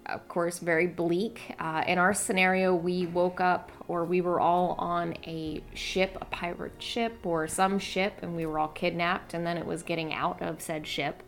of 0.06 0.26
course 0.26 0.58
very 0.58 0.86
bleak. 0.86 1.54
Uh, 1.58 1.84
in 1.86 1.98
our 1.98 2.14
scenario 2.14 2.74
we 2.74 3.06
woke 3.06 3.40
up 3.40 3.70
or 3.88 4.04
we 4.04 4.20
were 4.20 4.40
all 4.40 4.74
on 4.78 5.14
a 5.26 5.62
ship 5.74 6.16
a 6.20 6.24
pirate 6.26 6.82
ship 6.82 7.24
or 7.24 7.46
some 7.46 7.78
ship 7.78 8.14
and 8.22 8.34
we 8.34 8.46
were 8.46 8.58
all 8.58 8.68
kidnapped 8.68 9.34
and 9.34 9.46
then 9.46 9.58
it 9.58 9.66
was 9.66 9.82
getting 9.82 10.14
out 10.14 10.40
of 10.40 10.62
said 10.62 10.86
ship 10.86 11.22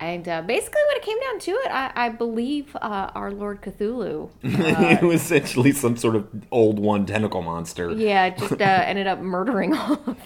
and 0.00 0.28
uh, 0.28 0.42
basically 0.42 0.80
when 0.88 0.96
it 0.96 1.02
came 1.02 1.20
down 1.20 1.38
to 1.38 1.50
it 1.52 1.70
i, 1.70 1.92
I 1.94 2.08
believe 2.08 2.74
uh, 2.76 3.10
our 3.14 3.30
lord 3.30 3.60
cthulhu 3.62 4.30
it 4.42 5.02
was 5.02 5.22
essentially 5.22 5.72
some 5.72 5.96
sort 5.96 6.16
of 6.16 6.28
old 6.50 6.78
one 6.78 7.06
tentacle 7.06 7.42
monster. 7.42 7.92
yeah 7.92 8.30
just 8.30 8.60
uh, 8.60 8.64
ended 8.64 9.06
up 9.06 9.20
murdering 9.20 9.74
all 9.74 9.92
of 9.92 10.04
them. 10.04 10.16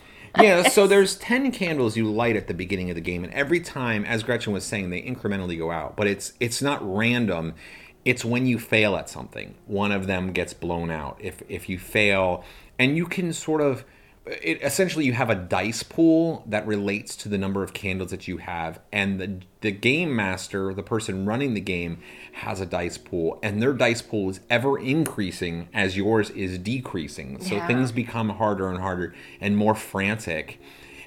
yeah, 0.41 0.69
so 0.69 0.87
there's 0.87 1.17
10 1.17 1.53
candles 1.53 1.97
you 1.97 2.11
light 2.11 2.37
at 2.37 2.49
the 2.49 2.55
beginning 2.55 2.91
of 2.91 2.95
the 2.97 3.01
game 3.01 3.23
and 3.25 3.33
every 3.35 3.61
time 3.61 4.05
as 4.05 4.23
Gretchen 4.23 4.53
was 4.53 4.65
saying 4.65 4.91
they 4.91 5.01
incrementally 5.03 5.57
go 5.59 5.71
out, 5.71 5.97
but 5.97 6.07
it's 6.09 6.33
it's 6.41 6.61
not 6.61 6.81
random. 6.83 7.55
It's 8.05 8.25
when 8.25 8.45
you 8.45 8.59
fail 8.59 8.97
at 8.97 9.09
something. 9.09 9.55
One 9.67 9.93
of 9.93 10.07
them 10.09 10.33
gets 10.33 10.53
blown 10.53 10.91
out. 10.91 11.19
If 11.21 11.43
if 11.49 11.69
you 11.69 11.79
fail 11.79 12.45
and 12.79 12.97
you 12.97 13.07
can 13.07 13.33
sort 13.33 13.61
of 13.61 13.85
it 14.27 14.63
essentially 14.63 15.05
you 15.05 15.13
have 15.13 15.29
a 15.29 15.35
dice 15.35 15.83
pool 15.83 16.45
that 16.47 16.67
relates 16.67 17.15
to 17.17 17.29
the 17.29 17.37
number 17.37 17.63
of 17.63 17.75
candles 17.75 18.11
that 18.11 18.27
you 18.27 18.39
have 18.39 18.81
and 18.93 19.21
the 19.21 19.41
the 19.61 19.71
game 19.71 20.15
master, 20.15 20.73
the 20.75 20.83
person 20.83 21.27
running 21.27 21.55
the 21.55 21.61
game 21.61 21.99
has 22.33 22.61
a 22.61 22.67
dice 22.67 22.99
pool 22.99 23.39
and 23.43 23.63
their 23.63 23.73
dice 23.73 24.03
pool 24.03 24.31
is 24.31 24.41
ever 24.51 24.79
increasing 24.79 25.69
as 25.73 25.97
yours 25.97 26.31
is 26.31 26.59
decreasing. 26.59 27.41
So 27.41 27.57
Yeah. 27.57 27.67
things 27.67 27.93
become 27.93 28.31
harder 28.31 28.69
and 28.69 28.79
harder 28.81 29.15
and 29.41 29.57
more 29.57 29.75
frantic. 29.75 30.59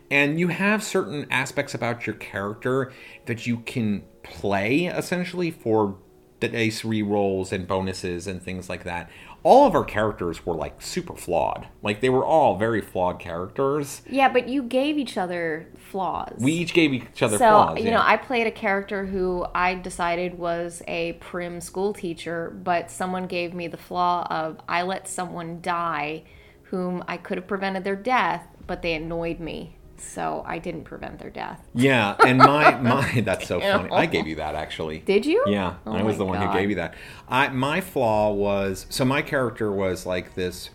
And 0.09 0.39
you 0.39 0.47
have 0.47 0.83
certain 0.83 1.27
aspects 1.29 1.73
about 1.73 2.07
your 2.07 2.15
character 2.15 2.93
that 3.25 3.45
you 3.45 3.57
can 3.57 4.03
play 4.23 4.85
essentially 4.85 5.51
for 5.51 5.97
the 6.39 6.47
dice 6.47 6.85
re-rolls 6.85 7.51
and 7.51 7.67
bonuses 7.67 8.27
and 8.27 8.41
things 8.41 8.69
like 8.69 8.83
that. 8.83 9.09
All 9.49 9.65
of 9.65 9.73
our 9.75 9.85
characters 9.85 10.45
were 10.45 10.55
like 10.55 10.81
super 10.81 11.15
flawed. 11.15 11.67
Like 11.81 12.01
they 12.01 12.09
were 12.09 12.25
all 12.25 12.57
very 12.57 12.81
flawed 12.81 13.17
characters. 13.19 14.01
yeah 14.09 14.27
but 14.27 14.49
you 14.49 14.61
gave 14.63 14.97
each 14.97 15.17
other 15.17 15.67
flaws 15.91 16.35
We 16.39 16.51
each 16.51 16.73
gave 16.73 16.91
each 16.93 17.23
other 17.23 17.37
so 17.37 17.49
flaws. 17.49 17.79
you 17.79 17.85
yeah. 17.85 17.91
know 17.91 18.01
i 18.03 18.17
played 18.17 18.45
a 18.45 18.51
character 18.51 19.05
who 19.05 19.45
i 19.55 19.73
decided 19.75 20.37
was 20.37 20.81
a 20.87 21.13
prim 21.21 21.61
school 21.61 21.93
teacher 21.93 22.49
but 22.61 22.91
someone 22.91 23.25
gave 23.27 23.53
me 23.53 23.67
the 23.69 23.77
flaw 23.77 24.27
of 24.29 24.59
i 24.67 24.81
let 24.81 25.07
someone 25.07 25.61
die 25.61 26.23
whom 26.63 27.01
i 27.07 27.15
could 27.15 27.37
have 27.37 27.47
prevented 27.47 27.85
their 27.85 27.95
death 27.95 28.45
but 28.67 28.81
they 28.81 28.93
annoyed 28.95 29.39
me 29.39 29.76
so 29.99 30.43
i 30.45 30.57
didn't 30.57 30.83
prevent 30.83 31.19
their 31.19 31.29
death 31.29 31.61
Yeah, 31.73 32.15
and 32.25 32.37
my 32.37 32.75
my 32.81 33.21
that's 33.21 33.47
so 33.47 33.59
funny. 33.59 33.89
I 33.91 34.05
gave 34.05 34.27
you 34.27 34.35
that 34.35 34.55
actually. 34.55 34.99
did 34.99 35.25
you 35.25 35.43
Yeah, 35.47 35.75
Oh 35.85 35.93
I 35.93 36.03
was 36.03 36.17
the 36.17 36.25
one 36.25 36.39
God. 36.39 36.51
who 36.53 36.59
gave 36.59 36.69
you 36.69 36.75
that. 36.77 36.95
I 37.27 37.49
my 37.49 37.81
flaw 37.81 38.31
was 38.31 38.85
so 38.89 39.05
my 39.05 39.21
character 39.21 39.71
was 39.71 40.05
like 40.05 40.35
this. 40.35 40.69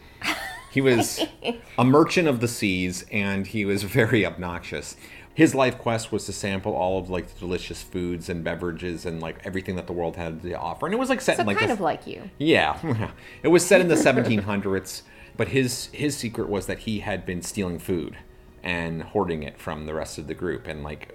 He 0.71 0.81
was 0.81 1.21
a 1.79 1.85
merchant 1.85 2.29
of 2.29 2.41
the 2.41 2.49
seas, 2.49 3.05
and 3.13 3.47
he 3.47 3.65
was 3.65 3.83
very 3.83 4.25
obnoxious. 4.25 4.97
His 5.35 5.55
life 5.55 5.79
quest 5.79 6.13
was 6.13 6.27
to 6.27 6.33
sample 6.33 6.75
all 6.75 6.99
of 6.99 7.09
like 7.11 7.29
the 7.33 7.39
delicious 7.41 7.83
foods 7.83 8.29
and 8.29 8.43
beverages 8.45 9.05
and 9.07 9.21
like 9.21 9.39
everything 9.45 9.77
that 9.77 9.87
the 9.87 9.93
world 9.93 10.17
had 10.17 10.43
to 10.43 10.53
offer, 10.59 10.87
and 10.87 10.95
it 10.95 10.99
was 10.99 11.09
like 11.11 11.21
set 11.21 11.37
so 11.37 11.41
in 11.43 11.47
like 11.47 11.59
kind 11.59 11.71
the 11.71 11.75
of 11.75 11.81
like 11.81 12.07
you 12.07 12.31
yeah, 12.39 13.11
it 13.43 13.49
was 13.49 13.65
set 13.67 13.81
in 13.81 13.89
the 13.89 13.95
1700s, 13.97 15.03
but 15.37 15.49
his 15.49 15.87
his 15.93 16.17
secret 16.17 16.49
was 16.49 16.67
that 16.67 16.81
he 16.81 17.01
had 17.01 17.25
been 17.27 17.43
stealing 17.43 17.79
food 17.79 18.17
and 18.63 19.03
hoarding 19.03 19.43
it 19.43 19.59
from 19.59 19.87
the 19.87 19.95
rest 19.95 20.19
of 20.19 20.27
the 20.27 20.35
group, 20.35 20.67
and 20.67 20.83
like 20.85 21.15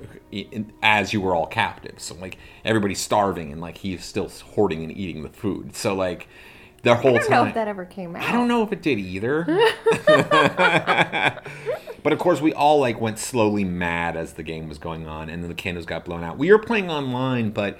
as 0.81 1.13
you 1.13 1.21
were 1.21 1.35
all 1.35 1.47
captives, 1.47 2.03
so 2.03 2.15
like 2.15 2.37
everybody's 2.65 2.99
starving, 2.99 3.51
and 3.51 3.61
like 3.61 3.77
he's 3.77 4.03
still 4.03 4.29
hoarding 4.29 4.83
and 4.83 4.95
eating 4.95 5.23
the 5.23 5.29
food. 5.29 5.75
So 5.75 5.95
like 5.95 6.27
the 6.83 6.95
whole 6.95 7.15
i 7.15 7.17
don't 7.17 7.27
time. 7.27 7.43
know 7.43 7.47
if 7.49 7.55
that 7.55 7.67
ever 7.67 7.85
came 7.85 8.15
out 8.15 8.23
I 8.23 8.31
don't 8.31 8.47
know 8.47 8.63
if 8.63 8.71
it 8.71 8.81
did 8.81 8.99
either. 8.99 9.43
but 12.03 12.13
of 12.13 12.19
course, 12.19 12.39
we 12.39 12.53
all 12.53 12.79
like 12.79 13.01
went 13.01 13.19
slowly 13.19 13.63
mad 13.63 14.15
as 14.15 14.33
the 14.33 14.43
game 14.43 14.67
was 14.67 14.77
going 14.77 15.07
on, 15.07 15.29
and 15.29 15.43
then 15.43 15.49
the 15.49 15.55
candles 15.55 15.85
got 15.85 16.05
blown 16.05 16.23
out. 16.23 16.37
We 16.37 16.51
were 16.51 16.59
playing 16.59 16.89
online, 16.89 17.51
but 17.51 17.79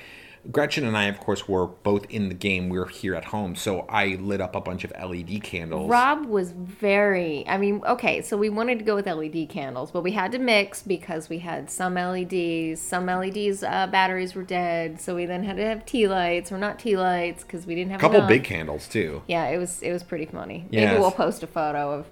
Gretchen 0.51 0.85
and 0.85 0.97
I, 0.97 1.05
of 1.05 1.19
course, 1.19 1.47
were 1.47 1.67
both 1.67 2.05
in 2.09 2.29
the 2.29 2.35
game. 2.35 2.69
We 2.69 2.79
were 2.79 2.87
here 2.87 3.15
at 3.15 3.25
home, 3.25 3.55
so 3.55 3.81
I 3.89 4.17
lit 4.21 4.39
up 4.39 4.55
a 4.55 4.61
bunch 4.61 4.83
of 4.83 4.91
LED 4.91 5.43
candles. 5.43 5.89
Rob 5.89 6.25
was 6.25 6.51
very, 6.51 7.45
I 7.47 7.57
mean, 7.57 7.81
okay, 7.85 8.21
so 8.21 8.37
we 8.37 8.49
wanted 8.49 8.79
to 8.79 8.85
go 8.85 8.95
with 8.95 9.07
LED 9.07 9.49
candles, 9.49 9.91
but 9.91 10.03
we 10.03 10.11
had 10.11 10.31
to 10.31 10.39
mix 10.39 10.81
because 10.81 11.27
we 11.27 11.39
had 11.39 11.69
some 11.69 11.95
LEDs, 11.95 12.81
some 12.81 13.07
LEDs 13.07 13.63
uh, 13.63 13.87
batteries 13.87 14.35
were 14.35 14.43
dead, 14.43 15.01
so 15.01 15.15
we 15.15 15.25
then 15.25 15.43
had 15.43 15.57
to 15.57 15.65
have 15.65 15.85
tea 15.85 16.07
lights 16.07 16.51
or 16.51 16.57
not 16.57 16.79
tea 16.79 16.95
lights 16.95 17.43
because 17.43 17.65
we 17.65 17.75
didn't 17.75 17.91
have 17.91 17.99
a 17.99 18.01
couple 18.01 18.17
enough. 18.17 18.29
big 18.29 18.43
candles 18.43 18.87
too. 18.87 19.21
Yeah, 19.27 19.47
it 19.47 19.57
was 19.57 19.81
it 19.81 19.91
was 19.91 20.03
pretty 20.03 20.25
funny. 20.25 20.65
Yes. 20.69 20.91
Maybe 20.91 20.99
we'll 21.01 21.11
post 21.11 21.43
a 21.43 21.47
photo 21.47 21.91
of 21.91 22.05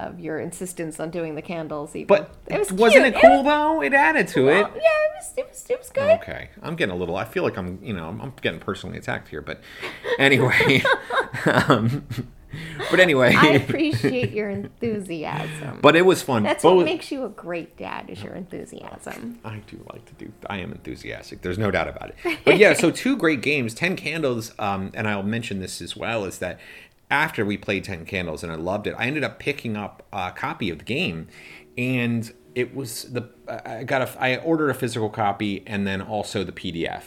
of 0.00 0.18
your 0.20 0.38
insistence 0.38 0.98
on 0.98 1.10
doing 1.10 1.34
the 1.34 1.42
candles. 1.42 1.94
Even. 1.94 2.06
But 2.06 2.34
it 2.46 2.58
was 2.58 2.72
wasn't 2.72 3.04
cute. 3.04 3.16
it 3.16 3.20
cool 3.20 3.42
though? 3.42 3.82
It 3.82 3.92
added 3.94 4.28
to 4.28 4.48
it. 4.48 4.60
Yeah, 4.60 4.66
it 4.66 5.12
was 5.16 5.32
it 5.36 5.48
was 5.48 5.66
it 5.68 5.78
was 5.78 5.90
good. 5.90 6.10
Okay, 6.20 6.48
I'm 6.62 6.76
getting 6.76 6.94
a 6.94 6.98
little. 6.98 7.16
I 7.16 7.24
feel 7.24 7.42
like 7.42 7.56
I'm, 7.58 7.78
you 7.82 7.92
know, 7.92 8.08
I'm, 8.08 8.20
I'm 8.20 8.32
getting 8.40 8.60
personally 8.60 8.98
attacked 8.98 9.28
here. 9.28 9.42
But 9.42 9.60
anyway, 10.18 10.82
um, 11.44 12.06
but 12.90 12.98
anyway, 13.00 13.34
I 13.36 13.48
appreciate 13.48 14.30
your 14.32 14.50
enthusiasm. 14.50 15.78
but 15.80 15.94
it 15.96 16.02
was 16.04 16.22
fun. 16.22 16.42
That's 16.42 16.62
Both- 16.62 16.78
what 16.78 16.84
makes 16.84 17.12
you 17.12 17.24
a 17.24 17.28
great 17.28 17.76
dad 17.76 18.08
is 18.08 18.22
your 18.22 18.34
enthusiasm. 18.34 19.38
I 19.44 19.58
do 19.66 19.84
like 19.92 20.04
to 20.06 20.14
do. 20.24 20.32
I 20.48 20.58
am 20.58 20.72
enthusiastic. 20.72 21.42
There's 21.42 21.58
no 21.58 21.70
doubt 21.70 21.88
about 21.88 22.10
it. 22.10 22.38
But 22.44 22.56
yeah, 22.58 22.72
so 22.72 22.90
two 22.90 23.16
great 23.16 23.42
games. 23.42 23.74
Ten 23.74 23.96
Candles, 23.96 24.52
um, 24.58 24.90
and 24.94 25.06
I'll 25.06 25.22
mention 25.22 25.60
this 25.60 25.80
as 25.80 25.96
well, 25.96 26.24
is 26.24 26.38
that 26.38 26.58
after 27.10 27.44
we 27.44 27.56
played 27.56 27.84
Ten 27.84 28.04
Candles 28.04 28.42
and 28.42 28.52
I 28.52 28.56
loved 28.56 28.86
it, 28.86 28.94
I 28.98 29.06
ended 29.06 29.24
up 29.24 29.38
picking 29.38 29.76
up 29.76 30.06
a 30.12 30.32
copy 30.32 30.70
of 30.70 30.78
the 30.78 30.84
game, 30.84 31.28
and 31.76 32.32
it 32.54 32.74
was 32.74 33.04
the 33.04 33.28
I 33.48 33.84
got 33.84 34.02
a 34.02 34.22
I 34.22 34.36
ordered 34.38 34.70
a 34.70 34.74
physical 34.74 35.10
copy 35.10 35.62
and 35.66 35.86
then 35.86 36.00
also 36.00 36.44
the 36.44 36.52
PDF, 36.52 37.04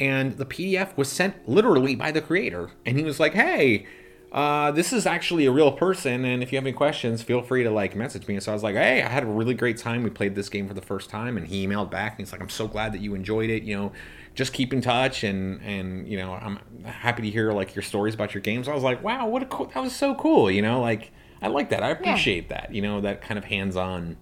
and 0.00 0.36
the 0.36 0.46
PDF 0.46 0.96
was 0.96 1.10
sent 1.10 1.48
literally 1.48 1.94
by 1.94 2.10
the 2.10 2.20
creator, 2.20 2.70
and 2.84 2.98
he 2.98 3.04
was 3.04 3.18
like, 3.20 3.34
"Hey." 3.34 3.86
uh, 4.30 4.70
this 4.72 4.92
is 4.92 5.06
actually 5.06 5.46
a 5.46 5.50
real 5.50 5.72
person, 5.72 6.24
and 6.24 6.42
if 6.42 6.52
you 6.52 6.56
have 6.56 6.66
any 6.66 6.72
questions, 6.72 7.22
feel 7.22 7.40
free 7.40 7.62
to 7.62 7.70
like 7.70 7.96
message 7.96 8.28
me. 8.28 8.38
So 8.40 8.52
I 8.52 8.54
was 8.54 8.62
like, 8.62 8.74
hey, 8.74 9.02
I 9.02 9.08
had 9.08 9.22
a 9.22 9.26
really 9.26 9.54
great 9.54 9.78
time. 9.78 10.02
We 10.02 10.10
played 10.10 10.34
this 10.34 10.48
game 10.48 10.68
for 10.68 10.74
the 10.74 10.82
first 10.82 11.08
time, 11.08 11.36
and 11.38 11.46
he 11.46 11.66
emailed 11.66 11.90
back, 11.90 12.12
and 12.12 12.18
he's 12.18 12.32
like, 12.32 12.42
I'm 12.42 12.50
so 12.50 12.68
glad 12.68 12.92
that 12.92 13.00
you 13.00 13.14
enjoyed 13.14 13.48
it. 13.48 13.62
You 13.62 13.76
know, 13.76 13.92
just 14.34 14.52
keep 14.52 14.72
in 14.72 14.80
touch, 14.80 15.24
and 15.24 15.60
and 15.62 16.08
you 16.08 16.16
know, 16.16 16.32
I'm 16.32 16.58
happy 16.84 17.22
to 17.22 17.30
hear 17.30 17.52
like 17.52 17.74
your 17.74 17.82
stories 17.82 18.14
about 18.14 18.34
your 18.34 18.40
games. 18.40 18.68
I 18.68 18.74
was 18.74 18.82
like, 18.82 19.02
wow, 19.02 19.26
what 19.28 19.42
a 19.42 19.46
cool, 19.46 19.66
that 19.66 19.82
was 19.82 19.94
so 19.94 20.14
cool. 20.14 20.50
You 20.50 20.62
know, 20.62 20.80
like 20.80 21.12
I 21.42 21.48
like 21.48 21.70
that. 21.70 21.82
I 21.82 21.90
appreciate 21.90 22.48
that. 22.48 22.74
You 22.74 22.82
know, 22.82 23.00
that 23.00 23.22
kind 23.22 23.38
of 23.38 23.44
hands-on. 23.44 24.16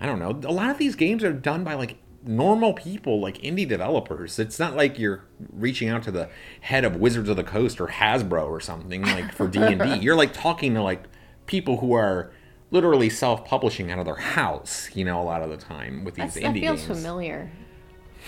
I 0.00 0.06
don't 0.06 0.18
know. 0.18 0.48
A 0.48 0.52
lot 0.52 0.70
of 0.70 0.78
these 0.78 0.94
games 0.94 1.24
are 1.24 1.32
done 1.32 1.64
by 1.64 1.74
like 1.74 1.96
normal 2.24 2.72
people, 2.72 3.20
like 3.20 3.38
indie 3.38 3.66
developers. 3.66 4.38
It's 4.38 4.58
not 4.58 4.76
like 4.76 4.98
you're 4.98 5.24
reaching 5.52 5.88
out 5.88 6.02
to 6.04 6.10
the 6.10 6.28
head 6.60 6.84
of 6.84 6.96
Wizards 6.96 7.28
of 7.28 7.36
the 7.36 7.44
Coast 7.44 7.80
or 7.80 7.86
Hasbro 7.88 8.46
or 8.48 8.60
something 8.60 9.02
like 9.02 9.32
for 9.32 9.48
D 9.48 9.60
and 9.60 9.80
D. 9.80 9.94
You're 10.00 10.16
like 10.16 10.32
talking 10.32 10.74
to 10.74 10.82
like 10.82 11.04
people 11.46 11.78
who 11.78 11.94
are 11.94 12.32
literally 12.70 13.08
self-publishing 13.08 13.90
out 13.90 13.98
of 13.98 14.04
their 14.04 14.16
house. 14.16 14.90
You 14.94 15.04
know, 15.04 15.20
a 15.20 15.24
lot 15.24 15.42
of 15.42 15.50
the 15.50 15.56
time 15.56 16.04
with 16.04 16.14
these 16.14 16.34
That's, 16.34 16.36
that 16.36 16.44
indie 16.44 16.60
feels 16.60 16.80
games. 16.84 16.98
familiar. 16.98 17.50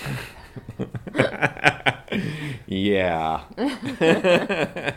Yeah. 2.66 3.42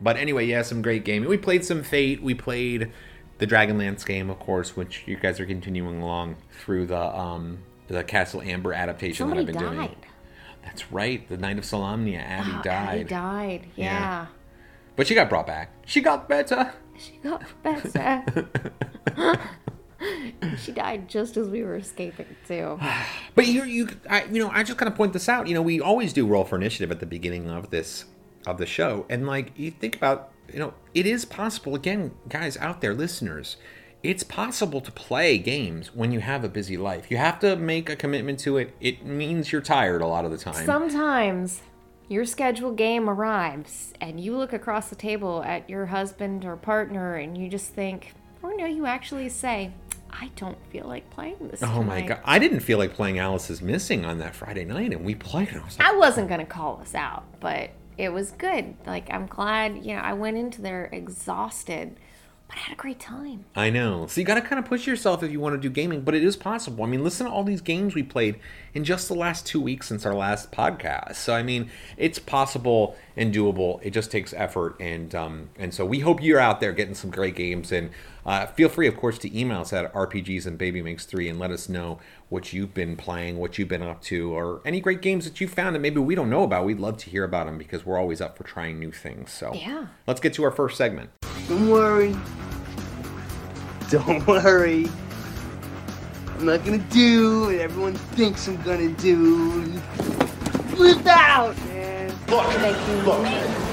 but 0.00 0.16
anyway, 0.16 0.46
yeah, 0.46 0.62
some 0.62 0.82
great 0.82 1.04
gaming. 1.04 1.28
We 1.28 1.36
played 1.38 1.64
some 1.64 1.82
Fate. 1.82 2.22
We 2.22 2.34
played 2.34 2.90
the 3.38 3.46
Dragonlance 3.46 4.04
game, 4.06 4.30
of 4.30 4.38
course, 4.38 4.76
which 4.76 5.02
you 5.06 5.16
guys 5.16 5.40
are 5.40 5.46
continuing 5.46 6.02
along 6.02 6.36
through 6.60 6.86
the 6.86 6.98
um 7.00 7.58
the 7.88 8.04
Castle 8.04 8.42
Amber 8.42 8.72
adaptation 8.72 9.28
that 9.28 9.38
I've 9.38 9.46
Somebody 9.46 9.58
been 9.58 9.76
died. 9.78 9.88
doing. 9.88 9.96
That's 10.62 10.92
right. 10.92 11.28
The 11.28 11.36
knight 11.36 11.58
of 11.58 11.64
Solamnia, 11.64 12.18
Addie 12.20 12.50
Oh, 12.54 12.62
died. 12.62 12.88
Addie 12.88 13.04
died. 13.04 13.66
Yeah. 13.76 13.84
Yeah. 13.84 14.26
But 14.96 15.06
she 15.06 15.14
got 15.14 15.28
brought 15.28 15.46
back. 15.46 15.70
She 15.86 16.00
got 16.00 16.28
better. 16.28 16.72
She 16.98 17.18
got 17.22 17.42
better. 17.62 18.24
she 20.58 20.72
died 20.72 21.08
just 21.08 21.36
as 21.36 21.48
we 21.48 21.62
were 21.62 21.76
escaping 21.76 22.36
too. 22.46 22.78
But 23.34 23.46
you, 23.46 23.64
you, 23.64 23.88
I, 24.10 24.24
you 24.24 24.42
know, 24.42 24.50
I 24.50 24.62
just 24.62 24.78
kind 24.78 24.90
of 24.90 24.94
point 24.94 25.14
this 25.14 25.28
out. 25.28 25.46
You 25.46 25.54
know, 25.54 25.62
we 25.62 25.80
always 25.80 26.12
do 26.12 26.26
roll 26.26 26.44
for 26.44 26.56
initiative 26.56 26.90
at 26.90 27.00
the 27.00 27.06
beginning 27.06 27.48
of 27.48 27.70
this 27.70 28.04
of 28.46 28.58
the 28.58 28.66
show, 28.66 29.06
and 29.08 29.26
like 29.26 29.52
you 29.56 29.70
think 29.70 29.96
about, 29.96 30.32
you 30.52 30.58
know, 30.58 30.74
it 30.94 31.06
is 31.06 31.24
possible. 31.24 31.74
Again, 31.74 32.12
guys 32.28 32.56
out 32.58 32.80
there, 32.80 32.92
listeners, 32.92 33.56
it's 34.02 34.22
possible 34.22 34.80
to 34.80 34.90
play 34.90 35.38
games 35.38 35.94
when 35.94 36.10
you 36.12 36.20
have 36.20 36.42
a 36.44 36.48
busy 36.48 36.76
life. 36.76 37.10
You 37.10 37.18
have 37.18 37.38
to 37.40 37.56
make 37.56 37.88
a 37.88 37.96
commitment 37.96 38.40
to 38.40 38.56
it. 38.56 38.74
It 38.80 39.04
means 39.04 39.52
you're 39.52 39.62
tired 39.62 40.02
a 40.02 40.06
lot 40.06 40.24
of 40.24 40.30
the 40.30 40.38
time. 40.38 40.66
Sometimes 40.66 41.62
your 42.08 42.24
scheduled 42.24 42.76
game 42.76 43.08
arrives 43.08 43.94
and 44.00 44.20
you 44.20 44.36
look 44.36 44.52
across 44.52 44.88
the 44.88 44.96
table 44.96 45.42
at 45.44 45.70
your 45.70 45.86
husband 45.86 46.44
or 46.44 46.56
partner 46.56 47.14
and 47.14 47.38
you 47.38 47.48
just 47.48 47.72
think, 47.72 48.12
or 48.42 48.54
no, 48.56 48.66
you 48.66 48.86
actually 48.86 49.28
say, 49.28 49.72
I 50.12 50.30
don't 50.36 50.58
feel 50.70 50.86
like 50.86 51.08
playing 51.10 51.36
this. 51.50 51.62
Oh 51.62 51.82
my 51.82 52.02
god! 52.02 52.20
I 52.24 52.38
didn't 52.38 52.60
feel 52.60 52.78
like 52.78 52.94
playing 52.94 53.18
Alice 53.18 53.50
is 53.50 53.62
Missing 53.62 54.04
on 54.04 54.18
that 54.18 54.34
Friday 54.34 54.64
night, 54.64 54.92
and 54.92 55.04
we 55.04 55.14
played 55.14 55.48
it. 55.48 55.56
I 55.56 55.64
was 55.64 55.78
like, 55.78 55.88
I 55.88 55.96
wasn't 55.96 56.28
gonna 56.28 56.46
call 56.46 56.80
us 56.80 56.94
out, 56.94 57.24
but 57.40 57.70
it 57.98 58.12
was 58.12 58.32
good. 58.32 58.74
Like 58.86 59.10
I'm 59.10 59.26
glad, 59.26 59.84
you 59.84 59.94
know, 59.94 60.00
I 60.00 60.12
went 60.12 60.36
into 60.36 60.62
there 60.62 60.88
exhausted, 60.92 61.96
but 62.48 62.56
I 62.56 62.60
had 62.60 62.72
a 62.72 62.76
great 62.76 63.00
time. 63.00 63.44
I 63.54 63.70
know. 63.70 64.06
So 64.06 64.20
you 64.20 64.26
got 64.26 64.34
to 64.34 64.42
kind 64.42 64.58
of 64.58 64.64
push 64.64 64.86
yourself 64.86 65.22
if 65.22 65.30
you 65.30 65.40
want 65.40 65.54
to 65.54 65.60
do 65.60 65.70
gaming, 65.70 66.02
but 66.02 66.14
it 66.14 66.24
is 66.24 66.36
possible. 66.36 66.84
I 66.84 66.86
mean, 66.86 67.02
listen 67.02 67.26
to 67.26 67.32
all 67.32 67.44
these 67.44 67.60
games 67.60 67.94
we 67.94 68.02
played 68.02 68.38
in 68.74 68.84
just 68.84 69.08
the 69.08 69.14
last 69.14 69.46
two 69.46 69.60
weeks 69.60 69.88
since 69.88 70.04
our 70.04 70.14
last 70.14 70.52
podcast. 70.52 71.16
So 71.16 71.34
I 71.34 71.42
mean, 71.42 71.70
it's 71.96 72.18
possible 72.18 72.96
and 73.16 73.34
doable. 73.34 73.80
It 73.82 73.90
just 73.90 74.10
takes 74.10 74.32
effort, 74.34 74.76
and 74.80 75.14
um, 75.14 75.50
and 75.58 75.72
so 75.72 75.84
we 75.84 76.00
hope 76.00 76.22
you're 76.22 76.40
out 76.40 76.60
there 76.60 76.72
getting 76.72 76.94
some 76.94 77.10
great 77.10 77.36
games. 77.36 77.72
And 77.72 77.90
uh, 78.24 78.46
feel 78.46 78.68
free, 78.68 78.86
of 78.86 78.96
course, 78.96 79.18
to 79.18 79.38
email 79.38 79.60
us 79.62 79.72
at 79.72 79.92
RPGs 79.92 80.46
and 80.46 80.56
Baby 80.56 80.80
Makes 80.82 81.06
Three 81.06 81.28
and 81.28 81.38
let 81.38 81.50
us 81.50 81.68
know 81.68 81.98
what 82.28 82.52
you've 82.52 82.72
been 82.72 82.96
playing, 82.96 83.38
what 83.38 83.58
you've 83.58 83.68
been 83.68 83.82
up 83.82 84.00
to, 84.02 84.32
or 84.32 84.60
any 84.64 84.80
great 84.80 85.02
games 85.02 85.24
that 85.24 85.40
you 85.40 85.48
found 85.48 85.74
that 85.74 85.80
maybe 85.80 85.98
we 86.00 86.14
don't 86.14 86.30
know 86.30 86.44
about. 86.44 86.64
We'd 86.64 86.78
love 86.80 86.96
to 86.98 87.10
hear 87.10 87.24
about 87.24 87.46
them 87.46 87.58
because 87.58 87.84
we're 87.84 87.98
always 87.98 88.20
up 88.20 88.36
for 88.38 88.44
trying 88.44 88.78
new 88.78 88.92
things. 88.92 89.32
So 89.32 89.52
Yeah. 89.54 89.86
let's 90.06 90.20
get 90.20 90.34
to 90.34 90.44
our 90.44 90.50
first 90.52 90.76
segment. 90.76 91.10
Don't 91.48 91.68
worry. 91.68 92.16
Don't 93.90 94.26
worry. 94.26 94.88
I'm 96.38 96.46
not 96.46 96.64
gonna 96.64 96.78
do 96.78 97.42
what 97.42 97.54
everyone 97.56 97.94
thinks 97.94 98.48
I'm 98.48 98.60
gonna 98.62 98.88
do. 98.88 99.62
Flip 100.74 101.06
out, 101.06 101.56
man. 101.66 102.08
Look, 102.28 102.46
look, 103.04 103.26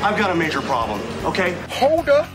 I've 0.03 0.17
got 0.19 0.29
a 0.31 0.35
major 0.35 0.61
problem, 0.61 0.99
okay? 1.25 1.53
Hold 1.69 2.09
up. 2.09 2.27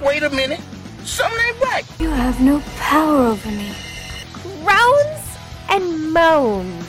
Wait 0.00 0.22
a 0.22 0.30
minute. 0.30 0.60
Something 1.06 1.38
ain't 1.46 1.60
right. 1.60 1.84
You 2.00 2.10
have 2.10 2.40
no 2.40 2.60
power 2.78 3.26
over 3.26 3.48
me. 3.48 3.72
Groans 4.32 5.38
and 5.68 6.12
moans. 6.12 6.84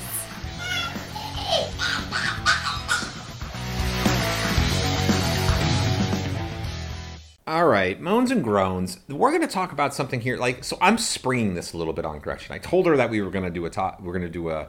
All 7.46 7.68
right, 7.68 8.02
moans 8.02 8.32
and 8.32 8.44
groans. 8.44 9.00
We're 9.08 9.30
going 9.30 9.42
to 9.42 9.48
talk 9.48 9.72
about 9.72 9.94
something 9.94 10.20
here. 10.20 10.36
Like, 10.38 10.64
so 10.64 10.80
I'm 10.82 10.98
springing 10.98 11.54
this 11.54 11.74
a 11.74 11.78
little 11.78 11.94
bit 11.94 12.04
on 12.04 12.18
Gretchen. 12.18 12.56
I 12.56 12.58
told 12.58 12.88
her 12.88 12.98
that 12.98 13.12
we 13.12 13.22
were 13.22 13.30
going 13.30 13.46
to 13.46 13.52
do 13.52 13.66
a 13.66 13.70
top, 13.70 14.02
we're 14.02 14.14
going 14.14 14.24
to 14.24 14.30
do 14.30 14.50
a, 14.50 14.68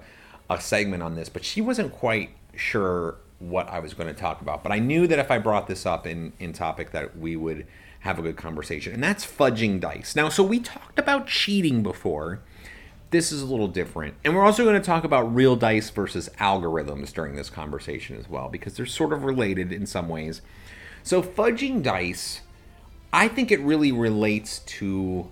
a 0.51 0.61
segment 0.61 1.03
on 1.03 1.15
this, 1.15 1.31
but 1.31 1.43
she 1.43 1.63
wasn't 1.63 1.95
quite 1.95 2.31
sure 2.55 3.17
what 3.39 3.67
I 3.69 3.79
was 3.81 3.95
going 3.95 4.15
to 4.15 4.21
talk 4.21 4.43
about. 4.43 4.63
But 4.63 4.73
I 4.73 4.79
knew 4.79 5.07
that 5.07 5.19
if 5.19 5.31
I 5.31 5.39
brought 5.39 5.69
this 5.69 5.87
up 5.87 6.07
in 6.07 6.35
in 6.39 6.53
topic, 6.53 6.91
that 6.91 7.17
we 7.19 7.35
would 7.35 7.67
have 8.01 8.19
a 8.19 8.23
good 8.23 8.37
conversation, 8.37 8.95
and 8.95 9.03
that's 9.03 9.27
fudging 9.27 9.81
dice. 9.81 10.15
Now, 10.15 10.29
so 10.29 10.43
we 10.43 10.61
talked 10.61 10.99
about 10.99 11.27
cheating 11.27 11.83
before. 11.83 12.41
This 13.11 13.33
is 13.33 13.43
a 13.43 13.47
little 13.47 13.69
different, 13.69 14.15
and 14.25 14.35
we're 14.35 14.45
also 14.45 14.65
going 14.65 14.81
to 14.81 14.87
talk 14.87 15.05
about 15.05 15.35
real 15.35 15.57
dice 15.57 15.91
versus 15.91 16.29
algorithms 16.39 17.13
during 17.13 17.37
this 17.37 17.49
conversation 17.49 18.17
as 18.17 18.29
well, 18.29 18.49
because 18.49 18.75
they're 18.75 18.87
sort 18.87 19.13
of 19.13 19.25
related 19.25 19.73
in 19.73 19.87
some 19.87 20.09
ways. 20.09 20.43
So 21.03 21.23
fudging 21.23 21.83
dice. 21.83 22.43
I 23.11 23.29
think 23.29 23.51
it 23.51 23.61
really 23.61 23.91
relates 23.91 24.59
to 24.59 25.29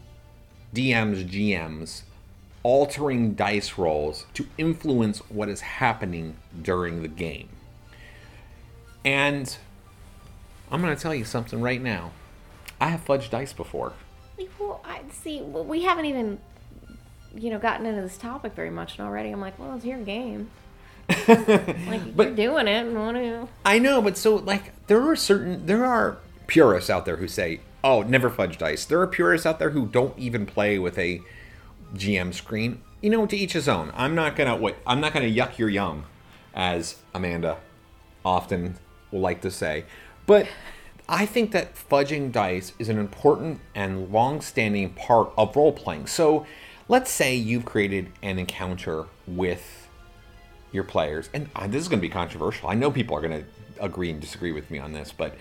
DMs, 0.75 1.29
GMs 1.29 2.03
altering 2.67 3.35
dice 3.35 3.79
rolls 3.79 4.27
to 4.35 4.45
influence 4.59 5.19
what 5.31 5.49
is 5.49 5.61
happening 5.61 6.37
during 6.63 7.01
the 7.03 7.09
game. 7.09 7.49
And 9.05 9.57
I'm 10.69 10.83
going 10.83 10.97
to 10.97 11.01
tell 11.01 11.15
you 11.15 11.25
something 11.25 11.61
right 11.61 11.81
now. 11.81 12.11
I 12.81 12.89
have 12.89 13.05
fudged 13.05 13.31
dice 13.31 13.53
before. 13.53 13.93
Well, 14.59 14.81
I 14.85 15.01
see. 15.13 15.41
Well, 15.41 15.65
we 15.65 15.83
haven't 15.83 16.05
even, 16.07 16.39
you 17.35 17.51
know, 17.51 17.59
gotten 17.59 17.87
into 17.87 18.03
this 18.03 18.19
topic 18.19 18.55
very 18.55 18.71
much, 18.71 18.99
and 18.99 19.07
already 19.07 19.31
I'm 19.31 19.41
like, 19.41 19.59
well, 19.59 19.75
it's 19.77 19.85
your 19.85 19.99
game. 19.99 20.51
like 21.29 22.17
But- 22.17 22.27
you're 22.27 22.37
doing 22.37 22.67
it, 22.69 22.87
and 22.87 22.99
what 22.99 23.15
do 23.15 23.21
you? 23.21 23.49
I 23.65 23.79
know, 23.79 24.03
but 24.03 24.17
so 24.17 24.37
like 24.37 24.87
there 24.89 25.01
are 25.09 25.17
certain 25.17 25.65
there 25.67 25.85
are 25.85 26.19
purists 26.49 26.91
out 26.91 27.05
there 27.07 27.17
who 27.17 27.29
say, 27.29 27.61
"Oh, 27.85 28.03
never 28.03 28.29
fudge 28.29 28.59
dice." 28.59 28.85
There 28.85 29.01
are 29.01 29.07
purists 29.07 29.47
out 29.47 29.59
there 29.59 29.71
who 29.71 29.87
don't 29.87 30.19
even 30.19 30.47
play 30.47 30.79
with 30.79 30.99
a 30.99 31.21
GM 31.95 32.35
screen. 32.35 32.83
You 33.01 33.11
know, 33.11 33.25
to 33.27 33.37
each 33.37 33.53
his 33.53 33.69
own. 33.69 33.93
I'm 33.95 34.15
not 34.17 34.35
gonna 34.37 34.57
wait. 34.57 34.75
I'm 34.87 35.01
not 35.01 35.13
gonna 35.15 35.27
yuck 35.27 35.59
your 35.59 35.69
yum, 35.69 36.05
as 36.55 36.97
Amanda 37.15 37.59
often 38.25 38.77
will 39.13 39.21
like 39.21 39.41
to 39.43 39.51
say. 39.51 39.85
But 40.27 40.49
I 41.09 41.27
think 41.27 41.53
that 41.53 41.75
fudging 41.75 42.33
dice 42.33 42.73
is 42.79 42.89
an 42.89 42.99
important 42.99 43.61
and 43.75 44.11
long-standing 44.11 44.91
part 44.95 45.33
of 45.39 45.55
role 45.55 45.73
playing. 45.73 46.09
So, 46.09 46.47
let's 46.89 47.11
say 47.11 47.35
you've 47.35 47.65
created 47.65 48.11
an 48.23 48.39
encounter 48.39 49.07
with 49.27 49.89
your 50.73 50.85
players, 50.85 51.31
and 51.33 51.49
uh, 51.55 51.67
this 51.69 51.83
is 51.83 51.89
going 51.89 52.01
to 52.01 52.07
be 52.07 52.13
controversial. 52.13 52.69
I 52.69 52.75
know 52.75 52.91
people 52.91 53.17
are 53.17 53.21
going 53.21 53.45
to 53.45 53.47
agree 53.83 54.11
and 54.11 54.21
disagree 54.21 54.53
with 54.53 54.71
me 54.71 54.79
on 54.79 54.93
this, 54.93 55.13
but 55.13 55.37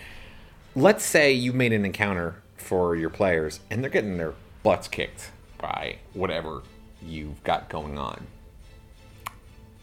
let's 0.75 1.04
say 1.04 1.32
you've 1.32 1.56
made 1.56 1.73
an 1.73 1.86
encounter 1.86 2.41
for 2.58 2.95
your 2.95 3.10
players 3.10 3.60
and 3.69 3.82
they're 3.82 3.89
getting 3.89 4.17
their 4.17 4.34
butts 4.63 4.88
kicked 4.88 5.32
by 5.58 5.97
whatever 6.13 6.63
you've 7.01 7.43
got 7.43 7.69
going 7.69 7.97
on. 7.97 8.28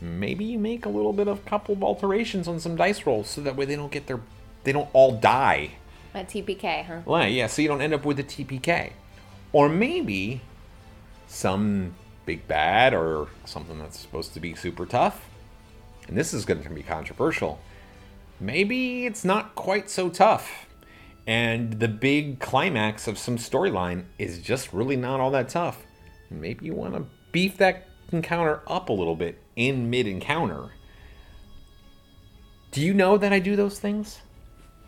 Maybe 0.01 0.45
you 0.45 0.59
make 0.59 0.85
a 0.85 0.89
little 0.89 1.13
bit 1.13 1.29
of 1.29 1.45
couple 1.47 1.75
of 1.75 1.83
alterations 1.83 2.49
on 2.49 2.59
some 2.59 2.77
dice 2.77 3.07
rolls 3.07 3.29
so 3.29 3.41
that 3.43 3.57
way 3.57 3.65
they 3.65 3.77
don't 3.77 3.93
get 3.93 4.07
their 4.07 4.21
they 4.65 4.73
don't 4.73 4.89
all 4.93 5.13
die. 5.13 5.73
At 6.15 6.29
TPK, 6.29 6.85
huh? 6.85 7.01
Well, 7.05 7.27
yeah, 7.27 7.47
so 7.47 7.63
you 7.63 7.69
don't 7.69 7.81
end 7.81 7.95
up 7.95 8.05
with 8.05 8.19
a 8.19 8.25
TPK. 8.25 8.93
Or 9.53 9.69
maybe 9.69 10.41
some 11.27 11.95
big 12.27 12.47
bad 12.47 12.95
or 12.95 13.29
something 13.45 13.79
that's 13.79 13.99
supposed 13.99 14.35
to 14.35 14.41
be 14.41 14.55
super 14.55 14.87
tough. 14.87 15.29
And 16.09 16.17
this 16.17 16.35
is 16.35 16.45
going 16.45 16.63
to 16.63 16.71
be 16.71 16.83
controversial. 16.83 17.61
Maybe 18.41 19.07
it's 19.07 19.25
not 19.25 19.55
quite 19.55 19.89
so 19.89 20.09
tough. 20.09 20.67
And 21.27 21.79
the 21.79 21.89
big 21.89 22.41
climax 22.41 23.07
of 23.07 23.17
some 23.17 23.39
storyline 23.39 24.05
is 24.19 24.41
just 24.41 24.73
really 24.73 24.97
not 24.97 25.21
all 25.21 25.31
that 25.31 25.49
tough. 25.49 25.85
Maybe 26.31 26.67
you 26.67 26.75
want 26.75 26.95
to 26.95 27.05
beef 27.31 27.57
that 27.59 27.89
encounter 28.11 28.61
up 28.67 28.89
a 28.89 28.93
little 28.93 29.15
bit 29.15 29.39
in 29.55 29.89
mid 29.91 30.07
encounter. 30.07 30.71
Do 32.73 32.81
you 32.81 32.95
know 32.95 33.17
that 33.19 33.33
I 33.33 33.39
do 33.39 33.55
those 33.55 33.79
things? 33.79 34.21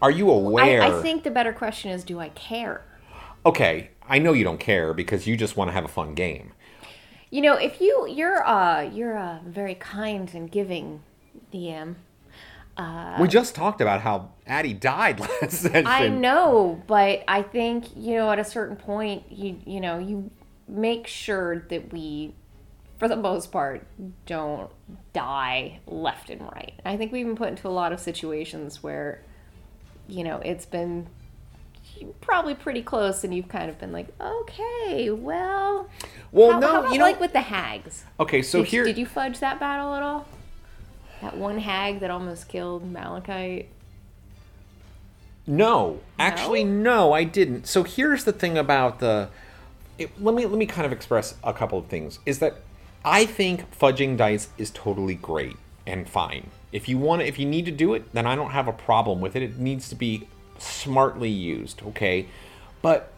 Are 0.02 0.10
you 0.10 0.30
aware? 0.30 0.82
I, 0.82 0.98
I 0.98 1.02
think 1.02 1.24
the 1.24 1.30
better 1.30 1.52
question 1.52 1.90
is, 1.90 2.04
do 2.04 2.20
I 2.20 2.28
care? 2.30 2.84
okay, 3.46 3.90
I 4.08 4.18
know 4.18 4.32
you 4.32 4.44
don't 4.44 4.60
care 4.60 4.94
because 4.94 5.26
you 5.26 5.36
just 5.36 5.56
want 5.56 5.68
to 5.68 5.72
have 5.72 5.84
a 5.84 5.88
fun 5.88 6.14
game. 6.14 6.52
You 7.30 7.42
know, 7.42 7.54
if 7.54 7.80
you 7.80 8.06
you're 8.08 8.46
uh 8.46 8.82
you're 8.82 9.14
a 9.14 9.40
very 9.44 9.74
kind 9.74 10.30
and 10.34 10.50
giving 10.50 11.02
DM. 11.52 11.96
we 13.20 13.28
just 13.28 13.54
talked 13.54 13.80
about 13.80 14.00
how 14.00 14.30
Addie 14.46 14.74
died 14.74 15.20
last 15.42 15.62
session. 15.62 15.86
I 15.86 16.08
know, 16.08 16.82
but 16.86 17.24
I 17.26 17.42
think 17.42 17.96
you 17.96 18.14
know 18.14 18.30
at 18.30 18.38
a 18.38 18.44
certain 18.44 18.76
point 18.76 19.24
you 19.30 19.58
you 19.66 19.80
know 19.80 19.98
you 19.98 20.30
make 20.66 21.06
sure 21.06 21.60
that 21.68 21.92
we, 21.92 22.34
for 22.98 23.08
the 23.08 23.16
most 23.16 23.52
part, 23.52 23.86
don't 24.26 24.70
die 25.12 25.80
left 25.86 26.30
and 26.30 26.40
right. 26.40 26.72
I 26.84 26.96
think 26.96 27.12
we've 27.12 27.26
been 27.26 27.36
put 27.36 27.48
into 27.48 27.68
a 27.68 27.70
lot 27.70 27.92
of 27.92 28.00
situations 28.00 28.82
where, 28.82 29.22
you 30.08 30.24
know, 30.24 30.38
it's 30.44 30.66
been 30.66 31.06
probably 32.20 32.54
pretty 32.54 32.82
close, 32.82 33.24
and 33.24 33.34
you've 33.34 33.48
kind 33.48 33.70
of 33.70 33.78
been 33.78 33.92
like, 33.92 34.08
okay, 34.20 35.10
well, 35.10 35.88
Well, 36.32 36.52
how, 36.52 36.58
no, 36.58 36.66
how 36.72 36.80
about 36.80 36.92
you 36.92 36.98
know. 36.98 37.04
like 37.04 37.20
with 37.20 37.32
the 37.32 37.40
hags? 37.40 38.04
okay, 38.20 38.42
so 38.42 38.60
did, 38.60 38.68
here. 38.68 38.84
did 38.84 38.98
you 38.98 39.06
fudge 39.06 39.38
that 39.40 39.58
battle 39.60 39.94
at 39.94 40.02
all? 40.02 40.26
That 41.22 41.36
one 41.36 41.58
hag 41.58 42.00
that 42.00 42.10
almost 42.10 42.48
killed 42.48 42.90
Malachite. 42.90 43.68
No, 45.46 46.00
actually, 46.18 46.64
no, 46.64 47.12
I 47.12 47.24
didn't. 47.24 47.66
So 47.66 47.82
here's 47.82 48.24
the 48.24 48.32
thing 48.32 48.56
about 48.56 48.98
the. 48.98 49.28
It, 49.98 50.10
let 50.20 50.34
me 50.34 50.46
let 50.46 50.58
me 50.58 50.66
kind 50.66 50.86
of 50.86 50.92
express 50.92 51.34
a 51.44 51.52
couple 51.52 51.78
of 51.78 51.86
things. 51.86 52.18
Is 52.26 52.38
that 52.38 52.56
I 53.04 53.26
think 53.26 53.70
fudging 53.78 54.16
dice 54.16 54.48
is 54.58 54.70
totally 54.70 55.14
great 55.14 55.56
and 55.86 56.08
fine. 56.08 56.50
If 56.74 56.88
you 56.88 56.98
want, 56.98 57.22
if 57.22 57.38
you 57.38 57.46
need 57.46 57.66
to 57.66 57.70
do 57.70 57.94
it, 57.94 58.12
then 58.12 58.26
I 58.26 58.34
don't 58.34 58.50
have 58.50 58.66
a 58.66 58.72
problem 58.72 59.20
with 59.20 59.36
it. 59.36 59.42
It 59.42 59.58
needs 59.58 59.88
to 59.90 59.94
be 59.94 60.26
smartly 60.58 61.30
used, 61.30 61.80
okay? 61.86 62.26
But 62.82 63.12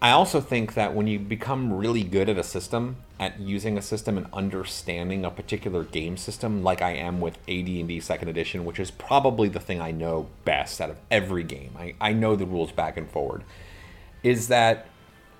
I 0.00 0.12
also 0.12 0.40
think 0.40 0.72
that 0.72 0.94
when 0.94 1.06
you 1.06 1.18
become 1.18 1.70
really 1.70 2.02
good 2.02 2.30
at 2.30 2.38
a 2.38 2.42
system, 2.42 2.96
at 3.20 3.38
using 3.38 3.76
a 3.76 3.82
system 3.82 4.16
and 4.16 4.26
understanding 4.32 5.22
a 5.22 5.30
particular 5.30 5.84
game 5.84 6.16
system, 6.16 6.62
like 6.62 6.80
I 6.80 6.92
am 6.92 7.20
with 7.20 7.36
AD&D 7.46 8.00
Second 8.00 8.28
Edition, 8.28 8.64
which 8.64 8.80
is 8.80 8.90
probably 8.90 9.48
the 9.48 9.60
thing 9.60 9.82
I 9.82 9.90
know 9.90 10.30
best 10.46 10.80
out 10.80 10.88
of 10.88 10.96
every 11.10 11.42
game. 11.42 11.76
I, 11.78 11.94
I 12.00 12.14
know 12.14 12.36
the 12.36 12.46
rules 12.46 12.72
back 12.72 12.96
and 12.96 13.06
forward. 13.10 13.44
Is 14.22 14.48
that 14.48 14.86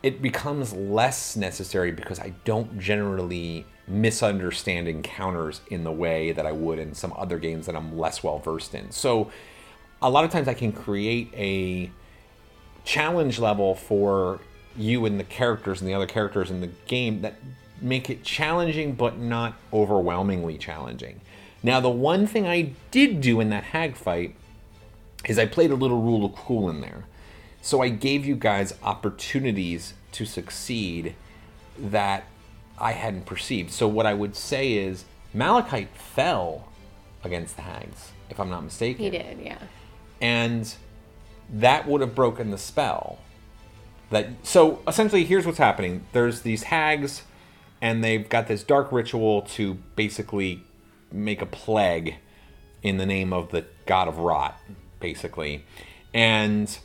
it 0.03 0.21
becomes 0.21 0.75
less 0.75 1.35
necessary 1.35 1.93
because 1.93 2.21
I 2.21 2.35
don't 2.45 2.79
generally 2.79 3.65
misunderstand 3.87 4.89
encounters 4.89 5.61
in 5.69 5.85
the 5.85 5.93
way 5.93 6.33
that 6.33 6.47
I 6.47 6.53
would 6.53 6.79
in 6.79 6.95
some 6.95 7.13
other 7.17 7.39
games 7.39 7.67
that 7.67 7.77
I'm 7.77 7.99
less 7.99 8.23
well 8.23 8.39
versed 8.39 8.75
in. 8.75 8.91
So 8.91 9.31
a 10.01 10.11
lot 10.11 10.25
of 10.25 10.31
times 10.31 10.49
I 10.49 10.55
can 10.55 10.73
create 10.73 11.33
a 11.35 11.91
challenge 12.85 13.39
level 13.39 13.75
for 13.75 14.41
you 14.77 15.05
and 15.07 15.19
the 15.19 15.25
characters 15.25 15.81
and 15.81 15.89
the 15.89 15.95
other 15.95 16.07
characters 16.07 16.51
in 16.51 16.61
the 16.61 16.71
game 16.87 17.23
that 17.23 17.35
make 17.81 18.09
it 18.11 18.23
challenging 18.23 18.95
but 18.95 19.19
not 19.19 19.55
overwhelmingly 19.73 20.59
challenging. 20.59 21.21
Now, 21.63 21.81
the 21.81 21.91
one 21.91 22.27
thing 22.27 22.47
I 22.47 22.73
did 22.91 23.21
do 23.21 23.41
in 23.41 23.51
that 23.51 23.65
hag 23.65 23.97
fight 23.97 24.35
is 25.27 25.39
I 25.39 25.47
played 25.47 25.71
a 25.71 25.75
little 25.75 26.03
rule 26.03 26.25
of 26.25 26.35
cool 26.35 26.69
in 26.69 26.81
there. 26.81 27.05
So 27.63 27.81
I 27.81 27.89
gave 27.89 28.27
you 28.27 28.37
guys 28.37 28.75
opportunities 28.83 29.95
to 30.13 30.27
succeed 30.27 31.15
that 31.79 32.25
I 32.79 32.93
hadn't 32.93 33.27
perceived. 33.27 33.71
So 33.71 33.87
what 33.87 34.07
I 34.07 34.15
would 34.15 34.35
say 34.37 34.73
is 34.73 35.05
Malachite 35.33 35.97
fell 35.97 36.69
against 37.23 37.57
the 37.57 37.63
hags, 37.63 38.13
if 38.31 38.39
I'm 38.39 38.51
not 38.51 38.65
mistaken. 38.65 39.05
He 39.05 39.11
did, 39.11 39.41
yeah. 39.41 39.59
And 40.21 40.73
that 41.51 41.87
would 41.87 42.01
have 42.01 42.15
broken 42.15 42.51
the 42.51 42.59
spell. 42.59 43.19
That 44.11 44.29
so 44.43 44.81
essentially 44.87 45.25
here's 45.25 45.47
what's 45.47 45.59
happening. 45.59 46.07
There's 46.13 46.43
these 46.43 46.65
hags 46.65 47.23
and 47.81 48.03
they've 48.03 48.29
got 48.29 48.47
this 48.47 48.63
dark 48.63 48.91
ritual 48.93 49.43
to 49.43 49.75
basically 49.97 50.63
make 51.13 51.43
a 51.43 51.47
plague 51.47 52.17
in 52.83 52.99
the 52.99 53.07
name 53.07 53.33
of 53.33 53.51
the 53.51 53.65
god 53.87 54.09
of 54.09 54.19
rot, 54.19 54.59
basically. 55.01 55.65
And 56.13 56.79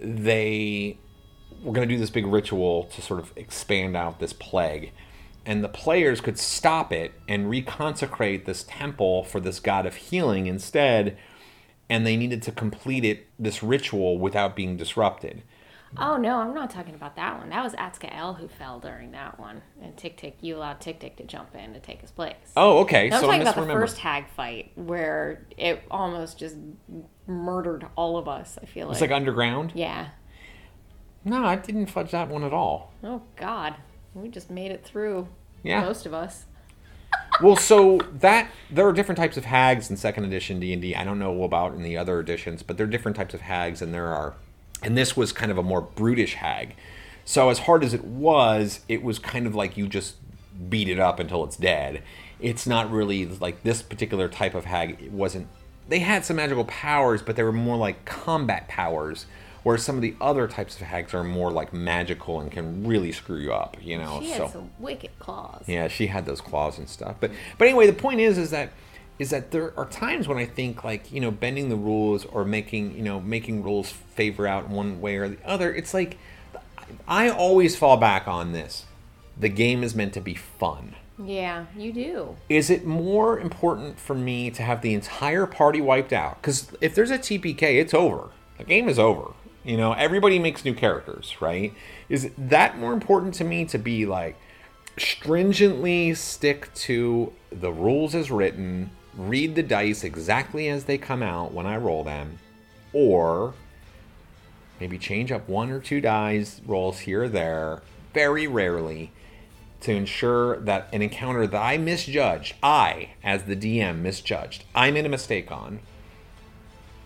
they 0.00 0.98
were 1.62 1.72
going 1.72 1.88
to 1.88 1.94
do 1.94 1.98
this 1.98 2.10
big 2.10 2.26
ritual 2.26 2.84
to 2.84 3.02
sort 3.02 3.20
of 3.20 3.32
expand 3.36 3.96
out 3.96 4.20
this 4.20 4.32
plague. 4.32 4.92
And 5.46 5.62
the 5.62 5.68
players 5.68 6.20
could 6.20 6.38
stop 6.38 6.92
it 6.92 7.12
and 7.28 7.46
reconsecrate 7.46 8.44
this 8.46 8.64
temple 8.66 9.24
for 9.24 9.40
this 9.40 9.60
god 9.60 9.84
of 9.86 9.94
healing 9.96 10.46
instead. 10.46 11.16
And 11.90 12.06
they 12.06 12.16
needed 12.16 12.40
to 12.44 12.52
complete 12.52 13.04
it, 13.04 13.26
this 13.38 13.62
ritual, 13.62 14.18
without 14.18 14.56
being 14.56 14.76
disrupted. 14.78 15.42
Oh 15.96 16.16
no, 16.16 16.38
I'm 16.38 16.54
not 16.54 16.70
talking 16.70 16.94
about 16.94 17.14
that 17.16 17.38
one. 17.38 17.50
That 17.50 17.62
was 17.62 17.72
Atskael 17.74 18.36
who 18.38 18.48
fell 18.48 18.80
during 18.80 19.12
that 19.12 19.38
one, 19.38 19.62
and 19.80 19.96
Tick 19.96 20.16
Tick, 20.16 20.36
you 20.40 20.56
allowed 20.56 20.80
Tick 20.80 20.98
Tick 20.98 21.14
to 21.18 21.24
jump 21.24 21.54
in 21.54 21.72
to 21.72 21.78
take 21.78 22.00
his 22.00 22.10
place. 22.10 22.34
Oh, 22.56 22.78
okay. 22.78 23.04
I'm 23.12 23.20
so 23.20 23.30
I 23.30 23.38
talking 23.38 23.42
about 23.42 23.54
the 23.68 23.72
first 23.72 23.98
hag 23.98 24.26
fight 24.28 24.72
where 24.74 25.46
it 25.56 25.84
almost 25.92 26.36
just 26.38 26.56
murdered 27.28 27.86
all 27.94 28.16
of 28.16 28.26
us. 28.26 28.58
I 28.60 28.66
feel 28.66 28.88
like 28.88 28.94
It's 28.94 29.02
like 29.02 29.12
underground. 29.12 29.72
yeah. 29.76 30.08
No, 31.24 31.44
I 31.44 31.56
didn't 31.56 31.86
fudge 31.86 32.10
that 32.10 32.28
one 32.28 32.42
at 32.42 32.52
all. 32.52 32.92
Oh 33.04 33.22
God, 33.36 33.76
we 34.14 34.28
just 34.28 34.50
made 34.50 34.70
it 34.70 34.84
through. 34.84 35.28
Yeah. 35.62 35.80
most 35.80 36.04
of 36.04 36.12
us. 36.12 36.44
well, 37.40 37.56
so 37.56 37.98
that 38.20 38.50
there 38.70 38.86
are 38.86 38.92
different 38.92 39.18
types 39.18 39.36
of 39.36 39.46
hags 39.46 39.88
in 39.88 39.96
second 39.96 40.24
edition 40.24 40.60
D 40.60 40.72
and 40.72 40.82
D. 40.82 40.94
I 40.94 41.04
don't 41.04 41.18
know 41.18 41.42
about 41.42 41.74
in 41.74 41.82
the 41.82 41.96
other 41.96 42.20
editions, 42.20 42.62
but 42.62 42.76
there 42.76 42.86
are 42.86 42.90
different 42.90 43.16
types 43.16 43.32
of 43.34 43.40
hags, 43.42 43.80
and 43.80 43.94
there 43.94 44.08
are, 44.08 44.34
and 44.82 44.96
this 44.96 45.16
was 45.16 45.32
kind 45.32 45.50
of 45.50 45.56
a 45.58 45.62
more 45.62 45.80
brutish 45.80 46.34
hag. 46.34 46.74
So 47.24 47.48
as 47.48 47.60
hard 47.60 47.82
as 47.82 47.94
it 47.94 48.04
was, 48.04 48.80
it 48.88 49.02
was 49.02 49.18
kind 49.18 49.46
of 49.46 49.54
like 49.54 49.76
you 49.78 49.88
just 49.88 50.16
beat 50.68 50.88
it 50.88 50.98
up 50.98 51.18
until 51.18 51.42
it's 51.44 51.56
dead. 51.56 52.02
It's 52.40 52.66
not 52.66 52.90
really 52.90 53.24
like 53.24 53.62
this 53.62 53.80
particular 53.80 54.28
type 54.28 54.54
of 54.54 54.66
hag. 54.66 55.00
It 55.02 55.12
wasn't. 55.12 55.48
They 55.88 56.00
had 56.00 56.24
some 56.24 56.36
magical 56.36 56.64
powers, 56.66 57.22
but 57.22 57.36
they 57.36 57.42
were 57.42 57.52
more 57.52 57.76
like 57.76 58.04
combat 58.04 58.68
powers. 58.68 59.24
Whereas 59.64 59.82
some 59.82 59.96
of 59.96 60.02
the 60.02 60.14
other 60.20 60.46
types 60.46 60.76
of 60.76 60.82
hags 60.82 61.14
are 61.14 61.24
more 61.24 61.50
like 61.50 61.72
magical 61.72 62.38
and 62.40 62.52
can 62.52 62.86
really 62.86 63.12
screw 63.12 63.38
you 63.38 63.52
up, 63.52 63.76
you 63.82 63.98
know. 63.98 64.20
She 64.20 64.28
had 64.28 64.36
so 64.36 64.48
some 64.48 64.70
wicked 64.78 65.18
claws. 65.18 65.64
yeah, 65.66 65.88
she 65.88 66.06
had 66.06 66.26
those 66.26 66.40
claws 66.40 66.78
and 66.78 66.88
stuff. 66.88 67.16
But 67.18 67.32
but 67.58 67.66
anyway, 67.66 67.86
the 67.86 67.94
point 67.94 68.20
is 68.20 68.38
is 68.38 68.50
that 68.50 68.70
is 69.18 69.30
that 69.30 69.50
there 69.52 69.72
are 69.78 69.86
times 69.86 70.28
when 70.28 70.38
I 70.38 70.44
think 70.44 70.84
like, 70.84 71.10
you 71.10 71.20
know, 71.20 71.30
bending 71.30 71.68
the 71.70 71.76
rules 71.76 72.24
or 72.26 72.44
making, 72.44 72.96
you 72.96 73.02
know, 73.02 73.20
making 73.20 73.62
rules 73.62 73.90
favor 73.90 74.46
out 74.46 74.68
one 74.68 75.00
way 75.00 75.16
or 75.16 75.28
the 75.28 75.38
other. 75.44 75.74
It's 75.74 75.94
like 75.94 76.18
I 77.08 77.30
always 77.30 77.74
fall 77.76 77.96
back 77.96 78.28
on 78.28 78.52
this. 78.52 78.84
The 79.38 79.48
game 79.48 79.82
is 79.82 79.94
meant 79.94 80.12
to 80.14 80.20
be 80.20 80.34
fun. 80.34 80.94
Yeah, 81.18 81.66
you 81.76 81.92
do. 81.92 82.36
Is 82.48 82.70
it 82.70 82.84
more 82.84 83.38
important 83.38 83.98
for 83.98 84.14
me 84.14 84.50
to 84.50 84.62
have 84.62 84.82
the 84.82 84.94
entire 84.94 85.46
party 85.46 85.80
wiped 85.80 86.12
out? 86.12 86.40
Because 86.42 86.70
if 86.80 86.94
there's 86.94 87.10
a 87.10 87.18
TPK, 87.18 87.80
it's 87.80 87.94
over. 87.94 88.30
The 88.58 88.64
game 88.64 88.88
is 88.88 88.98
over. 88.98 89.32
You 89.64 89.78
know, 89.78 89.94
everybody 89.94 90.38
makes 90.38 90.64
new 90.64 90.74
characters, 90.74 91.40
right? 91.40 91.72
Is 92.10 92.30
that 92.36 92.78
more 92.78 92.92
important 92.92 93.34
to 93.34 93.44
me 93.44 93.64
to 93.66 93.78
be 93.78 94.04
like 94.04 94.36
stringently 94.98 96.14
stick 96.14 96.72
to 96.74 97.32
the 97.50 97.72
rules 97.72 98.14
as 98.14 98.30
written, 98.30 98.90
read 99.16 99.54
the 99.54 99.62
dice 99.62 100.04
exactly 100.04 100.68
as 100.68 100.84
they 100.84 100.98
come 100.98 101.22
out 101.22 101.52
when 101.52 101.66
I 101.66 101.76
roll 101.78 102.04
them, 102.04 102.38
or 102.92 103.54
maybe 104.78 104.98
change 104.98 105.32
up 105.32 105.48
one 105.48 105.70
or 105.70 105.80
two 105.80 106.00
dice 106.00 106.60
rolls 106.66 107.00
here 107.00 107.24
or 107.24 107.28
there, 107.28 107.82
very 108.12 108.46
rarely, 108.46 109.12
to 109.80 109.92
ensure 109.92 110.58
that 110.60 110.88
an 110.92 111.00
encounter 111.00 111.46
that 111.46 111.60
I 111.60 111.78
misjudged, 111.78 112.54
I, 112.62 113.10
as 113.22 113.44
the 113.44 113.56
DM, 113.56 114.00
misjudged, 114.00 114.64
I 114.74 114.90
made 114.90 115.06
a 115.06 115.10
mistake 115.10 115.50
on, 115.50 115.80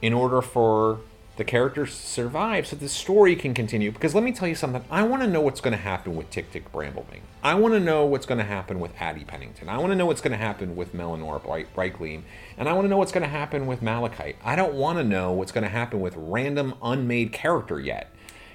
in 0.02 0.12
order 0.12 0.42
for 0.42 1.00
the 1.38 1.44
characters 1.44 1.90
to 1.98 2.06
survive 2.06 2.66
so 2.66 2.76
the 2.76 2.88
story 2.88 3.34
can 3.34 3.54
continue. 3.54 3.90
Because 3.90 4.14
let 4.14 4.22
me 4.22 4.32
tell 4.32 4.46
you 4.46 4.54
something, 4.54 4.84
I 4.90 5.02
want 5.04 5.22
to 5.22 5.28
know 5.28 5.40
what's 5.40 5.60
going 5.62 5.72
to 5.72 5.82
happen 5.82 6.14
with 6.16 6.28
Tick 6.30 6.50
Tick 6.52 6.70
Bramblebing. 6.72 7.20
I 7.42 7.54
want 7.54 7.72
to 7.74 7.80
know 7.80 8.04
what's 8.04 8.26
going 8.26 8.38
to 8.38 8.44
happen 8.44 8.78
with 8.80 8.92
Addie 9.00 9.24
Pennington. 9.24 9.68
I 9.68 9.78
want 9.78 9.90
to 9.92 9.96
know 9.96 10.04
what's 10.06 10.20
going 10.20 10.32
to 10.32 10.36
happen 10.38 10.76
with 10.76 10.92
Melanor 10.94 11.42
Bright, 11.42 11.74
Brightgleam. 11.74 12.22
And 12.58 12.68
I 12.68 12.74
want 12.74 12.84
to 12.84 12.88
know 12.90 12.98
what's 12.98 13.12
going 13.12 13.22
to 13.22 13.28
happen 13.28 13.66
with 13.66 13.80
Malachite. 13.80 14.36
I 14.44 14.54
don't 14.56 14.74
want 14.74 14.98
to 14.98 15.04
know 15.04 15.32
what's 15.32 15.52
going 15.52 15.64
to 15.64 15.70
happen 15.70 16.00
with 16.00 16.14
random 16.16 16.74
unmade 16.82 17.32
character 17.32 17.80
yet. 17.80 18.10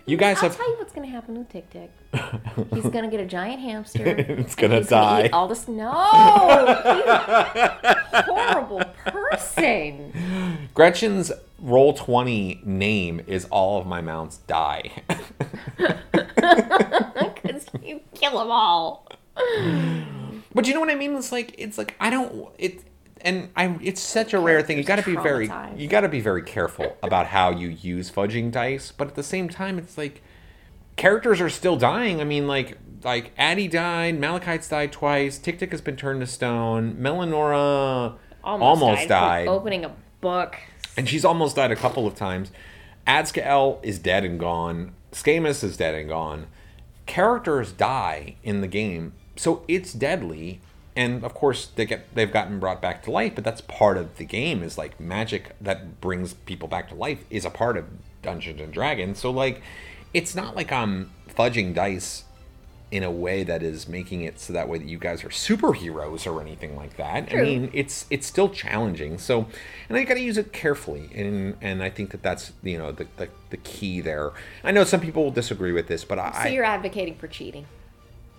You 0.06 0.18
guys 0.18 0.42
have- 0.42 0.44
I'll 0.44 0.50
have 0.50 0.58
tell 0.58 0.70
you 0.70 0.78
what's 0.80 0.92
gonna 0.92 1.08
happen 1.08 1.38
with 1.38 1.48
Tick 1.48 1.70
Tick. 1.70 1.90
He's 2.74 2.84
gonna 2.90 3.08
get 3.10 3.22
a 3.22 3.26
giant 3.26 3.62
hamster. 3.62 4.04
It's 4.28 4.54
gonna 4.54 4.80
he's 4.80 4.90
die. 4.90 5.28
eat 5.28 5.32
all 5.32 5.48
this. 5.48 5.66
No, 5.66 5.90
horrible 8.26 8.84
person. 9.06 10.12
Gretchen's 10.74 11.32
Roll20 11.64 12.66
name 12.66 13.22
is 13.26 13.46
all 13.46 13.80
of 13.80 13.88
my 13.88 14.02
mounts 14.02 14.38
die. 14.40 14.92
Because 17.44 17.66
you 17.84 18.02
kill 18.14 18.40
them 18.40 18.52
all. 18.52 19.08
but 20.54 20.68
you 20.68 20.74
know 20.74 20.80
what 20.80 20.90
I 20.90 20.96
mean? 20.96 21.16
It's 21.16 21.32
like 21.32 21.56
it's 21.58 21.78
like 21.78 21.96
I 22.00 22.10
don't 22.10 22.50
it 22.58 22.84
and 23.22 23.50
I 23.56 23.78
it's 23.82 24.02
such 24.02 24.34
a 24.34 24.40
rare 24.40 24.62
thing. 24.62 24.78
You 24.78 24.84
got 24.84 24.98
to 24.98 25.04
be 25.04 25.16
very 25.16 25.50
you 25.76 25.88
got 25.88 26.02
to 26.02 26.10
be 26.10 26.22
very 26.22 26.42
careful 26.42 26.98
about 27.02 27.28
how 27.28 27.52
you 27.52 27.70
use 27.70 28.12
fudging 28.12 28.52
dice, 28.52 28.92
but 28.92 29.08
at 29.08 29.16
the 29.16 29.24
same 29.24 29.50
time 29.50 29.78
it's 29.78 29.98
like 29.98 30.22
characters 30.96 31.42
are 31.42 31.50
still 31.50 31.76
dying. 31.76 32.22
I 32.22 32.24
mean 32.24 32.48
like 32.48 32.78
like 33.04 33.32
Addie 33.38 33.68
died, 33.68 34.20
Malachite's 34.20 34.70
died 34.70 34.92
twice, 34.92 35.38
Tick 35.38 35.60
Tick 35.60 35.72
has 35.72 35.82
been 35.82 35.96
turned 35.96 36.22
to 36.22 36.28
stone, 36.28 36.96
Melanora 36.96 38.16
almost, 38.44 39.02
from 39.02 39.08
died. 39.10 39.48
Opening 39.48 39.86
a 39.86 39.96
book. 40.22 40.58
And 40.98 41.08
she's 41.08 41.26
almost 41.26 41.56
died 41.56 41.72
a 41.72 41.76
couple 41.76 42.08
of 42.08 42.16
times. 42.16 42.52
Adskael 43.08 43.84
is 43.84 44.00
dead 44.00 44.24
and 44.24 44.40
gone. 44.40 44.94
Skamus 45.12 45.64
is 45.64 45.78
dead 45.78 45.96
and 45.96 46.10
gone. 46.10 46.48
Characters 47.06 47.72
die 47.72 48.36
in 48.44 48.62
the 48.62 48.68
game, 48.68 49.14
so 49.36 49.64
it's 49.68 49.94
deadly. 49.94 50.62
And 50.96 51.24
of 51.24 51.34
course, 51.34 51.68
they 51.68 51.86
get 51.86 52.14
they've 52.16 52.32
gotten 52.32 52.60
brought 52.60 52.82
back 52.82 53.04
to 53.04 53.12
life, 53.12 53.34
but 53.36 53.44
that's 53.44 53.62
part 53.62 53.98
of 53.98 54.18
the 54.18 54.26
game. 54.26 54.64
Is 54.64 54.78
like 54.78 55.00
magic 55.00 55.56
that 55.60 56.00
brings 56.00 56.34
people 56.34 56.68
back 56.68 56.90
to 56.90 56.96
life 56.96 57.26
is 57.30 57.46
a 57.46 57.50
part 57.50 57.78
of 57.78 57.86
Dungeons 58.22 58.62
and 58.62 58.72
Dragons. 58.72 59.20
So 59.20 59.32
like, 59.32 59.62
it's 60.14 60.36
not 60.36 60.56
like 60.56 60.72
I'm 60.72 61.12
fudging 61.28 61.74
dice 61.74 62.24
in 62.94 63.02
a 63.02 63.10
way 63.10 63.44
that 63.44 63.64
is 63.64 63.88
making 63.88 64.22
it 64.22 64.40
so 64.40 64.54
that 64.54 64.70
way 64.70 64.78
that 64.78 64.86
you 64.88 65.00
guys 65.00 65.24
are 65.24 65.30
superheroes 65.30 66.32
or 66.32 66.40
anything 66.40 66.76
like 66.76 66.96
that. 66.98 67.34
I 67.34 67.42
mean, 67.42 67.72
it's 67.74 68.06
it's 68.12 68.28
still 68.28 68.50
challenging. 68.50 69.18
So, 69.18 69.48
and 69.90 69.98
I 69.98 70.04
got 70.04 70.14
to 70.14 70.20
use 70.20 70.38
it 70.38 70.54
carefully, 70.54 71.10
and 71.16 71.58
and 71.60 71.82
I 71.82 71.90
think 71.90 72.12
that 72.12 72.22
that's 72.22 72.54
you 72.62 72.78
know 72.78 72.92
the, 72.92 73.08
the 73.18 73.30
the 73.50 73.58
key 73.58 74.00
there. 74.00 74.32
I 74.64 74.72
know 74.72 74.84
some 74.84 75.00
people 75.02 75.24
will 75.24 75.32
disagree 75.32 75.72
with 75.72 75.88
this, 75.88 76.06
but 76.06 76.20
I. 76.20 76.44
So 76.44 76.50
you're 76.50 76.64
advocating 76.64 77.16
for 77.16 77.28
cheating. 77.28 77.66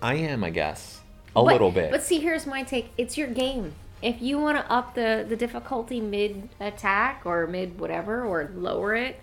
I 0.01 0.15
am, 0.15 0.41
I 0.45 0.51
guess, 0.51 1.01
a 1.35 1.43
But- 1.43 1.51
little 1.51 1.71
bit. 1.71 1.91
But 1.91 2.03
see, 2.03 2.19
here's 2.19 2.45
my 2.47 2.63
take. 2.63 2.91
It's 2.97 3.17
your 3.17 3.27
game. 3.27 3.73
if 4.01 4.21
you 4.21 4.39
want 4.39 4.57
to 4.57 4.71
up 4.71 4.95
the 4.95 5.25
the 5.27 5.35
difficulty 5.35 5.99
mid 5.99 6.47
attack 6.61 7.23
or 7.25 7.45
mid 7.47 7.77
whatever 7.77 8.23
or 8.23 8.49
lower 8.55 8.95
it 8.95 9.19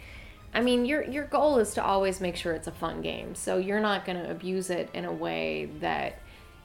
i 0.55 0.61
mean 0.61 0.85
your 0.85 1.03
your 1.05 1.25
goal 1.25 1.59
is 1.59 1.75
to 1.75 1.85
always 1.85 2.21
make 2.21 2.37
sure 2.37 2.53
it's 2.53 2.69
a 2.69 2.73
fun 2.73 3.03
game 3.03 3.35
so 3.35 3.59
you're 3.59 3.81
not 3.81 4.05
going 4.05 4.17
to 4.17 4.31
abuse 4.31 4.71
it 4.71 4.89
in 4.95 5.05
a 5.05 5.13
way 5.13 5.69
that 5.81 6.19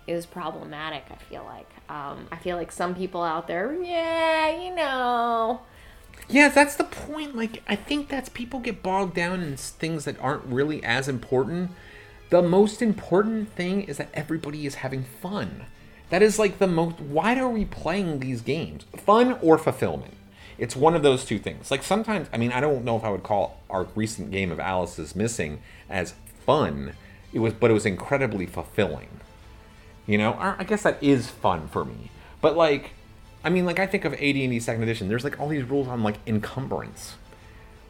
is 0.08 0.26
problematic 0.26 1.04
i 1.12 1.16
feel 1.16 1.44
like 1.44 1.70
um, 1.90 2.28
i 2.32 2.38
feel 2.38 2.58
like 2.58 2.72
some 2.72 2.96
people 2.96 3.22
out 3.24 3.48
there 3.48 3.74
yeah 3.82 4.50
you 4.62 4.74
know 4.76 5.62
Yeah, 6.30 6.50
that's 6.50 6.76
the 6.76 6.84
point. 6.84 7.36
Like, 7.36 7.64
I 7.70 7.76
think 7.76 8.10
that's 8.10 8.28
people 8.30 8.60
get 8.60 8.84
bogged 8.84 9.16
down 9.16 9.42
in 9.42 9.56
things 9.56 10.04
that 10.06 10.20
aren't 10.20 10.44
really 10.46 10.84
as 10.84 11.08
important. 11.08 11.72
The 12.30 12.42
most 12.42 12.82
important 12.82 13.54
thing 13.54 13.84
is 13.84 13.98
that 13.98 14.10
everybody 14.14 14.66
is 14.66 14.76
having 14.76 15.04
fun. 15.04 15.66
That 16.10 16.22
is 16.22 16.38
like 16.40 16.60
the 16.60 16.68
most. 16.68 17.00
Why 17.00 17.40
are 17.40 17.48
we 17.50 17.64
playing 17.66 18.20
these 18.20 18.42
games? 18.42 18.86
Fun 18.98 19.38
or 19.42 19.58
fulfillment? 19.58 20.16
It's 20.58 20.76
one 20.76 20.96
of 20.96 21.04
those 21.04 21.24
two 21.24 21.40
things. 21.40 21.70
Like, 21.70 21.84
sometimes, 21.84 22.28
I 22.34 22.38
mean, 22.38 22.52
I 22.52 22.60
don't 22.60 22.84
know 22.84 22.98
if 22.98 23.04
I 23.04 23.10
would 23.10 23.24
call 23.24 23.62
our 23.70 23.88
recent 23.96 24.32
game 24.32 24.52
of 24.52 24.60
Alice 24.60 24.98
is 24.98 25.16
Missing 25.16 25.62
as 25.90 26.14
fun. 26.46 26.94
It 27.34 27.40
was, 27.40 27.54
but 27.54 27.70
it 27.70 27.74
was 27.74 27.86
incredibly 27.86 28.46
fulfilling. 28.46 29.10
You 30.08 30.18
know, 30.18 30.36
I 30.40 30.64
guess 30.64 30.84
that 30.84 31.04
is 31.04 31.30
fun 31.30 31.68
for 31.68 31.84
me. 31.84 32.10
But 32.42 32.56
like, 32.56 32.92
I 33.44 33.50
mean, 33.50 33.66
like 33.66 33.78
I 33.78 33.86
think 33.86 34.06
of 34.06 34.14
AD&D 34.14 34.60
Second 34.62 34.84
Edition. 34.84 35.10
There's 35.10 35.24
like 35.24 35.40
all 35.40 35.50
these 35.50 35.64
rules 35.64 35.88
on 35.88 36.02
like 36.02 36.16
encumbrance, 36.26 37.16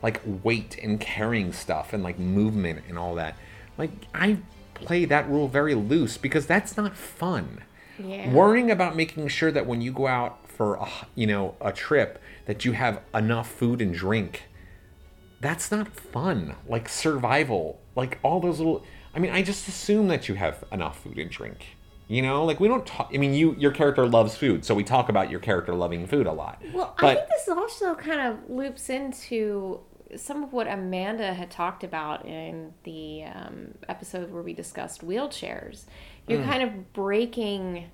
like 0.01 0.19
weight 0.43 0.77
and 0.81 0.99
carrying 0.99 1.53
stuff, 1.53 1.93
and 1.93 2.03
like 2.03 2.17
movement 2.17 2.83
and 2.89 2.97
all 2.97 3.15
that. 3.15 3.35
Like 3.77 3.91
I 4.13 4.39
play 4.73 5.05
that 5.05 5.29
rule 5.29 5.47
very 5.47 5.75
loose 5.75 6.17
because 6.17 6.47
that's 6.47 6.75
not 6.75 6.95
fun. 6.97 7.61
Yeah. 7.99 8.31
Worrying 8.31 8.71
about 8.71 8.95
making 8.95 9.27
sure 9.27 9.51
that 9.51 9.65
when 9.65 9.81
you 9.81 9.91
go 9.91 10.07
out 10.07 10.47
for 10.47 10.75
a, 10.75 10.87
you 11.15 11.27
know 11.27 11.55
a 11.61 11.71
trip 11.71 12.21
that 12.47 12.65
you 12.65 12.71
have 12.73 13.01
enough 13.13 13.49
food 13.51 13.81
and 13.81 13.93
drink 13.93 14.43
that's 15.39 15.69
not 15.69 15.87
fun. 15.95 16.55
Like 16.67 16.89
survival, 16.89 17.79
like 17.95 18.17
all 18.23 18.39
those 18.39 18.57
little. 18.57 18.83
I 19.13 19.19
mean, 19.19 19.31
I 19.31 19.43
just 19.43 19.67
assume 19.67 20.07
that 20.07 20.27
you 20.27 20.33
have 20.33 20.63
enough 20.71 20.99
food 21.03 21.19
and 21.19 21.29
drink. 21.29 21.77
You 22.07 22.23
know, 22.23 22.43
like 22.43 22.59
we 22.59 22.67
don't 22.67 22.85
talk. 22.87 23.11
I 23.13 23.17
mean, 23.17 23.33
you 23.35 23.55
your 23.59 23.71
character 23.71 24.07
loves 24.07 24.35
food, 24.35 24.65
so 24.65 24.73
we 24.73 24.83
talk 24.83 25.09
about 25.09 25.29
your 25.29 25.39
character 25.39 25.75
loving 25.75 26.07
food 26.07 26.25
a 26.25 26.31
lot. 26.31 26.59
Well, 26.73 26.95
I 26.97 27.13
think 27.15 27.27
this 27.29 27.47
also 27.49 27.93
kind 27.93 28.19
of 28.21 28.49
loops 28.49 28.89
into 28.89 29.81
some 30.15 30.43
of 30.43 30.53
what 30.53 30.67
Amanda 30.67 31.33
had 31.33 31.51
talked 31.51 31.83
about 31.83 32.25
in 32.25 32.73
the 32.83 33.25
um, 33.25 33.75
episode 33.89 34.31
where 34.31 34.41
we 34.41 34.53
discussed 34.53 35.05
wheelchairs. 35.05 35.83
You're 36.27 36.39
Mm. 36.39 36.45
kind 36.49 36.63
of 36.63 36.93
breaking 36.93 37.91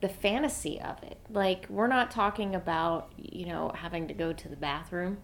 the 0.00 0.08
fantasy 0.08 0.80
of 0.80 1.02
it. 1.02 1.18
Like, 1.30 1.66
we're 1.68 1.86
not 1.86 2.10
talking 2.10 2.54
about, 2.54 3.10
you 3.16 3.46
know, 3.46 3.72
having 3.74 4.08
to 4.08 4.14
go 4.14 4.32
to 4.32 4.48
the 4.48 4.56
bathroom 4.56 5.18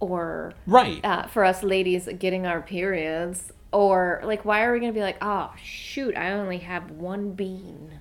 or 0.00 0.52
Right. 0.66 1.04
uh, 1.04 1.26
for 1.26 1.44
us 1.44 1.62
ladies 1.62 2.08
getting 2.18 2.46
our 2.46 2.60
periods 2.60 3.52
or 3.72 4.20
like 4.24 4.44
why 4.44 4.62
are 4.62 4.72
we 4.72 4.78
going 4.78 4.92
to 4.92 4.96
be 4.96 5.02
like 5.02 5.16
oh 5.22 5.50
shoot 5.62 6.14
i 6.16 6.30
only 6.32 6.58
have 6.58 6.90
one 6.90 7.32
bean 7.32 8.00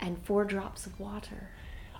and 0.00 0.16
four 0.24 0.44
drops 0.44 0.86
of 0.86 0.98
water 1.00 1.50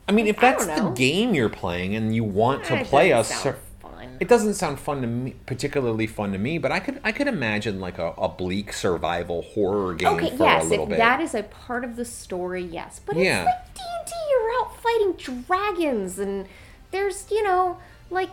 I 0.09 0.12
mean, 0.12 0.27
if 0.27 0.38
that's 0.40 0.66
the 0.66 0.90
game 0.90 1.33
you're 1.35 1.48
playing 1.48 1.94
and 1.94 2.14
you 2.14 2.25
want 2.25 2.64
to 2.64 2.85
play 2.85 3.11
a 3.12 3.16
doesn't 3.18 3.37
cer- 3.37 3.53
sound 3.53 3.62
fun. 4.05 4.17
it 4.21 4.29
doesn't 4.29 4.55
sound 4.55 4.79
fun 4.81 5.01
to 5.03 5.07
me, 5.07 5.35
particularly 5.47 6.07
fun 6.07 6.33
to 6.33 6.38
me. 6.38 6.59
But 6.59 6.73
I 6.73 6.81
could 6.81 7.01
I 7.05 7.12
could 7.12 7.27
imagine 7.29 7.81
like 7.81 7.99
a, 7.99 8.12
a 8.19 8.29
bleak 8.29 8.73
survival 8.73 9.43
horror 9.43 9.95
game 9.95 10.15
Okay, 10.15 10.37
for 10.37 10.45
yes, 10.45 10.65
a 10.65 10.69
little 10.69 10.85
if 10.85 10.91
bit. 10.91 10.99
that 10.99 11.21
is 11.21 11.35
a 11.35 11.43
part 11.43 11.85
of 11.85 11.97
the 11.97 12.05
story, 12.05 12.62
yes. 12.62 13.01
But 13.05 13.17
Yeah. 13.17 13.43
it's 13.43 13.47
like 13.47 13.75
D 13.75 13.81
and 13.99 14.07
D. 14.07 14.12
You're 14.31 14.51
out 14.61 14.77
fighting 14.81 15.43
dragons, 15.47 16.19
and 16.19 16.47
there's 16.91 17.31
you 17.31 17.43
know 17.43 17.79
like 18.11 18.31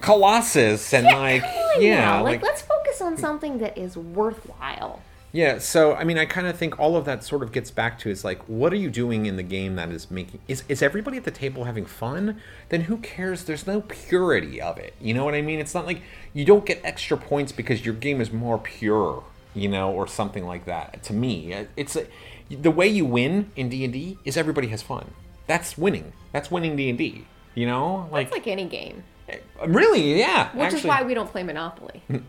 Colossus 0.00 0.92
and 0.92 1.06
like 1.06 1.42
yeah, 1.78 1.96
now, 2.00 2.22
like, 2.22 2.40
like 2.40 2.42
let's 2.42 2.62
focus 2.62 3.00
on 3.00 3.16
something 3.16 3.58
that 3.58 3.78
is 3.78 3.96
worthwhile. 3.96 5.00
Yeah, 5.34 5.58
so 5.58 5.96
I 5.96 6.04
mean, 6.04 6.16
I 6.16 6.26
kind 6.26 6.46
of 6.46 6.56
think 6.56 6.78
all 6.78 6.96
of 6.96 7.06
that 7.06 7.24
sort 7.24 7.42
of 7.42 7.50
gets 7.50 7.72
back 7.72 7.98
to 7.98 8.08
is 8.08 8.24
like, 8.24 8.40
what 8.44 8.72
are 8.72 8.76
you 8.76 8.88
doing 8.88 9.26
in 9.26 9.34
the 9.34 9.42
game 9.42 9.74
that 9.74 9.90
is 9.90 10.08
making 10.08 10.38
is 10.46 10.62
is 10.68 10.80
everybody 10.80 11.16
at 11.16 11.24
the 11.24 11.32
table 11.32 11.64
having 11.64 11.86
fun? 11.86 12.40
Then 12.68 12.82
who 12.82 12.98
cares? 12.98 13.42
There's 13.42 13.66
no 13.66 13.80
purity 13.80 14.60
of 14.60 14.78
it. 14.78 14.94
You 15.00 15.12
know 15.12 15.24
what 15.24 15.34
I 15.34 15.42
mean? 15.42 15.58
It's 15.58 15.74
not 15.74 15.86
like 15.86 16.02
you 16.32 16.44
don't 16.44 16.64
get 16.64 16.80
extra 16.84 17.16
points 17.16 17.50
because 17.50 17.84
your 17.84 17.96
game 17.96 18.20
is 18.20 18.32
more 18.32 18.58
pure, 18.58 19.24
you 19.54 19.68
know, 19.68 19.90
or 19.90 20.06
something 20.06 20.46
like 20.46 20.66
that. 20.66 21.02
To 21.02 21.12
me, 21.12 21.52
uh, 21.52 21.64
it's 21.76 21.96
a, 21.96 22.06
the 22.48 22.70
way 22.70 22.86
you 22.86 23.04
win 23.04 23.50
in 23.56 23.68
D 23.68 23.82
and 23.82 23.92
D 23.92 24.18
is 24.24 24.36
everybody 24.36 24.68
has 24.68 24.82
fun. 24.82 25.10
That's 25.48 25.76
winning. 25.76 26.12
That's 26.30 26.48
winning 26.48 26.76
D 26.76 26.88
and 26.90 26.96
D. 26.96 27.26
You 27.56 27.66
know, 27.66 28.08
like, 28.12 28.28
It's 28.28 28.36
like 28.36 28.46
any 28.46 28.66
game, 28.66 29.02
eh, 29.28 29.38
really, 29.66 30.16
yeah. 30.16 30.56
which 30.56 30.74
is 30.74 30.84
why 30.84 31.02
we 31.02 31.12
don't 31.12 31.28
play 31.28 31.42
Monopoly. 31.42 32.04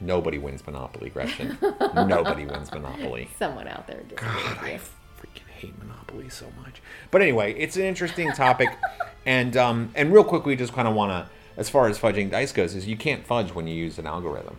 nobody 0.00 0.38
wins 0.38 0.64
Monopoly, 0.66 1.10
Gretchen. 1.10 1.58
nobody 1.94 2.44
wins 2.46 2.70
Monopoly. 2.72 3.28
Someone 3.38 3.68
out 3.68 3.86
there 3.86 4.02
God, 4.16 4.20
I 4.60 4.78
freaking 5.20 5.48
hate 5.58 5.78
Monopoly 5.78 6.28
so 6.28 6.46
much. 6.62 6.80
But 7.10 7.22
anyway, 7.22 7.54
it's 7.54 7.76
an 7.76 7.82
interesting 7.82 8.32
topic, 8.32 8.68
and 9.26 9.56
um, 9.56 9.90
and 9.94 10.12
real 10.12 10.24
quick, 10.24 10.44
we 10.46 10.56
just 10.56 10.72
kind 10.72 10.86
of 10.88 10.94
want 10.94 11.10
to, 11.12 11.30
as 11.56 11.68
far 11.68 11.88
as 11.88 11.98
fudging 11.98 12.30
dice 12.30 12.52
goes, 12.52 12.74
is 12.74 12.86
you 12.86 12.96
can't 12.96 13.24
fudge 13.26 13.54
when 13.54 13.66
you 13.66 13.74
use 13.74 13.98
an 13.98 14.06
algorithm. 14.06 14.56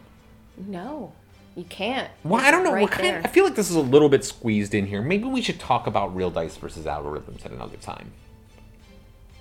No, 0.65 1.13
you 1.56 1.63
can't. 1.65 2.10
Well, 2.23 2.39
It's 2.39 2.47
I 2.47 2.52
don't 2.52 2.63
know 2.63 2.73
right 2.73 2.82
what 2.82 2.91
kind. 2.91 3.06
there. 3.06 3.21
I 3.23 3.28
feel 3.28 3.43
like 3.43 3.56
this 3.56 3.69
is 3.69 3.76
a 3.76 3.82
little 3.82 4.10
bit 4.10 4.26
squeezed 4.26 4.73
in 4.73 4.88
here. 4.88 5.02
Maybe 5.02 5.26
we 5.26 5.41
should 5.41 5.60
talk 5.60 5.86
about 5.88 6.15
real 6.15 6.30
dice 6.32 6.58
versus 6.58 6.86
algorithms 6.86 7.45
at 7.45 7.52
another 7.52 7.78
time. 7.78 8.12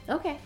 Okay, 0.09 0.39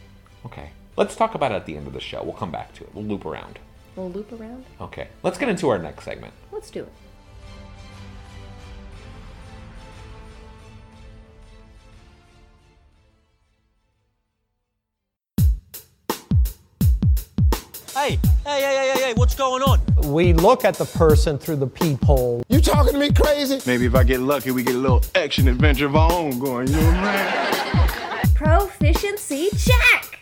Okay, 0.47 0.71
let's 0.97 1.15
talk 1.17 1.35
about 1.35 1.53
it 1.53 1.57
at 1.57 1.67
the 1.67 1.77
end 1.77 1.87
of 1.87 1.93
the 1.93 2.01
show. 2.01 2.23
We'll 2.23 2.33
come 2.33 2.51
back 2.51 2.73
to 2.75 2.85
it. 2.85 2.95
We'll 2.95 3.05
loop 3.05 3.27
around. 3.27 3.59
We'll 3.97 4.11
loop 4.11 4.33
around. 4.33 4.65
Okay, 4.81 5.09
let's 5.23 5.39
get 5.39 5.49
into 5.49 5.69
our 5.69 5.79
next 5.79 6.05
segment. 6.05 6.33
Let's 6.53 6.71
do 6.71 6.83
it. 6.83 6.93
Hey, 17.93 18.19
hey, 18.47 18.61
hey, 18.63 18.63
hey, 18.63 18.93
hey, 18.95 19.03
hey, 19.03 19.15
what's 19.15 19.35
going 19.35 19.63
on? 19.63 19.79
We 20.11 20.33
look 20.33 20.65
at 20.65 20.77
the 20.77 20.87
person 20.87 21.37
through 21.37 21.57
the 21.57 21.67
peephole. 21.67 22.43
You 22.49 22.61
talking 22.61 22.93
to 22.93 22.99
me 22.99 23.13
crazy? 23.13 23.61
Maybe 23.67 23.85
if 23.85 23.95
I 23.95 24.05
get 24.05 24.21
lucky, 24.21 24.53
we 24.53 24.63
get 24.63 24.75
a 24.75 24.79
little 24.79 25.03
action 25.15 25.49
adventure 25.49 25.85
of 25.87 25.97
our 25.97 26.11
own 26.11 26.39
going. 26.39 26.69
You 26.69 26.77
know 26.77 26.87
what 26.87 26.97
I'm 26.97 28.23
saying? 28.23 28.35
Proficiency 28.37 29.51
check. 29.51 30.20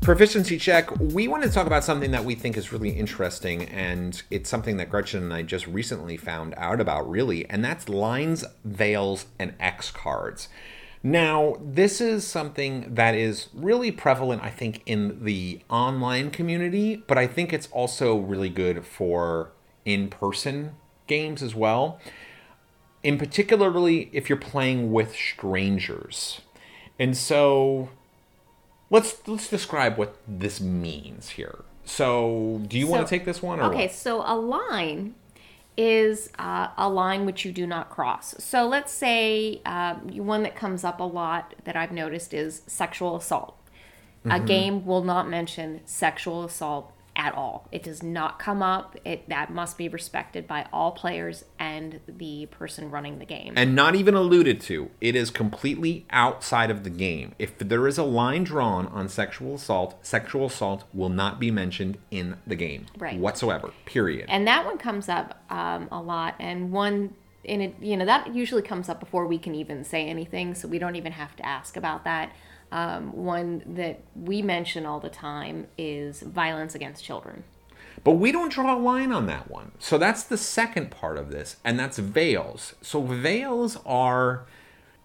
Proficiency 0.00 0.56
check. 0.56 0.90
We 0.98 1.28
want 1.28 1.42
to 1.42 1.50
talk 1.50 1.66
about 1.66 1.84
something 1.84 2.10
that 2.12 2.24
we 2.24 2.34
think 2.34 2.56
is 2.56 2.72
really 2.72 2.88
interesting, 2.88 3.64
and 3.64 4.20
it's 4.30 4.48
something 4.48 4.78
that 4.78 4.88
Gretchen 4.88 5.22
and 5.22 5.32
I 5.32 5.42
just 5.42 5.66
recently 5.66 6.16
found 6.16 6.54
out 6.56 6.80
about, 6.80 7.08
really, 7.08 7.48
and 7.50 7.62
that's 7.62 7.86
lines, 7.86 8.42
veils, 8.64 9.26
and 9.38 9.54
X 9.60 9.90
cards. 9.90 10.48
Now, 11.02 11.56
this 11.62 12.00
is 12.00 12.26
something 12.26 12.94
that 12.94 13.14
is 13.14 13.48
really 13.52 13.90
prevalent, 13.90 14.42
I 14.42 14.48
think, 14.48 14.82
in 14.86 15.22
the 15.22 15.60
online 15.68 16.30
community, 16.30 16.96
but 17.06 17.18
I 17.18 17.26
think 17.26 17.52
it's 17.52 17.68
also 17.68 18.16
really 18.16 18.48
good 18.48 18.86
for 18.86 19.52
in 19.84 20.08
person 20.08 20.76
games 21.08 21.42
as 21.42 21.54
well. 21.54 22.00
In 23.02 23.18
particularly 23.18 24.08
if 24.14 24.30
you're 24.30 24.38
playing 24.38 24.92
with 24.92 25.14
strangers. 25.14 26.40
And 26.98 27.16
so 27.16 27.90
let's 28.90 29.26
let's 29.26 29.48
describe 29.48 29.96
what 29.96 30.16
this 30.28 30.60
means 30.60 31.30
here. 31.30 31.64
So, 31.84 32.60
do 32.68 32.78
you 32.78 32.86
want 32.86 33.06
to 33.06 33.10
take 33.10 33.24
this 33.24 33.42
one 33.42 33.58
or 33.58 33.64
Okay, 33.64 33.86
what? 33.86 33.92
so 33.92 34.22
a 34.24 34.36
line 34.36 35.14
is 35.76 36.30
uh, 36.38 36.68
a 36.76 36.88
line 36.88 37.24
which 37.24 37.44
you 37.44 37.52
do 37.52 37.66
not 37.66 37.88
cross. 37.90 38.34
So 38.38 38.66
let's 38.66 38.92
say 38.92 39.62
uh, 39.64 39.94
one 39.94 40.42
that 40.42 40.54
comes 40.54 40.84
up 40.84 41.00
a 41.00 41.04
lot 41.04 41.54
that 41.64 41.74
I've 41.76 41.92
noticed 41.92 42.34
is 42.34 42.62
sexual 42.66 43.16
assault. 43.16 43.56
A 44.26 44.30
Mhm. 44.40 44.46
game 44.46 44.84
will 44.86 45.02
not 45.02 45.28
mention 45.28 45.80
sexual 45.86 46.44
assault 46.44 46.92
at 47.20 47.34
all. 47.34 47.68
It 47.70 47.82
does 47.82 48.02
not 48.02 48.38
come 48.38 48.62
up. 48.62 48.96
It 49.04 49.28
that 49.28 49.52
must 49.52 49.76
be 49.76 49.88
respected 49.88 50.48
by 50.48 50.66
all 50.72 50.92
players 50.92 51.44
and 51.58 52.00
the 52.08 52.46
person 52.46 52.90
running 52.90 53.18
the 53.18 53.26
game. 53.26 53.52
and 53.56 53.74
not 53.74 53.94
even 53.94 54.14
alluded 54.14 54.58
to. 54.62 54.90
It 55.02 55.14
is 55.14 55.30
completely 55.30 56.06
outside 56.10 56.70
of 56.70 56.82
the 56.82 56.88
game. 56.88 57.34
If 57.38 57.58
there 57.58 57.86
is 57.86 57.98
a 57.98 58.04
line 58.04 58.44
drawn 58.44 58.86
on 58.86 59.08
sexual 59.10 59.56
assault, 59.56 59.98
sexual 60.04 60.46
assault 60.46 60.84
will 60.94 61.10
not 61.10 61.38
be 61.38 61.50
mentioned 61.50 61.98
in 62.10 62.38
the 62.46 62.56
game 62.56 62.86
Right. 62.96 63.18
whatsoever. 63.18 63.70
Period. 63.84 64.24
And 64.30 64.46
that 64.46 64.64
one 64.64 64.78
comes 64.78 65.08
up 65.10 65.42
um, 65.50 65.88
a 65.92 66.00
lot. 66.00 66.36
And 66.40 66.72
one 66.72 67.14
in 67.44 67.60
it, 67.60 67.74
you 67.80 67.96
know, 67.98 68.06
that 68.06 68.34
usually 68.34 68.62
comes 68.62 68.88
up 68.88 68.98
before 68.98 69.26
we 69.26 69.36
can 69.38 69.54
even 69.54 69.84
say 69.84 70.06
anything, 70.08 70.54
so 70.54 70.68
we 70.68 70.78
don't 70.78 70.96
even 70.96 71.12
have 71.12 71.36
to 71.36 71.44
ask 71.46 71.76
about 71.76 72.04
that. 72.04 72.32
Um, 72.72 73.12
one 73.12 73.62
that 73.66 74.00
we 74.14 74.42
mention 74.42 74.86
all 74.86 75.00
the 75.00 75.08
time 75.08 75.66
is 75.76 76.22
violence 76.22 76.74
against 76.74 77.04
children. 77.04 77.42
But 78.04 78.12
we 78.12 78.32
don't 78.32 78.52
draw 78.52 78.76
a 78.76 78.78
line 78.78 79.12
on 79.12 79.26
that 79.26 79.50
one. 79.50 79.72
So 79.78 79.98
that's 79.98 80.22
the 80.22 80.38
second 80.38 80.90
part 80.90 81.18
of 81.18 81.30
this, 81.30 81.56
and 81.64 81.78
that's 81.78 81.98
veils. 81.98 82.74
So 82.80 83.02
veils 83.02 83.78
are 83.84 84.46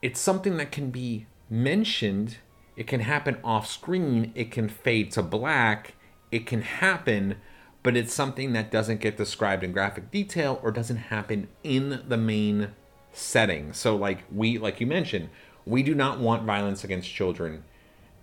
it's 0.01 0.19
something 0.19 0.57
that 0.57 0.71
can 0.71 0.91
be 0.91 1.25
mentioned. 1.49 2.37
It 2.77 2.87
can 2.87 3.01
happen 3.01 3.37
off 3.43 3.67
screen. 3.67 4.31
It 4.35 4.51
can 4.51 4.69
fade 4.69 5.11
to 5.11 5.23
black. 5.23 5.95
It 6.31 6.45
can 6.45 6.61
happen, 6.61 7.37
but 7.83 7.97
it's 7.97 8.13
something 8.13 8.53
that 8.53 8.71
doesn't 8.71 8.99
get 8.99 9.17
described 9.17 9.63
in 9.63 9.71
graphic 9.71 10.11
detail 10.11 10.59
or 10.61 10.71
doesn't 10.71 10.97
happen 10.97 11.47
in 11.63 12.03
the 12.07 12.17
main 12.17 12.71
setting. 13.13 13.73
So, 13.73 13.95
like 13.95 14.23
we, 14.31 14.57
like 14.57 14.79
you 14.79 14.87
mentioned, 14.87 15.29
we 15.65 15.83
do 15.83 15.95
not 15.95 16.19
want 16.19 16.43
violence 16.43 16.83
against 16.83 17.09
children 17.09 17.63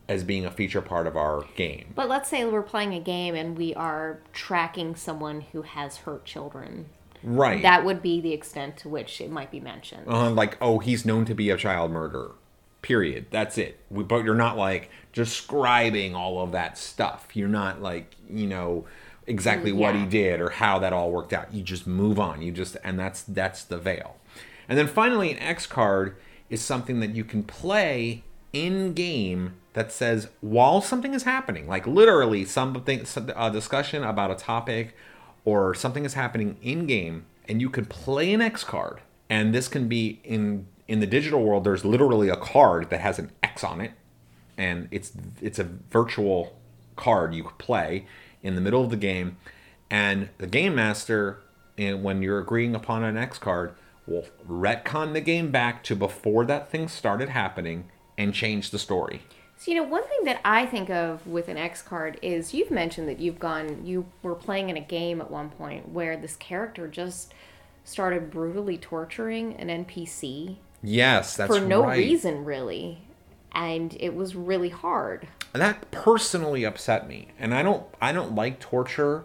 as 0.09 0.25
being 0.25 0.45
a 0.45 0.51
feature 0.51 0.83
part 0.83 1.07
of 1.07 1.17
our 1.17 1.45
game. 1.57 1.93
But 1.95 2.09
let's 2.09 2.29
say 2.29 2.45
we're 2.45 2.63
playing 2.63 2.95
a 2.95 3.01
game 3.01 3.35
and 3.35 3.57
we 3.57 3.75
are 3.75 4.21
tracking 4.33 4.95
someone 4.97 5.41
who 5.53 5.63
has 5.63 5.99
hurt 5.99 6.25
children. 6.25 6.87
Right. 7.23 7.63
That 7.63 7.85
would 7.85 8.03
be 8.03 8.21
the 8.21 8.33
extent 8.33 8.77
to 8.79 8.89
which 8.89 9.21
it 9.21 9.31
might 9.31 9.51
be 9.51 9.61
mentioned. 9.61 10.09
uh, 10.09 10.31
like 10.31 10.59
oh 10.61 10.81
he's 10.81 11.05
known 11.05 11.25
to 11.27 11.35
be 11.35 11.51
a 11.51 11.57
child 11.57 11.91
murderer 11.93 12.33
period 12.83 13.27
that's 13.31 13.59
it 13.59 13.79
we, 13.91 14.03
but 14.03 14.25
you're 14.25 14.35
not 14.35 14.57
like 14.57 14.91
describing 15.13 16.17
all 16.17 16.43
of 16.43 16.51
that 16.51 16.77
stuff 16.77 17.29
you're 17.35 17.49
not 17.49 17.81
like 17.81 18.17
you 18.29 18.45
know 18.45 18.85
exactly 19.29 19.71
what 19.71 19.95
he 19.95 20.05
did 20.05 20.41
or 20.41 20.51
how 20.51 20.81
that 20.81 20.93
all 20.93 21.13
worked 21.13 21.33
out 21.33 21.55
you 21.55 21.63
just 21.63 21.87
move 21.87 22.19
on 22.19 22.43
you 22.43 22.51
just 22.51 22.77
and 22.83 22.99
that's 22.99 23.23
that's 23.23 23.63
the 23.63 23.79
veil 23.79 24.17
and 24.69 24.77
then 24.77 24.89
finally 24.89 25.31
an 25.31 25.39
x 25.39 25.65
card 25.65 26.17
is 26.53 26.63
something 26.63 27.01
that 27.01 27.17
you 27.17 27.25
can 27.25 27.43
play 27.43 28.23
in 28.53 28.93
game 28.93 29.55
that 29.73 29.91
says 29.91 30.29
while 30.41 30.81
something 30.81 31.15
is 31.15 31.23
happening 31.23 31.67
like 31.67 31.87
literally 31.87 32.45
something 32.45 33.05
a 33.35 33.51
discussion 33.51 34.05
about 34.05 34.31
a 34.31 34.35
topic 34.35 34.95
or 35.45 35.75
something 35.75 36.05
is 36.05 36.15
happening 36.15 36.57
in 36.63 36.87
game 36.87 37.25
and 37.49 37.61
you 37.61 37.69
can 37.69 37.85
play 37.85 38.33
an 38.33 38.41
X 38.41 38.65
card. 38.65 39.01
And 39.29 39.55
this 39.55 39.69
can 39.69 39.89
be 39.89 40.21
in 40.25 40.67
in 40.89 41.01
the 41.01 41.07
digital 41.07 41.43
world 41.43 41.65
there's 41.65 41.85
literally 41.85 42.29
a 42.29 42.37
card 42.37 42.91
that 42.91 43.01
has 43.01 43.19
an 43.19 43.31
X 43.43 43.65
on 43.65 43.81
it 43.81 43.93
and 44.59 44.89
it's 44.91 45.13
it's 45.41 45.59
a 45.59 45.65
virtual 45.65 46.61
card 46.97 47.35
you 47.35 47.45
play 47.57 48.05
in 48.43 48.57
the 48.57 48.61
middle 48.61 48.83
of 48.85 48.91
the 48.91 48.97
game 48.97 49.39
and 49.91 50.29
the 50.39 50.47
game 50.47 50.75
master 50.75 51.41
and 51.79 52.03
when 52.03 52.21
you're 52.21 52.41
agreeing 52.41 52.75
upon 52.75 53.05
an 53.05 53.17
X 53.17 53.39
card 53.39 53.73
will 54.07 54.25
retcon 54.49 55.13
the 55.13 55.21
game 55.21 55.51
back 55.51 55.83
to 55.85 55.97
before 55.97 56.45
that 56.47 56.69
thing 56.71 56.89
started 56.89 57.29
happening 57.31 57.85
and 58.19 58.35
change 58.35 58.71
the 58.71 58.79
story. 58.79 59.23
So, 59.57 59.71
you 59.71 59.77
know, 59.77 59.85
one 59.85 60.03
thing 60.03 60.25
that 60.25 60.41
I 60.45 60.67
think 60.67 60.91
of 60.91 61.25
with 61.27 61.49
an 61.49 61.57
X 61.57 61.83
card 61.83 62.19
is 62.21 62.53
you've 62.53 62.71
mentioned 62.73 63.09
that 63.09 63.21
you've 63.21 63.39
gone, 63.39 63.87
you 63.87 64.07
were 64.23 64.35
playing 64.35 64.71
in 64.71 64.77
a 64.77 64.81
game 64.81 65.21
at 65.21 65.31
one 65.31 65.51
point 65.51 65.89
where 65.91 66.17
this 66.17 66.35
character 66.37 66.89
just 66.89 67.33
started 67.85 68.31
brutally 68.31 68.77
torturing 68.77 69.55
an 69.57 69.69
NPC 69.85 70.57
Yes, 70.83 71.37
that's 71.37 71.55
for 71.57 71.61
no 71.65 71.85
right. 71.85 71.97
reason, 71.97 72.45
really. 72.45 72.99
And 73.53 73.97
it 74.01 74.17
was 74.17 74.35
really 74.35 74.71
hard. 74.71 75.29
that 75.53 75.89
personally 75.93 76.65
upset 76.65 77.07
me 77.07 77.29
and 77.39 77.55
i 77.55 77.63
don't 77.63 77.85
i 78.01 78.11
don't 78.11 78.35
like 78.35 78.59
torture 78.59 79.25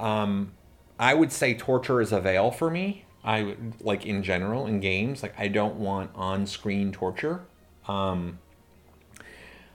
um 0.00 0.52
i 0.98 1.14
would 1.14 1.30
say 1.30 1.54
torture 1.54 2.00
is 2.00 2.10
a 2.12 2.20
veil 2.20 2.50
for 2.50 2.68
me 2.70 3.04
i 3.24 3.42
would 3.42 3.74
like 3.80 4.04
in 4.06 4.22
general 4.22 4.66
in 4.66 4.80
games 4.80 5.22
like 5.22 5.34
i 5.38 5.48
don't 5.48 5.76
want 5.76 6.10
on-screen 6.14 6.90
torture 6.92 7.42
um 7.88 8.38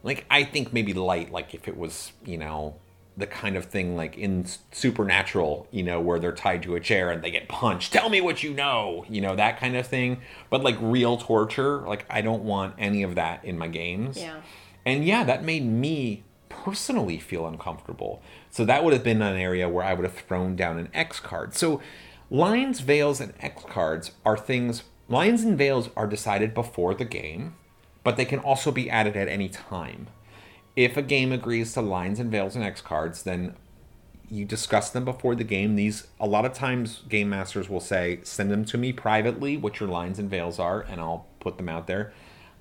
like 0.03 0.25
i 0.29 0.43
think 0.43 0.73
maybe 0.73 0.93
light 0.93 1.31
like 1.31 1.53
if 1.53 1.67
it 1.67 1.77
was 1.77 2.11
you 2.25 2.37
know 2.37 2.75
the 3.15 3.25
kind 3.27 3.55
of 3.57 3.65
thing 3.65 3.95
like 3.95 4.15
in 4.17 4.45
supernatural 4.71 5.67
you 5.71 5.81
know 5.81 5.99
where 5.99 6.19
they're 6.19 6.31
tied 6.31 6.61
to 6.61 6.75
a 6.75 6.79
chair 6.79 7.09
and 7.09 7.23
they 7.23 7.31
get 7.31 7.47
punched 7.49 7.91
tell 7.93 8.09
me 8.09 8.21
what 8.21 8.43
you 8.43 8.53
know 8.53 9.03
you 9.09 9.19
know 9.21 9.35
that 9.35 9.59
kind 9.59 9.75
of 9.75 9.87
thing 9.87 10.19
but 10.49 10.63
like 10.63 10.77
real 10.79 11.17
torture 11.17 11.79
like 11.87 12.05
i 12.09 12.21
don't 12.21 12.43
want 12.43 12.75
any 12.77 13.01
of 13.03 13.15
that 13.15 13.43
in 13.43 13.57
my 13.57 13.67
games 13.67 14.17
Yeah. 14.17 14.37
and 14.85 15.03
yeah, 15.03 15.23
that 15.23 15.43
made 15.43 15.65
me 15.65 16.23
personally 16.49 17.17
feel 17.19 17.45
uncomfortable. 17.45 18.21
So 18.49 18.63
that 18.65 18.83
would 18.83 18.93
have 18.93 19.03
been 19.03 19.21
an 19.21 19.35
area 19.37 19.67
where 19.69 19.83
I 19.83 19.93
would 19.93 20.03
have 20.05 20.13
thrown 20.15 20.55
down 20.55 20.77
an 20.79 20.89
X 20.93 21.19
card. 21.19 21.53
So 21.53 21.81
lines, 22.30 22.80
veils, 22.80 23.19
and 23.21 23.34
X 23.39 23.63
cards 23.63 24.11
are 24.25 24.38
things, 24.38 24.84
lines 25.07 25.43
and 25.43 25.57
veils 25.57 25.89
are 25.95 26.07
decided 26.07 26.53
before 26.53 26.93
the 26.93 27.05
game, 27.05 27.55
but 28.03 28.17
they 28.17 28.25
can 28.25 28.39
also 28.39 28.71
be 28.71 28.89
added 28.89 29.15
at 29.15 29.28
any 29.28 29.49
time. 29.49 30.07
If 30.75 30.95
a 30.95 31.01
game 31.01 31.32
agrees 31.32 31.73
to 31.73 31.82
lines 31.82 32.19
and 32.19 32.32
veils 32.32 32.55
and 32.55 32.63
X 32.63 32.82
cards, 32.82 33.23
then 33.23 33.55
you 34.30 34.45
discuss 34.45 34.89
them 34.89 35.05
before 35.05 35.36
the 35.36 35.43
game. 35.43 35.75
These 35.75 36.07
a 36.19 36.28
lot 36.28 36.45
of 36.45 36.53
times 36.53 37.03
game 37.09 37.30
masters 37.30 37.69
will 37.69 37.80
say, 37.80 38.19
"Send 38.23 38.51
them 38.51 38.65
to 38.65 38.78
me 38.78 38.91
privately, 38.91 39.57
what 39.57 39.80
your 39.80 39.89
lines 39.89 40.19
and 40.19 40.30
veils 40.30 40.59
are, 40.59 40.82
and 40.82 40.99
I'll 40.99 41.25
put 41.39 41.57
them 41.57 41.69
out 41.69 41.88
there." 41.88 42.13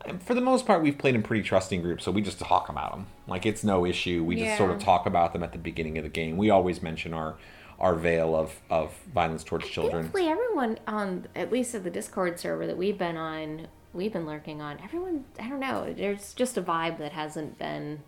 And 0.04 0.22
for 0.22 0.34
the 0.34 0.40
most 0.40 0.66
part, 0.66 0.82
we've 0.82 0.96
played 0.96 1.16
in 1.16 1.22
pretty 1.22 1.42
trusting 1.42 1.82
groups, 1.82 2.04
so 2.04 2.12
we 2.12 2.22
just 2.22 2.38
talk 2.38 2.68
about 2.68 2.92
them. 2.92 3.06
Like 3.26 3.44
it's 3.44 3.64
no 3.64 3.84
issue. 3.84 4.22
We 4.22 4.36
just 4.36 4.56
sort 4.56 4.70
of 4.70 4.78
talk 4.78 5.06
about 5.06 5.32
them 5.32 5.42
at 5.42 5.52
the 5.52 5.58
beginning 5.58 5.98
of 5.98 6.04
the 6.04 6.10
game. 6.10 6.36
We 6.36 6.48
always 6.48 6.80
mention 6.80 7.12
our 7.12 7.34
our 7.78 7.94
veil 7.94 8.34
of 8.34 8.60
of 8.70 8.94
violence 9.12 9.44
towards 9.44 9.68
children. 9.68 10.04
Thankfully, 10.04 10.28
everyone 10.28 10.78
on, 10.86 11.26
at 11.34 11.52
least 11.52 11.74
at 11.74 11.84
the 11.84 11.90
Discord 11.90 12.38
server 12.40 12.66
that 12.66 12.76
we've 12.76 12.98
been 12.98 13.16
on, 13.16 13.68
we've 13.92 14.12
been 14.12 14.26
lurking 14.26 14.60
on, 14.60 14.78
everyone, 14.82 15.24
I 15.38 15.48
don't 15.48 15.60
know, 15.60 15.92
there's 15.92 16.34
just 16.34 16.56
a 16.56 16.62
vibe 16.62 16.98
that 16.98 17.12
hasn't 17.12 17.58
been. 17.58 18.02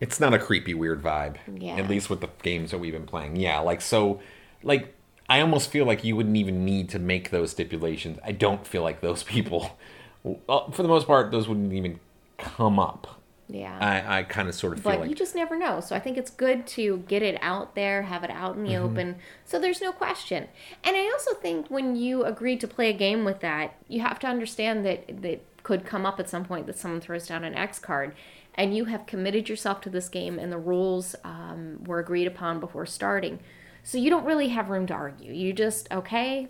It's 0.00 0.20
not 0.20 0.34
a 0.34 0.38
creepy, 0.38 0.74
weird 0.74 1.02
vibe. 1.02 1.36
Yeah. 1.58 1.76
At 1.76 1.88
least 1.88 2.10
with 2.10 2.20
the 2.20 2.28
games 2.42 2.70
that 2.70 2.78
we've 2.78 2.92
been 2.92 3.06
playing. 3.06 3.36
Yeah, 3.36 3.60
like 3.60 3.80
so, 3.80 4.20
like 4.62 4.94
I 5.28 5.40
almost 5.40 5.70
feel 5.70 5.86
like 5.86 6.04
you 6.04 6.14
wouldn't 6.16 6.36
even 6.36 6.64
need 6.64 6.88
to 6.90 6.98
make 6.98 7.30
those 7.30 7.50
stipulations. 7.50 8.18
I 8.24 8.32
don't 8.32 8.66
feel 8.66 8.82
like 8.82 9.00
those 9.00 9.22
people, 9.34 9.78
well, 10.22 10.70
for 10.70 10.82
the 10.82 10.88
most 10.88 11.06
part, 11.06 11.30
those 11.30 11.48
wouldn't 11.48 11.72
even 11.72 12.00
come 12.38 12.78
up. 12.78 13.15
Yeah. 13.48 13.78
I, 13.80 14.18
I 14.18 14.22
kind 14.24 14.48
of 14.48 14.54
sort 14.54 14.72
of 14.72 14.82
feel 14.82 14.92
but 14.92 15.00
like 15.00 15.08
you 15.08 15.14
just 15.14 15.34
never 15.34 15.56
know. 15.56 15.80
So 15.80 15.94
I 15.94 16.00
think 16.00 16.16
it's 16.18 16.30
good 16.30 16.66
to 16.68 16.98
get 17.08 17.22
it 17.22 17.38
out 17.40 17.74
there, 17.74 18.02
have 18.02 18.24
it 18.24 18.30
out 18.30 18.56
in 18.56 18.64
the 18.64 18.70
Mhm. 18.72 18.84
open, 18.84 19.16
so 19.44 19.58
there's 19.58 19.80
no 19.80 19.92
question. 19.92 20.48
And 20.82 20.96
I 20.96 21.08
also 21.12 21.34
think 21.34 21.68
when 21.68 21.94
you 21.96 22.24
agree 22.24 22.56
to 22.56 22.66
play 22.66 22.90
a 22.90 22.92
game 22.92 23.24
with 23.24 23.40
that, 23.40 23.74
you 23.88 24.00
have 24.00 24.18
to 24.20 24.26
understand 24.26 24.84
that 24.84 25.22
that 25.22 25.40
could 25.62 25.84
come 25.86 26.04
up 26.06 26.18
at 26.20 26.28
some 26.28 26.44
point 26.44 26.66
that 26.66 26.78
someone 26.78 27.00
throws 27.00 27.26
down 27.28 27.44
an 27.44 27.54
X 27.54 27.78
card, 27.78 28.14
and 28.54 28.76
you 28.76 28.86
have 28.86 29.06
committed 29.06 29.48
yourself 29.48 29.80
to 29.82 29.90
this 29.90 30.08
game, 30.08 30.38
and 30.38 30.50
the 30.52 30.58
rules 30.58 31.14
um, 31.24 31.82
were 31.84 31.98
agreed 31.98 32.26
upon 32.26 32.58
before 32.58 32.86
starting. 32.86 33.38
So 33.82 33.98
you 33.98 34.10
don't 34.10 34.24
really 34.24 34.48
have 34.48 34.70
room 34.70 34.86
to 34.88 34.94
argue. 34.94 35.32
You 35.32 35.52
just 35.52 35.92
okay. 35.92 36.48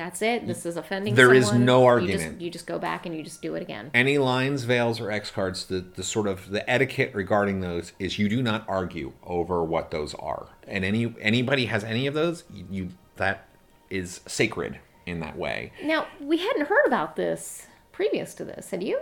That's 0.00 0.22
it. 0.22 0.46
This 0.46 0.64
is 0.64 0.78
offending. 0.78 1.14
There 1.14 1.34
is 1.34 1.48
someone. 1.48 1.66
no 1.66 1.80
You 1.98 2.06
just, 2.06 2.12
argument. 2.22 2.40
you 2.40 2.50
just 2.50 2.66
go 2.66 2.78
back 2.78 3.04
and 3.04 3.14
you 3.14 3.22
just 3.22 3.42
do 3.42 3.54
it 3.54 3.60
again. 3.60 3.90
any 3.92 4.16
lines, 4.16 4.64
veils, 4.64 4.98
or 4.98 5.10
X 5.10 5.30
cards, 5.30 5.66
the, 5.66 5.80
the 5.80 6.02
sort 6.02 6.26
of 6.26 6.48
the 6.50 6.68
etiquette 6.68 7.10
regarding 7.14 7.60
those 7.60 7.92
is 7.98 8.18
you 8.18 8.28
do 8.30 8.42
not 8.42 8.64
argue 8.66 9.12
over 9.24 9.62
what 9.62 9.90
those 9.90 10.14
are. 10.14 10.46
And 10.66 10.86
any 10.86 11.14
anybody 11.20 11.66
has 11.66 11.84
any 11.84 12.06
of 12.06 12.14
those, 12.14 12.44
you, 12.50 12.64
you 12.70 12.88
that 13.16 13.46
is 13.90 14.20
sacred 14.26 14.78
in 15.04 15.20
that 15.20 15.36
way. 15.36 15.72
Now 15.84 16.06
we 16.18 16.38
hadn't 16.38 16.66
heard 16.68 16.86
about 16.86 17.16
this 17.16 17.66
previous 17.92 18.32
to 18.36 18.44
this. 18.46 18.70
Had 18.70 18.82
you? 18.82 19.00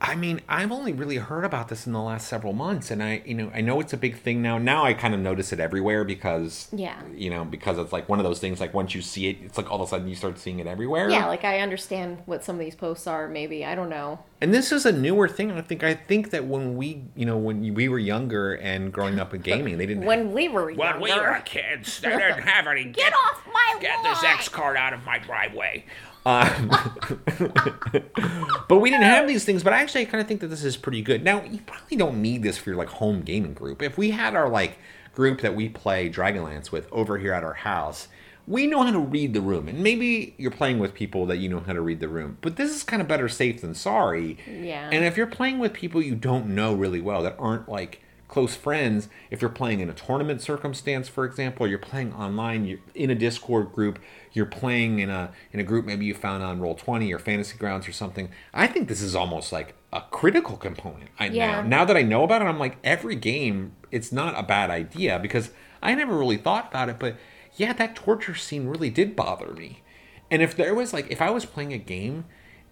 I 0.00 0.14
mean, 0.14 0.40
I've 0.48 0.70
only 0.70 0.92
really 0.92 1.16
heard 1.16 1.44
about 1.44 1.68
this 1.68 1.84
in 1.84 1.92
the 1.92 2.00
last 2.00 2.28
several 2.28 2.52
months, 2.52 2.92
and 2.92 3.02
I, 3.02 3.20
you 3.26 3.34
know, 3.34 3.50
I 3.52 3.60
know 3.60 3.80
it's 3.80 3.92
a 3.92 3.96
big 3.96 4.16
thing 4.16 4.40
now. 4.40 4.56
Now 4.56 4.84
I 4.84 4.94
kind 4.94 5.12
of 5.12 5.18
notice 5.18 5.52
it 5.52 5.58
everywhere 5.58 6.04
because, 6.04 6.68
Yeah. 6.72 6.94
you 7.12 7.30
know, 7.30 7.44
because 7.44 7.78
it's 7.78 7.92
like 7.92 8.08
one 8.08 8.20
of 8.20 8.24
those 8.24 8.38
things. 8.38 8.60
Like 8.60 8.72
once 8.72 8.94
you 8.94 9.02
see 9.02 9.28
it, 9.28 9.38
it's 9.42 9.58
like 9.58 9.68
all 9.70 9.82
of 9.82 9.88
a 9.88 9.90
sudden 9.90 10.06
you 10.06 10.14
start 10.14 10.38
seeing 10.38 10.60
it 10.60 10.68
everywhere. 10.68 11.10
Yeah, 11.10 11.26
like 11.26 11.44
I 11.44 11.58
understand 11.60 12.18
what 12.26 12.44
some 12.44 12.54
of 12.54 12.60
these 12.60 12.76
posts 12.76 13.08
are. 13.08 13.26
Maybe 13.26 13.64
I 13.64 13.74
don't 13.74 13.90
know. 13.90 14.20
And 14.40 14.54
this 14.54 14.70
is 14.70 14.86
a 14.86 14.92
newer 14.92 15.26
thing. 15.26 15.50
I 15.50 15.62
think. 15.62 15.82
I 15.82 15.94
think 15.94 16.30
that 16.30 16.44
when 16.44 16.76
we, 16.76 17.02
you 17.16 17.26
know, 17.26 17.36
when 17.36 17.74
we 17.74 17.88
were 17.88 17.98
younger 17.98 18.52
and 18.54 18.92
growing 18.92 19.18
up 19.18 19.34
in 19.34 19.40
gaming, 19.40 19.78
they 19.78 19.86
didn't. 19.86 20.04
When 20.04 20.32
we 20.32 20.48
were 20.48 20.66
When 20.66 20.76
younger. 20.78 21.00
we 21.02 21.10
were 21.12 21.42
kids, 21.44 21.98
they 22.00 22.10
didn't 22.10 22.42
have 22.44 22.68
any. 22.68 22.84
Get 22.92 23.12
off 23.12 23.42
my 23.52 23.80
Get 23.80 23.96
lawn! 23.96 24.04
this 24.14 24.22
X 24.22 24.48
card 24.48 24.76
out 24.76 24.92
of 24.92 25.04
my 25.04 25.18
driveway. 25.18 25.84
Um, 26.28 26.68
but 28.68 28.80
we 28.80 28.90
didn't 28.90 29.04
have 29.04 29.26
these 29.26 29.44
things. 29.44 29.62
But 29.62 29.72
I 29.72 29.80
actually 29.80 30.04
kind 30.04 30.20
of 30.20 30.28
think 30.28 30.42
that 30.42 30.48
this 30.48 30.62
is 30.62 30.76
pretty 30.76 31.00
good. 31.00 31.24
Now 31.24 31.42
you 31.42 31.60
probably 31.66 31.96
don't 31.96 32.20
need 32.20 32.42
this 32.42 32.58
for 32.58 32.70
your 32.70 32.76
like 32.76 32.88
home 32.88 33.22
gaming 33.22 33.54
group. 33.54 33.82
If 33.82 33.96
we 33.96 34.10
had 34.10 34.34
our 34.34 34.48
like 34.48 34.78
group 35.14 35.40
that 35.40 35.56
we 35.56 35.70
play 35.70 36.10
Dragonlance 36.10 36.70
with 36.70 36.86
over 36.92 37.16
here 37.16 37.32
at 37.32 37.42
our 37.42 37.54
house, 37.54 38.08
we 38.46 38.66
know 38.66 38.82
how 38.82 38.92
to 38.92 38.98
read 38.98 39.32
the 39.32 39.40
room. 39.40 39.68
And 39.68 39.82
maybe 39.82 40.34
you're 40.36 40.50
playing 40.50 40.78
with 40.78 40.92
people 40.92 41.24
that 41.26 41.38
you 41.38 41.48
know 41.48 41.60
how 41.60 41.72
to 41.72 41.80
read 41.80 42.00
the 42.00 42.08
room. 42.08 42.36
But 42.42 42.56
this 42.56 42.74
is 42.74 42.82
kind 42.82 43.00
of 43.00 43.08
better 43.08 43.28
safe 43.28 43.62
than 43.62 43.74
sorry. 43.74 44.36
Yeah. 44.46 44.90
And 44.92 45.06
if 45.06 45.16
you're 45.16 45.26
playing 45.26 45.58
with 45.58 45.72
people 45.72 46.02
you 46.02 46.14
don't 46.14 46.48
know 46.48 46.74
really 46.74 47.00
well 47.00 47.22
that 47.22 47.36
aren't 47.38 47.70
like 47.70 48.02
close 48.28 48.54
friends, 48.54 49.08
if 49.30 49.40
you're 49.40 49.50
playing 49.50 49.80
in 49.80 49.88
a 49.88 49.94
tournament 49.94 50.42
circumstance, 50.42 51.08
for 51.08 51.24
example, 51.24 51.66
you're 51.66 51.78
playing 51.78 52.12
online, 52.12 52.66
you're 52.66 52.78
in 52.94 53.10
a 53.10 53.14
Discord 53.14 53.72
group, 53.72 53.98
you're 54.38 54.46
playing 54.46 55.00
in 55.00 55.10
a 55.10 55.32
in 55.52 55.60
a 55.60 55.64
group 55.64 55.84
maybe 55.84 56.06
you 56.06 56.14
found 56.14 56.42
on 56.42 56.60
Roll20 56.60 57.12
or 57.14 57.18
Fantasy 57.18 57.58
Grounds 57.58 57.86
or 57.86 57.92
something. 57.92 58.30
I 58.54 58.66
think 58.68 58.88
this 58.88 59.02
is 59.02 59.14
almost 59.14 59.52
like 59.52 59.74
a 59.92 60.00
critical 60.00 60.56
component. 60.56 61.10
I 61.18 61.26
Yeah. 61.26 61.60
now 61.60 61.62
now 61.62 61.84
that 61.84 61.96
I 61.96 62.02
know 62.02 62.22
about 62.24 62.40
it, 62.40 62.46
I'm 62.46 62.58
like 62.58 62.78
every 62.82 63.16
game. 63.16 63.72
It's 63.90 64.12
not 64.12 64.38
a 64.38 64.42
bad 64.42 64.70
idea 64.70 65.18
because 65.18 65.50
I 65.82 65.94
never 65.94 66.16
really 66.16 66.36
thought 66.36 66.68
about 66.68 66.88
it, 66.88 66.98
but 66.98 67.16
yeah, 67.56 67.72
that 67.74 67.96
torture 67.96 68.34
scene 68.34 68.68
really 68.68 68.90
did 68.90 69.16
bother 69.16 69.52
me. 69.52 69.82
And 70.30 70.40
if 70.42 70.56
there 70.56 70.74
was 70.74 70.92
like 70.92 71.10
if 71.10 71.20
I 71.20 71.30
was 71.30 71.44
playing 71.44 71.72
a 71.72 71.78
game 71.78 72.24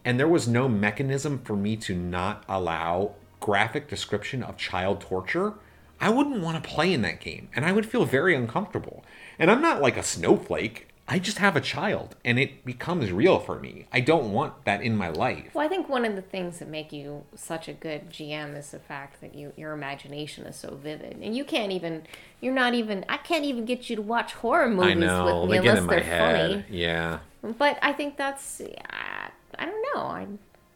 and 0.05 0.19
there 0.21 0.29
was 0.29 0.47
no 0.47 0.69
mechanism 0.69 1.41
for 1.45 1.57
me 1.57 1.77
to 1.79 1.95
not 1.95 2.45
allow 2.49 3.17
graphic 3.41 3.89
description 3.89 4.43
of 4.43 4.57
child 4.57 5.01
torture, 5.01 5.55
I 6.01 6.11
wouldn't 6.11 6.43
want 6.43 6.63
to 6.63 6.69
play 6.71 6.93
in 6.93 7.03
that 7.03 7.21
game 7.21 7.49
and 7.57 7.65
I 7.65 7.73
would 7.73 7.87
feel 7.87 8.05
very 8.05 8.35
uncomfortable. 8.37 9.05
And 9.39 9.51
I'm 9.51 9.63
not 9.63 9.83
like 9.83 9.97
a 9.97 10.03
snowflake. 10.03 10.89
I 11.09 11.21
just 11.21 11.39
have 11.39 11.55
a 11.55 11.61
child 11.61 12.17
and 12.25 12.37
it 12.39 12.65
becomes 12.65 13.13
real 13.13 13.39
for 13.39 13.61
me. 13.61 13.87
I 13.93 14.01
don't 14.01 14.33
want 14.33 14.65
that 14.65 14.83
in 14.83 14.97
my 14.97 15.09
life. 15.09 15.55
Well, 15.55 15.65
I 15.65 15.69
think 15.69 15.89
one 15.89 16.05
of 16.05 16.17
the 16.17 16.23
things 16.23 16.59
that 16.59 16.69
make 16.69 16.93
you 16.93 17.23
such 17.37 17.69
a 17.69 17.73
good 17.73 18.11
GM 18.11 18.57
is 18.59 18.73
the 18.73 18.81
fact 18.81 19.21
that 19.21 19.35
you 19.35 19.53
your 19.57 19.73
imagination 19.73 20.47
is 20.47 20.57
so 20.57 20.75
vivid, 20.83 21.19
and 21.23 21.37
you 21.37 21.45
can't 21.45 21.71
even 21.71 22.03
you're 22.41 22.53
not 22.55 22.75
even 22.75 23.05
I 23.09 23.19
can't 23.19 23.45
even 23.45 23.65
get 23.65 23.89
you 23.89 23.97
to 23.97 24.03
watch 24.03 24.33
horror 24.35 24.69
movies 24.69 24.97
know. 24.97 25.43
with 25.43 25.51
me 25.51 25.59
They 25.59 25.69
unless 25.69 25.79
in 25.79 25.85
my 25.87 25.95
they're 25.95 26.03
head. 26.05 26.51
funny. 26.51 26.65
Yeah. 26.77 27.19
But 27.57 27.79
I 27.83 27.93
think 27.93 28.17
that's 28.17 28.61
I, 28.91 29.31
I 29.59 29.67
don't 29.67 29.87
know 29.95 30.01
I. 30.03 30.27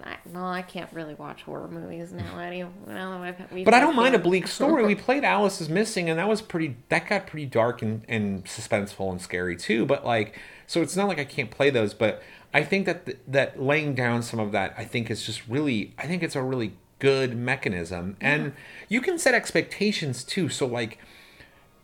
I, 0.05 0.17
well, 0.33 0.47
I 0.47 0.63
can't 0.63 0.91
really 0.93 1.15
watch 1.15 1.43
horror 1.43 1.69
movies 1.69 2.13
now. 2.13 2.37
That 2.37 2.53
I've, 2.53 3.65
But 3.65 3.75
I 3.75 3.81
don't 3.81 3.97
mind 3.97 4.15
a 4.15 4.19
bleak 4.19 4.47
story. 4.47 4.85
we 4.87 4.95
played 5.07 5.25
Alice 5.25 5.61
is 5.61 5.69
Missing, 5.69 6.09
and 6.09 6.19
that 6.19 6.29
was 6.29 6.43
pretty. 6.43 6.77
That 6.89 7.09
got 7.09 7.27
pretty 7.27 7.47
dark 7.47 7.83
and, 7.83 8.05
and 8.09 8.45
suspenseful 8.45 9.11
and 9.11 9.21
scary 9.21 9.57
too. 9.57 9.87
But 9.87 10.05
like, 10.05 10.39
so 10.67 10.83
it's 10.83 10.97
not 10.97 11.09
like 11.09 11.19
I 11.19 11.25
can't 11.25 11.51
play 11.51 11.71
those. 11.71 11.95
But 11.95 12.23
I 12.53 12.63
think 12.63 12.87
that 12.87 13.07
th- 13.07 13.19
that 13.29 13.61
laying 13.63 13.95
down 13.95 14.23
some 14.23 14.41
of 14.41 14.53
that, 14.53 14.75
I 14.77 14.85
think 14.85 15.11
is 15.11 15.25
just 15.25 15.47
really. 15.49 15.95
I 15.99 16.07
think 16.07 16.23
it's 16.23 16.37
a 16.37 16.43
really 16.43 16.73
good 16.99 17.37
mechanism, 17.37 18.17
and 18.21 18.53
you 18.89 19.01
can 19.01 19.19
set 19.19 19.35
expectations 19.35 20.23
too. 20.25 20.49
So 20.49 20.67
like, 20.67 20.99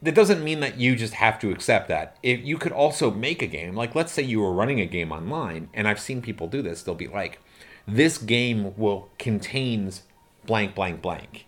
that 0.02 0.14
doesn't 0.14 0.44
mean 0.44 0.60
that 0.60 0.78
you 0.78 0.94
just 0.94 1.14
have 1.14 1.38
to 1.40 1.50
accept 1.50 1.88
that. 1.88 2.16
If 2.22 2.44
you 2.44 2.58
could 2.58 2.72
also 2.72 3.10
make 3.10 3.42
a 3.42 3.46
game, 3.46 3.74
like 3.74 3.94
let's 3.94 4.12
say 4.12 4.22
you 4.22 4.40
were 4.40 4.52
running 4.52 4.80
a 4.80 4.86
game 4.86 5.12
online, 5.12 5.68
and 5.74 5.88
I've 5.88 6.00
seen 6.00 6.22
people 6.22 6.48
do 6.48 6.62
this. 6.62 6.82
They'll 6.82 6.94
be 6.94 7.08
like, 7.08 7.40
"This 7.86 8.18
game 8.18 8.76
will 8.76 9.08
contains 9.18 10.02
blank, 10.44 10.74
blank, 10.74 11.02
blank." 11.02 11.46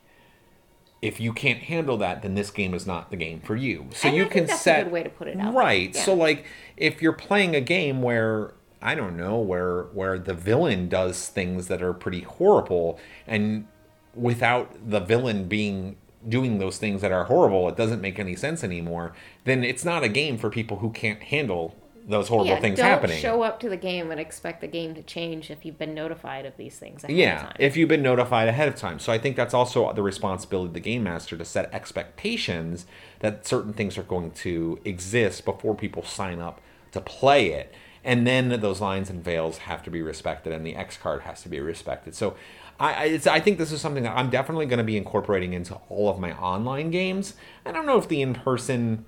If 1.00 1.20
you 1.20 1.32
can't 1.32 1.60
handle 1.60 1.96
that, 1.98 2.22
then 2.22 2.34
this 2.34 2.50
game 2.50 2.74
is 2.74 2.84
not 2.86 3.10
the 3.10 3.16
game 3.16 3.40
for 3.40 3.54
you. 3.54 3.86
So 3.92 4.08
And 4.08 4.16
you 4.16 4.26
can 4.26 4.46
that's 4.46 4.60
a 4.60 4.62
set 4.62 4.84
good 4.84 4.92
way 4.92 5.02
to 5.04 5.08
put 5.08 5.28
it 5.28 5.38
out. 5.38 5.54
right. 5.54 5.94
Yeah. 5.94 6.02
So 6.02 6.12
like, 6.14 6.44
if 6.76 7.00
you're 7.00 7.12
playing 7.12 7.54
a 7.54 7.60
game 7.60 8.02
where 8.02 8.54
I 8.82 8.94
don't 8.94 9.16
know 9.16 9.38
where 9.38 9.84
where 9.92 10.18
the 10.18 10.34
villain 10.34 10.88
does 10.88 11.28
things 11.28 11.68
that 11.68 11.82
are 11.82 11.92
pretty 11.92 12.22
horrible, 12.22 12.98
and 13.26 13.66
without 14.14 14.74
the 14.90 15.00
villain 15.00 15.44
being 15.46 15.96
doing 16.28 16.58
those 16.58 16.78
things 16.78 17.00
that 17.00 17.12
are 17.12 17.24
horrible, 17.24 17.68
it 17.68 17.76
doesn't 17.76 18.00
make 18.00 18.18
any 18.18 18.34
sense 18.34 18.64
anymore. 18.64 19.12
Then 19.44 19.62
it's 19.62 19.84
not 19.84 20.02
a 20.02 20.08
game 20.08 20.36
for 20.36 20.50
people 20.50 20.78
who 20.78 20.90
can't 20.90 21.22
handle 21.22 21.76
those 22.08 22.28
horrible 22.28 22.52
yeah, 22.52 22.60
things 22.60 22.78
don't 22.78 22.86
happening. 22.86 23.20
show 23.20 23.42
up 23.42 23.60
to 23.60 23.68
the 23.68 23.76
game 23.76 24.10
and 24.10 24.18
expect 24.18 24.62
the 24.62 24.66
game 24.66 24.94
to 24.94 25.02
change 25.02 25.50
if 25.50 25.64
you've 25.64 25.78
been 25.78 25.94
notified 25.94 26.46
of 26.46 26.56
these 26.56 26.78
things 26.78 27.04
ahead 27.04 27.10
of 27.10 27.16
yeah, 27.16 27.52
if 27.58 27.76
you've 27.76 27.88
been 27.88 28.02
notified 28.02 28.48
ahead 28.48 28.66
of 28.66 28.74
time. 28.74 28.98
So 28.98 29.12
I 29.12 29.18
think 29.18 29.36
that's 29.36 29.52
also 29.52 29.92
the 29.92 30.02
responsibility 30.02 30.68
of 30.68 30.74
the 30.74 30.80
game 30.80 31.02
master 31.02 31.36
to 31.36 31.44
set 31.44 31.72
expectations 31.72 32.86
that 33.20 33.46
certain 33.46 33.74
things 33.74 33.98
are 33.98 34.02
going 34.02 34.30
to 34.32 34.80
exist 34.86 35.44
before 35.44 35.74
people 35.74 36.02
sign 36.02 36.40
up 36.40 36.62
to 36.92 37.00
play 37.00 37.52
it. 37.52 37.74
And 38.02 38.26
then 38.26 38.48
those 38.60 38.80
lines 38.80 39.10
and 39.10 39.22
veils 39.22 39.58
have 39.58 39.82
to 39.82 39.90
be 39.90 40.00
respected, 40.00 40.52
and 40.52 40.64
the 40.64 40.76
X 40.76 40.96
card 40.96 41.22
has 41.22 41.42
to 41.42 41.48
be 41.50 41.60
respected. 41.60 42.14
So, 42.14 42.36
I 42.80 43.20
I 43.28 43.40
think 43.40 43.58
this 43.58 43.72
is 43.72 43.80
something 43.80 44.04
that 44.04 44.16
I'm 44.16 44.30
definitely 44.30 44.66
going 44.66 44.78
to 44.78 44.84
be 44.84 44.96
incorporating 44.96 45.52
into 45.52 45.74
all 45.88 46.08
of 46.08 46.18
my 46.18 46.32
online 46.38 46.90
games. 46.90 47.34
I 47.66 47.72
don't 47.72 47.84
know 47.84 47.98
if 47.98 48.08
the 48.08 48.22
in 48.22 48.34
person 48.34 49.04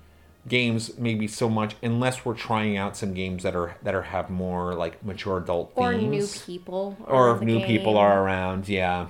games 0.47 0.97
maybe 0.97 1.27
so 1.27 1.47
much 1.49 1.75
unless 1.83 2.25
we're 2.25 2.33
trying 2.33 2.75
out 2.75 2.97
some 2.97 3.13
games 3.13 3.43
that 3.43 3.55
are 3.55 3.75
that 3.83 3.93
are 3.93 4.01
have 4.01 4.29
more 4.29 4.73
like 4.73 5.03
mature 5.05 5.37
adult 5.37 5.71
or 5.75 5.93
themes 5.93 6.11
new 6.11 6.45
people. 6.45 6.97
or 7.05 7.35
if 7.35 7.41
new 7.41 7.63
people 7.63 7.95
are 7.95 8.23
around 8.23 8.67
yeah. 8.67 9.07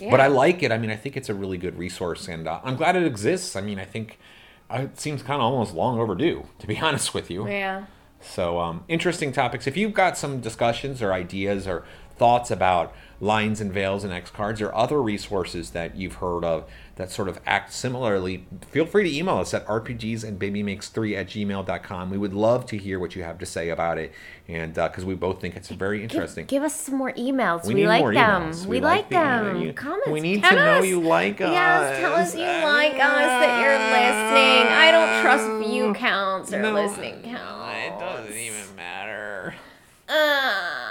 yeah. 0.00 0.10
but 0.10 0.20
i 0.20 0.28
like 0.28 0.62
it 0.62 0.70
i 0.70 0.78
mean 0.78 0.90
i 0.90 0.96
think 0.96 1.16
it's 1.16 1.28
a 1.28 1.34
really 1.34 1.58
good 1.58 1.76
resource 1.76 2.28
and 2.28 2.46
uh, 2.46 2.60
i'm 2.62 2.76
glad 2.76 2.94
it 2.94 3.02
exists 3.04 3.56
i 3.56 3.60
mean 3.60 3.80
i 3.80 3.84
think 3.84 4.18
uh, 4.70 4.78
it 4.82 4.98
seems 4.98 5.22
kind 5.22 5.42
of 5.42 5.52
almost 5.52 5.74
long 5.74 5.98
overdue 5.98 6.44
to 6.60 6.66
be 6.68 6.78
honest 6.86 7.12
with 7.14 7.30
you 7.32 7.48
Yeah. 7.48 7.86
so 8.20 8.60
um, 8.60 8.84
interesting 8.86 9.32
topics 9.32 9.66
if 9.66 9.76
you've 9.76 9.94
got 9.94 10.16
some 10.16 10.40
discussions 10.40 11.02
or 11.02 11.12
ideas 11.12 11.66
or 11.66 11.84
thoughts 12.16 12.50
about 12.50 12.94
lines 13.20 13.60
and 13.60 13.72
veils 13.72 14.04
and 14.04 14.12
x 14.12 14.28
cards 14.30 14.60
or 14.60 14.74
other 14.74 15.00
resources 15.00 15.70
that 15.70 15.96
you've 15.96 16.16
heard 16.16 16.44
of 16.44 16.68
that 16.96 17.10
sort 17.10 17.28
of 17.28 17.40
act 17.46 17.72
similarly 17.72 18.44
feel 18.70 18.84
free 18.84 19.08
to 19.08 19.16
email 19.16 19.36
us 19.38 19.54
at 19.54 19.64
rpgs 19.66 20.22
and 20.24 20.38
babymakes3 20.38 21.16
at 21.16 21.26
gmail.com 21.28 22.10
we 22.10 22.18
would 22.18 22.34
love 22.34 22.66
to 22.66 22.76
hear 22.76 22.98
what 22.98 23.14
you 23.16 23.22
have 23.22 23.38
to 23.38 23.46
say 23.46 23.70
about 23.70 23.98
it 23.98 24.12
and 24.48 24.74
because 24.74 25.04
we 25.04 25.14
both 25.14 25.40
think 25.40 25.56
it's 25.56 25.68
very 25.70 26.02
interesting 26.02 26.44
Give 26.46 26.62
us 26.64 26.74
some 26.78 26.96
more 26.96 27.12
emails. 27.12 27.64
We, 27.66 27.74
need 27.74 27.86
like 27.86 28.14
them. 28.14 28.50
We, 28.62 28.66
We 28.66 28.80
like, 28.80 29.08
the- 29.08 29.14
them. 29.14 29.56
you- 29.62 29.72
Comments. 29.72 30.08
we 30.08 30.20
need 30.20 30.42
to 30.44 30.54
know 30.54 30.78
us. 30.80 30.86
you 30.86 31.00
like 31.00 31.40
us. 31.40 31.50
Yes, 31.50 32.00
tell 32.00 32.12
us 32.14 32.28
us. 32.28 32.34
you 32.34 32.42
like 32.44 32.92
us, 32.92 32.98
that 33.00 33.60
you're 33.62 33.78
listening. 33.78 34.72
I 34.76 34.90
don't 34.90 35.22
trust 35.22 35.66
view 35.70 35.94
counts 35.94 36.52
or 36.52 36.60
No. 36.60 36.74
listening 36.74 37.22
counts. 37.22 37.74
it 37.74 37.98
doesn't 37.98 38.36
even 38.36 38.76
matter 38.76 39.54
Uh, 40.08 40.83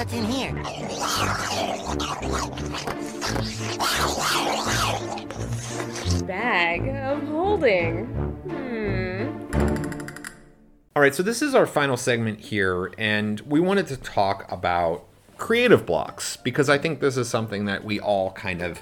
What's 0.00 0.14
in 0.14 0.24
here? 0.24 0.54
bag 6.26 6.88
of 6.88 7.22
holding. 7.28 8.06
Hmm. 8.48 9.28
All 10.96 11.02
right, 11.02 11.14
so 11.14 11.22
this 11.22 11.42
is 11.42 11.54
our 11.54 11.66
final 11.66 11.98
segment 11.98 12.40
here, 12.40 12.94
and 12.96 13.40
we 13.40 13.60
wanted 13.60 13.88
to 13.88 13.98
talk 13.98 14.50
about 14.50 15.04
creative 15.36 15.84
blocks 15.84 16.38
because 16.38 16.70
I 16.70 16.78
think 16.78 17.00
this 17.00 17.18
is 17.18 17.28
something 17.28 17.66
that 17.66 17.84
we 17.84 18.00
all 18.00 18.32
kind 18.32 18.62
of 18.62 18.80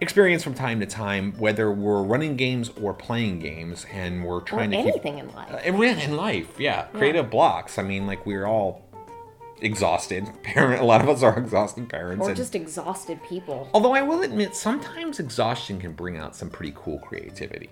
experience 0.00 0.44
from 0.44 0.54
time 0.54 0.78
to 0.78 0.86
time, 0.86 1.32
whether 1.38 1.72
we're 1.72 2.02
running 2.02 2.36
games 2.36 2.70
or 2.80 2.94
playing 2.94 3.40
games, 3.40 3.86
and 3.92 4.24
we're 4.24 4.36
Or 4.36 4.42
trying 4.42 4.70
to 4.70 4.76
keep 4.76 4.86
anything 4.86 5.18
in 5.18 5.34
life. 5.34 5.52
Uh, 5.52 5.58
in 5.64 5.82
in 5.82 6.16
life, 6.16 6.60
yeah, 6.60 6.84
creative 6.92 7.28
blocks. 7.28 7.76
I 7.76 7.82
mean, 7.82 8.06
like 8.06 8.24
we're 8.24 8.46
all 8.46 8.87
exhausted. 9.60 10.28
Parent, 10.42 10.80
a 10.80 10.84
lot 10.84 11.00
of 11.00 11.08
us 11.08 11.22
are 11.22 11.38
exhausted 11.38 11.88
parents, 11.88 12.24
Or 12.24 12.28
and- 12.28 12.36
just 12.36 12.54
exhausted 12.54 13.20
people. 13.28 13.68
although 13.74 13.94
I 13.94 14.02
will 14.02 14.22
admit, 14.22 14.54
sometimes 14.54 15.18
exhaustion 15.20 15.80
can 15.80 15.92
bring 15.92 16.16
out 16.16 16.34
some 16.36 16.50
pretty 16.50 16.72
cool 16.76 16.98
creativity. 16.98 17.70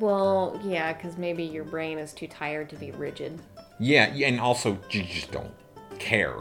Well, 0.00 0.60
yeah, 0.64 0.92
because 0.92 1.16
maybe 1.16 1.44
your 1.44 1.64
brain 1.64 1.98
is 1.98 2.12
too 2.12 2.26
tired 2.26 2.68
to 2.70 2.76
be 2.76 2.90
rigid. 2.90 3.40
Yeah, 3.78 4.06
and 4.06 4.40
also 4.40 4.78
you 4.90 5.02
just 5.04 5.30
don't 5.30 5.52
care. 5.98 6.34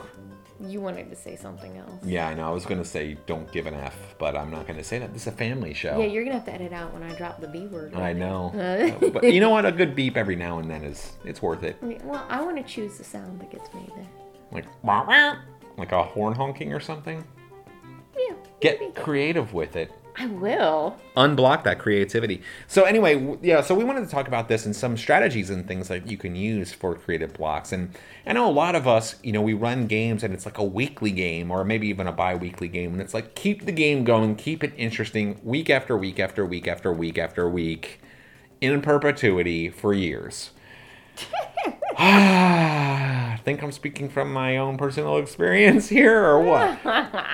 You 0.59 0.79
wanted 0.79 1.09
to 1.09 1.17
say 1.17 1.35
something 1.35 1.77
else. 1.77 1.91
Yeah, 2.03 2.29
I 2.29 2.33
know. 2.33 2.47
I 2.47 2.51
was 2.51 2.65
gonna 2.65 2.85
say 2.85 3.17
don't 3.27 3.51
give 3.51 3.67
an 3.67 3.73
F, 3.73 4.15
but 4.17 4.37
I'm 4.37 4.49
not 4.49 4.65
gonna 4.65 4.85
say 4.85 4.99
that. 4.99 5.11
This 5.11 5.23
is 5.23 5.27
a 5.27 5.31
family 5.33 5.73
show. 5.73 5.99
Yeah, 5.99 6.05
you're 6.05 6.23
gonna 6.23 6.37
have 6.37 6.45
to 6.45 6.53
edit 6.53 6.71
out 6.71 6.93
when 6.93 7.03
I 7.03 7.13
drop 7.15 7.41
the 7.41 7.47
B 7.49 7.67
word. 7.67 7.93
I 7.93 8.13
know. 8.13 8.51
Uh. 8.55 8.85
Uh, 9.05 9.09
but 9.09 9.25
you 9.25 9.41
know 9.41 9.49
what? 9.49 9.65
A 9.65 9.71
good 9.71 9.95
beep 9.95 10.15
every 10.15 10.37
now 10.37 10.59
and 10.59 10.71
then 10.71 10.83
is 10.83 11.11
it's 11.25 11.41
worth 11.41 11.63
it. 11.63 11.75
Well, 11.81 12.25
I 12.29 12.41
want 12.41 12.55
to 12.57 12.63
choose 12.63 12.97
the 12.97 13.03
sound 13.03 13.41
that 13.41 13.51
gets 13.51 13.71
made 13.73 13.89
there. 13.95 14.07
Like 14.51 14.65
wah, 14.83 15.05
wah, 15.05 15.35
like 15.77 15.91
a 15.91 16.03
horn 16.03 16.33
honking 16.33 16.73
or 16.73 16.79
something. 16.79 17.23
Yeah. 18.17 18.33
Get 18.61 18.95
creative 18.95 19.53
with 19.53 19.75
it. 19.75 19.91
I 20.17 20.27
will. 20.27 20.95
unblock 21.17 21.65
that 21.65 21.77
creativity. 21.77 22.41
So 22.67 22.83
anyway, 22.85 23.15
w- 23.15 23.37
yeah, 23.41 23.59
so 23.59 23.75
we 23.75 23.83
wanted 23.83 24.05
to 24.05 24.09
talk 24.09 24.29
about 24.29 24.47
this 24.47 24.65
and 24.65 24.73
some 24.73 24.95
strategies 24.95 25.49
and 25.49 25.67
things 25.67 25.89
that 25.89 26.07
you 26.09 26.17
can 26.17 26.37
use 26.37 26.71
for 26.71 26.95
creative 26.95 27.33
blocks. 27.33 27.73
And 27.73 27.93
I 28.25 28.31
know 28.31 28.49
a 28.49 28.51
lot 28.51 28.75
of 28.75 28.87
us, 28.87 29.15
you 29.23 29.33
know, 29.33 29.41
we 29.41 29.53
run 29.53 29.87
games 29.87 30.23
and 30.23 30.33
it's 30.33 30.45
like 30.45 30.57
a 30.57 30.63
weekly 30.63 31.11
game 31.11 31.51
or 31.51 31.65
maybe 31.65 31.89
even 31.89 32.07
a 32.07 32.13
bi-weekly 32.13 32.69
game 32.69 32.93
and 32.93 33.01
it's 33.01 33.13
like 33.13 33.35
keep 33.35 33.65
the 33.65 33.73
game 33.73 34.05
going, 34.05 34.37
keep 34.37 34.63
it 34.63 34.71
interesting 34.77 35.37
week 35.43 35.69
after 35.69 35.97
week 35.97 36.17
after 36.17 36.45
week 36.45 36.65
after 36.65 36.93
week 36.93 37.17
after 37.17 37.49
week 37.49 37.99
in 38.61 38.81
perpetuity 38.81 39.69
for 39.69 39.93
years. 39.93 40.51
I 41.97 43.39
think 43.43 43.61
I'm 43.63 43.71
speaking 43.71 44.09
from 44.09 44.31
my 44.31 44.57
own 44.57 44.77
personal 44.77 45.17
experience 45.17 45.89
here 45.89 46.23
or 46.23 46.41
what? 46.41 46.79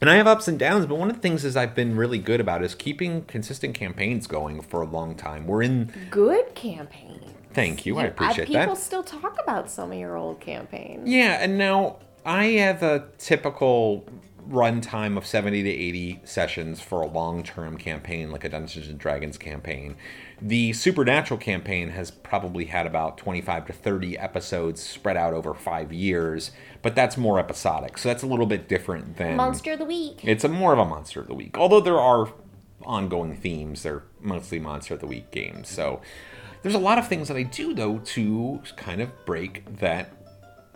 And 0.00 0.10
I 0.10 0.16
have 0.16 0.26
ups 0.26 0.48
and 0.48 0.58
downs, 0.58 0.84
but 0.84 0.96
one 0.96 1.08
of 1.08 1.16
the 1.16 1.22
things 1.22 1.46
is 1.46 1.56
I've 1.56 1.74
been 1.74 1.96
really 1.96 2.18
good 2.18 2.38
about 2.38 2.62
is 2.62 2.74
keeping 2.74 3.22
consistent 3.24 3.74
campaigns 3.74 4.26
going 4.26 4.60
for 4.60 4.82
a 4.82 4.86
long 4.86 5.14
time. 5.14 5.46
We're 5.46 5.62
in. 5.62 5.94
Good 6.10 6.54
campaign. 6.54 7.22
Thank 7.54 7.86
you, 7.86 7.96
I 7.96 8.02
I- 8.02 8.06
appreciate 8.08 8.48
people 8.48 8.54
that. 8.54 8.64
People 8.64 8.76
still 8.76 9.02
talk 9.02 9.40
about 9.42 9.70
some 9.70 9.92
of 9.92 9.98
your 9.98 10.16
old 10.18 10.40
campaigns. 10.40 11.08
Yeah, 11.08 11.38
and 11.40 11.56
now 11.56 12.00
I 12.26 12.46
have 12.46 12.82
a 12.82 13.06
typical 13.16 14.04
runtime 14.46 15.16
of 15.16 15.24
70 15.24 15.62
to 15.62 15.70
80 15.70 16.20
sessions 16.24 16.82
for 16.82 17.00
a 17.00 17.06
long-term 17.06 17.78
campaign 17.78 18.30
like 18.30 18.44
a 18.44 18.50
Dungeons 18.50 18.88
and 18.88 18.98
Dragons 18.98 19.38
campaign. 19.38 19.96
The 20.42 20.72
Supernatural 20.72 21.38
campaign 21.38 21.90
has 21.90 22.10
probably 22.10 22.66
had 22.66 22.86
about 22.86 23.16
25 23.18 23.66
to 23.66 23.72
30 23.72 24.18
episodes 24.18 24.82
spread 24.82 25.16
out 25.16 25.32
over 25.32 25.54
5 25.54 25.92
years, 25.92 26.50
but 26.82 26.94
that's 26.94 27.16
more 27.16 27.38
episodic. 27.38 27.98
So 27.98 28.08
that's 28.08 28.22
a 28.22 28.26
little 28.26 28.46
bit 28.46 28.68
different 28.68 29.16
than 29.16 29.36
Monster 29.36 29.72
of 29.72 29.78
the 29.78 29.84
week. 29.84 30.20
It's 30.24 30.44
a 30.44 30.48
more 30.48 30.72
of 30.72 30.78
a 30.78 30.84
monster 30.84 31.20
of 31.20 31.28
the 31.28 31.34
week. 31.34 31.56
Although 31.56 31.80
there 31.80 31.98
are 32.00 32.32
ongoing 32.82 33.36
themes, 33.36 33.82
they're 33.82 34.02
mostly 34.20 34.58
monster 34.58 34.94
of 34.94 35.00
the 35.00 35.06
week 35.06 35.30
games. 35.30 35.68
So 35.68 36.02
There's 36.62 36.74
a 36.74 36.78
lot 36.78 36.98
of 36.98 37.06
things 37.08 37.28
that 37.28 37.36
I 37.36 37.42
do 37.44 37.72
though 37.74 37.98
to 37.98 38.60
kind 38.76 39.00
of 39.00 39.10
break 39.24 39.64
that 39.78 40.10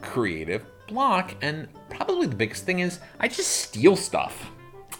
creative 0.02 0.64
block, 0.86 1.34
and 1.42 1.68
probably 1.90 2.26
the 2.26 2.36
biggest 2.36 2.64
thing 2.64 2.78
is 2.80 3.00
I 3.18 3.28
just 3.28 3.50
steal 3.50 3.96
stuff. 3.96 4.50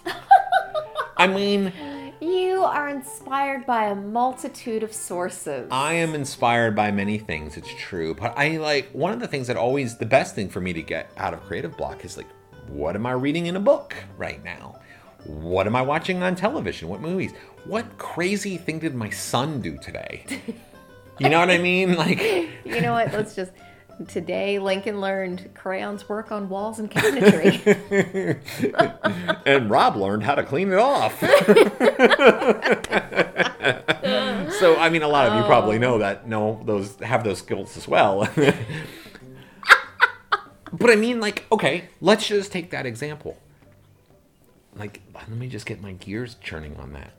I 1.17 1.27
mean, 1.27 1.73
You 2.21 2.65
are 2.65 2.89
inspired 2.89 3.65
by 3.65 3.87
a 3.87 3.95
multitude 3.95 4.83
of 4.83 4.93
sources. 4.93 5.69
I 5.71 5.95
am 5.95 6.15
inspired 6.15 6.75
by 6.75 6.91
many 6.91 7.19
things, 7.19 7.57
it's 7.57 7.73
true. 7.79 8.15
But 8.15 8.37
I 8.37 8.57
like 8.57 8.91
one 8.93 9.13
of 9.13 9.21
the 9.21 9.29
things 9.29 9.47
that 9.47 9.57
always 9.57 9.97
the 9.97 10.07
best 10.07 10.35
thing 10.35 10.49
for 10.49 10.61
me 10.61 10.73
to 10.73 10.83
get 10.83 11.11
out 11.17 11.33
of 11.33 11.41
creative 11.43 11.77
block 11.77 12.05
is 12.05 12.17
like, 12.17 12.27
what 12.67 12.97
am 12.97 13.07
I 13.07 13.13
reading 13.13 13.47
in 13.47 13.55
a 13.57 13.61
book 13.61 13.95
right 14.17 14.43
now? 14.43 14.81
What 15.25 15.67
am 15.67 15.77
I 15.77 15.83
watching 15.83 16.23
on 16.23 16.35
television? 16.35 16.89
What 16.89 17.01
movies? 17.01 17.33
What 17.65 17.99
crazy 17.99 18.57
thing 18.57 18.81
did 18.81 18.95
my 18.95 19.11
son 19.11 19.61
do 19.61 19.79
today? 19.79 20.25
You 21.19 21.29
know 21.29 21.41
what 21.41 21.51
I 21.51 21.59
mean? 21.59 21.97
Like, 21.97 22.21
You 22.65 22.81
know 22.81 22.93
what? 22.93 23.13
Let's 23.13 23.35
just. 23.35 23.51
Today, 24.07 24.61
Lincoln 24.61 25.01
learned 25.01 25.51
crayons 25.55 26.09
work 26.09 26.31
on 26.31 26.49
walls 26.49 26.79
and 26.79 26.89
cabinetry. 26.89 28.39
and 29.47 29.69
Rob 29.69 29.97
learned 29.97 30.23
how 30.23 30.37
to 30.37 30.45
clean 30.45 30.71
it 30.71 30.79
off. 30.79 31.19
so, 34.61 34.77
I 34.77 34.89
mean, 34.89 35.03
a 35.03 35.09
lot 35.09 35.27
of 35.27 35.35
you 35.35 35.43
probably 35.43 35.79
oh. 35.79 35.81
know 35.81 35.99
that, 35.99 36.29
know 36.29 36.63
those 36.65 36.95
have 37.01 37.25
those 37.25 37.39
skills 37.39 37.77
as 37.77 37.89
well. 37.89 38.29
but 40.73 40.91
I 40.91 40.95
mean, 40.95 41.19
like, 41.19 41.45
okay, 41.51 41.89
let's 42.01 42.29
just 42.29 42.53
take 42.53 42.71
that 42.71 42.87
example. 42.87 43.37
Like, 44.77 45.01
let 45.13 45.29
me 45.31 45.49
just 45.49 45.67
get 45.67 45.83
my 45.83 45.93
gears 45.93 46.37
churning 46.41 46.77
on 46.77 46.93
that. 46.93 47.11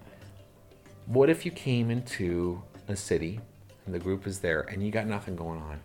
What 1.07 1.29
if 1.29 1.45
you 1.45 1.51
came 1.51 1.91
into 1.91 2.63
a 2.87 2.95
city 2.95 3.41
and 3.85 3.93
the 3.93 3.99
group 3.99 4.25
is 4.25 4.39
there 4.39 4.61
and 4.61 4.81
you 4.81 4.91
got 4.91 5.07
nothing 5.07 5.35
going 5.35 5.59
on? 5.59 5.81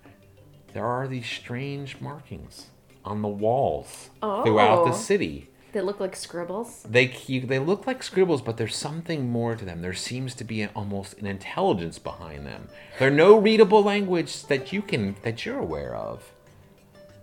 There 0.75 0.85
are 0.85 1.09
these 1.09 1.27
strange 1.27 2.01
markings 2.01 2.67
on 3.05 3.23
the 3.23 3.29
walls 3.29 4.11
throughout 4.21 4.85
the 4.85 4.91
Oh. 4.91 4.97
city. 4.97 5.49
they 5.73 5.81
look 5.81 5.99
like 5.99 6.15
scribbles. 6.15 6.85
They 6.89 7.07
they 7.07 7.59
look 7.59 7.87
like 7.87 8.03
scribbles, 8.03 8.43
but 8.43 8.57
there's 8.59 8.77
something 8.77 9.29
more 9.31 9.57
to 9.57 9.65
them. 9.65 9.83
There 9.83 9.93
seems 9.95 10.35
to 10.37 10.45
be 10.45 10.63
an, 10.63 10.71
almost 10.77 11.19
an 11.19 11.27
intelligence 11.27 11.99
behind 11.99 12.47
them. 12.47 12.69
They're 12.99 13.11
no 13.11 13.37
readable 13.39 13.83
language 13.83 14.45
that 14.47 14.73
you 14.73 14.83
can 14.83 15.17
that 15.23 15.45
you're 15.45 15.59
aware 15.59 15.97
of. 15.97 16.31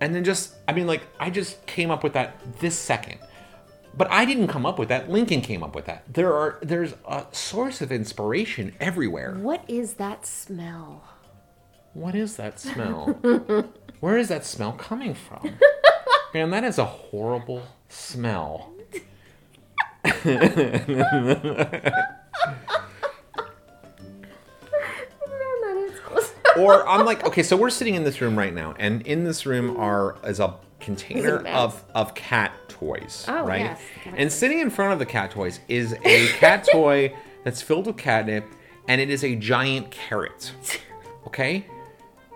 And 0.02 0.14
then 0.16 0.24
just 0.26 0.56
I 0.68 0.74
mean 0.74 0.88
like 0.88 1.04
I 1.20 1.30
just 1.30 1.66
came 1.66 1.92
up 1.92 2.04
with 2.04 2.14
that 2.14 2.36
this 2.60 2.76
second. 2.78 3.20
But 3.96 4.10
I 4.12 4.24
didn't 4.26 4.48
come 4.48 4.66
up 4.66 4.80
with 4.80 4.88
that. 4.90 5.10
Lincoln 5.10 5.42
came 5.42 5.64
up 5.64 5.76
with 5.76 5.86
that. 5.86 6.04
There 6.14 6.34
are 6.34 6.58
there's 6.62 6.94
a 7.08 7.26
source 7.32 7.82
of 7.82 7.92
inspiration 7.92 8.74
everywhere. 8.80 9.36
What 9.36 9.64
is 9.70 9.94
that 9.96 10.26
smell? 10.26 11.04
What 11.94 12.16
is 12.16 12.38
that 12.38 12.60
smell? 12.60 13.08
Where 14.00 14.18
is 14.18 14.30
that 14.30 14.46
smell 14.46 14.74
coming 14.74 15.14
from? 15.14 15.58
Man, 16.34 16.50
that 16.52 16.64
is 16.64 16.78
a 16.78 16.86
horrible 16.86 17.64
smell. 17.90 18.72
or 26.58 26.88
I'm 26.88 27.06
like, 27.06 27.26
okay, 27.26 27.44
so 27.44 27.56
we're 27.56 27.70
sitting 27.70 27.96
in 27.96 28.04
this 28.04 28.22
room 28.22 28.38
right 28.38 28.54
now, 28.54 28.74
and 28.78 29.02
in 29.04 29.24
this 29.24 29.46
room 29.46 29.78
are 29.78 30.18
is 30.26 30.40
a 30.40 30.56
container 30.80 31.42
mess. 31.42 31.56
of 31.56 31.84
of 31.96 32.14
cat 32.16 32.52
toys, 32.68 33.26
Oh, 33.28 33.46
right? 33.46 33.62
yes, 33.62 33.82
cat 34.04 34.14
and 34.18 34.32
sitting 34.32 34.60
in 34.60 34.70
front 34.70 34.94
of 34.94 35.00
the 35.00 35.06
cat 35.06 35.32
toys 35.32 35.60
is 35.68 35.94
a 36.04 36.28
cat 36.40 36.68
toy 36.72 37.16
that's 37.44 37.62
filled 37.62 37.88
with 37.88 37.98
catnip, 37.98 38.46
and 38.88 39.00
it 39.00 39.10
is 39.10 39.24
a 39.24 39.36
giant 39.36 39.92
carrot. 39.92 40.52
Okay, 41.28 41.66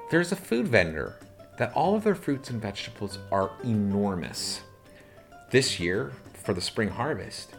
there's 0.10 0.32
a 0.32 0.36
food 0.36 0.68
vendor 0.68 1.18
that 1.58 1.74
all 1.74 1.96
of 1.96 2.04
their 2.04 2.16
fruits 2.16 2.50
and 2.50 2.62
vegetables 2.62 3.18
are 3.32 3.52
enormous. 3.64 4.62
This 5.50 5.80
year, 5.80 6.12
for 6.44 6.54
the 6.54 6.62
spring 6.62 6.90
harvest, 6.90 7.56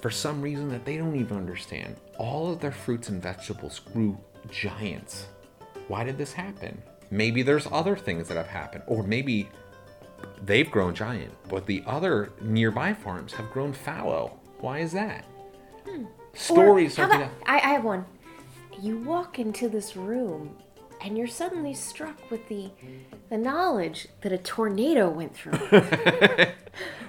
for 0.00 0.10
some 0.10 0.42
reason 0.42 0.68
that 0.68 0.84
they 0.84 0.96
don't 0.96 1.16
even 1.16 1.36
understand, 1.36 1.96
all 2.18 2.52
of 2.52 2.60
their 2.60 2.72
fruits 2.72 3.08
and 3.08 3.22
vegetables 3.22 3.78
grew 3.78 4.18
giants. 4.50 5.26
Why 5.88 6.04
did 6.04 6.18
this 6.18 6.32
happen? 6.32 6.82
Maybe 7.10 7.42
there's 7.42 7.66
other 7.70 7.96
things 7.96 8.28
that 8.28 8.36
have 8.36 8.48
happened, 8.48 8.82
or 8.86 9.02
maybe 9.02 9.48
they've 10.44 10.70
grown 10.70 10.94
giant, 10.94 11.32
but 11.48 11.66
the 11.66 11.82
other 11.86 12.32
nearby 12.40 12.92
farms 12.92 13.32
have 13.34 13.50
grown 13.50 13.72
fallow. 13.72 14.38
Why 14.58 14.80
is 14.80 14.92
that? 14.92 15.24
Hmm. 15.88 16.04
Stories 16.34 16.98
Or, 16.98 17.04
about, 17.04 17.30
I, 17.46 17.56
I 17.56 17.72
have 17.72 17.84
one. 17.84 18.04
You 18.82 18.98
walk 18.98 19.38
into 19.38 19.68
this 19.68 19.96
room 19.96 20.56
and 21.06 21.16
you're 21.16 21.28
suddenly 21.28 21.72
struck 21.72 22.30
with 22.32 22.48
the 22.48 22.68
the 23.30 23.38
knowledge 23.38 24.08
that 24.22 24.32
a 24.32 24.38
tornado 24.38 25.08
went 25.08 25.36
through. 25.36 25.52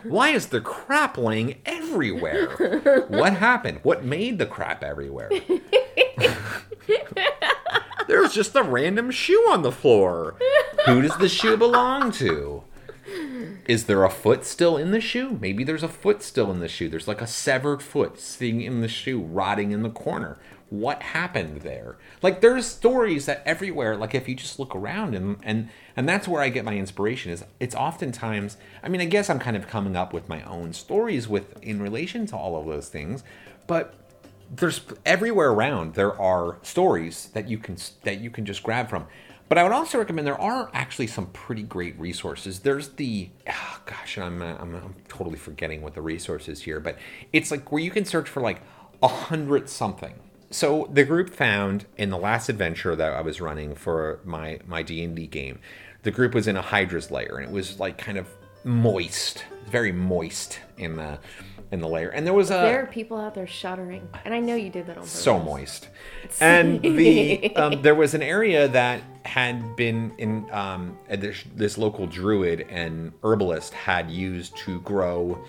Why 0.03 0.29
is 0.29 0.45
crap 0.63 1.17
laying 1.17 1.59
everywhere? 1.65 3.05
what 3.07 3.33
happened? 3.33 3.79
What 3.81 4.05
made 4.05 4.37
the 4.37 4.45
crap 4.45 4.83
everywhere? 4.83 5.31
There's 8.07 8.33
just 8.33 8.55
a 8.55 8.63
random 8.63 9.09
shoe 9.09 9.47
on 9.49 9.63
the 9.63 9.71
floor. 9.71 10.35
Who 10.85 11.01
does 11.01 11.17
the 11.17 11.27
shoe 11.27 11.57
belong 11.57 12.11
to? 12.13 12.63
Is 13.67 13.85
there 13.85 14.03
a 14.05 14.09
foot 14.09 14.45
still 14.45 14.77
in 14.77 14.91
the 14.91 15.01
shoe? 15.01 15.37
Maybe 15.41 15.63
there's 15.65 15.83
a 15.83 15.89
foot 15.89 16.23
still 16.23 16.51
in 16.51 16.59
the 16.59 16.69
shoe. 16.69 16.87
There's 16.87 17.07
like 17.07 17.21
a 17.21 17.27
severed 17.27 17.81
foot 17.81 18.19
sitting 18.19 18.61
in 18.61 18.79
the 18.79 18.87
shoe, 18.87 19.21
rotting 19.21 19.71
in 19.71 19.81
the 19.81 19.89
corner. 19.89 20.37
What 20.69 21.01
happened 21.01 21.61
there? 21.61 21.97
Like 22.21 22.41
there's 22.41 22.65
stories 22.65 23.25
that 23.25 23.41
everywhere, 23.45 23.95
like 23.95 24.13
if 24.13 24.27
you 24.27 24.35
just 24.35 24.59
look 24.59 24.75
around 24.75 25.15
and 25.15 25.37
and 25.43 25.69
and 25.95 26.07
that's 26.07 26.27
where 26.27 26.41
I 26.41 26.49
get 26.49 26.65
my 26.65 26.75
inspiration 26.75 27.31
is 27.31 27.45
it's 27.59 27.75
oftentimes 27.75 28.57
I 28.83 28.89
mean 28.89 29.01
I 29.01 29.05
guess 29.05 29.29
I'm 29.29 29.39
kind 29.39 29.55
of 29.55 29.67
coming 29.67 29.95
up 29.95 30.13
with 30.13 30.27
my 30.27 30.43
own 30.43 30.73
stories 30.73 31.27
with 31.27 31.61
in 31.63 31.81
relation 31.81 32.25
to 32.27 32.35
all 32.35 32.59
of 32.59 32.65
those 32.65 32.89
things, 32.89 33.23
but 33.65 33.93
there's 34.53 34.81
everywhere 35.05 35.51
around 35.51 35.93
there 35.93 36.19
are 36.19 36.57
stories 36.63 37.29
that 37.33 37.47
you 37.47 37.57
can 37.57 37.77
that 38.03 38.19
you 38.19 38.29
can 38.29 38.45
just 38.45 38.63
grab 38.63 38.89
from. 38.89 39.05
But 39.49 39.57
i 39.57 39.63
would 39.63 39.71
also 39.71 39.97
recommend 39.97 40.27
there 40.27 40.39
are 40.39 40.69
actually 40.73 41.07
some 41.07 41.27
pretty 41.27 41.63
great 41.63 41.97
resources. 41.97 42.59
There's 42.59 42.89
the 42.89 43.29
oh 43.47 43.81
gosh 43.85 44.17
I'm, 44.17 44.41
I'm 44.41 44.75
i'm 44.75 44.95
totally 45.07 45.37
forgetting 45.37 45.81
what 45.81 45.93
the 45.93 46.01
resource 46.01 46.49
is 46.49 46.61
here 46.61 46.81
but 46.81 46.97
it's 47.31 47.51
like 47.51 47.71
where 47.71 47.81
you 47.81 47.91
can 47.91 48.03
search 48.03 48.27
for 48.27 48.41
like 48.41 48.61
a 49.01 49.07
hundred 49.07 49.69
something 49.69 50.13
so 50.49 50.89
the 50.91 51.03
group 51.03 51.29
found 51.29 51.85
in 51.97 52.09
the 52.09 52.17
last 52.17 52.49
adventure 52.49 52.95
that 52.95 53.13
i 53.13 53.21
was 53.21 53.41
running 53.41 53.75
for 53.75 54.19
my 54.23 54.59
my 54.65 54.81
d&d 54.81 55.27
game 55.27 55.59
the 56.03 56.11
group 56.11 56.33
was 56.33 56.47
in 56.47 56.55
a 56.55 56.61
hydra's 56.61 57.11
lair 57.11 57.37
and 57.37 57.45
it 57.45 57.51
was 57.51 57.79
like 57.79 57.97
kind 57.97 58.17
of 58.17 58.27
moist 58.63 59.45
very 59.69 59.91
moist 59.91 60.59
in 60.77 60.95
the 60.95 61.19
in 61.71 61.81
the 61.81 61.87
layer. 61.87 62.09
and 62.09 62.25
there 62.25 62.33
was 62.33 62.49
a 62.49 62.53
there 62.53 62.83
are 62.83 62.87
people 62.87 63.17
out 63.17 63.35
there 63.35 63.47
shuddering, 63.47 64.07
and 64.25 64.33
I 64.33 64.39
know 64.39 64.55
you 64.55 64.69
did 64.69 64.87
that 64.87 64.97
on 64.97 65.03
purpose. 65.03 65.11
so 65.11 65.39
moist. 65.39 65.89
And 66.41 66.81
the 66.81 67.55
um, 67.55 67.81
there 67.81 67.95
was 67.95 68.13
an 68.13 68.21
area 68.21 68.67
that 68.69 69.01
had 69.23 69.75
been 69.75 70.13
in 70.17 70.49
um, 70.51 70.97
this, 71.09 71.43
this 71.55 71.77
local 71.77 72.07
druid 72.07 72.65
and 72.69 73.11
herbalist 73.23 73.73
had 73.73 74.09
used 74.09 74.55
to 74.57 74.79
grow 74.81 75.43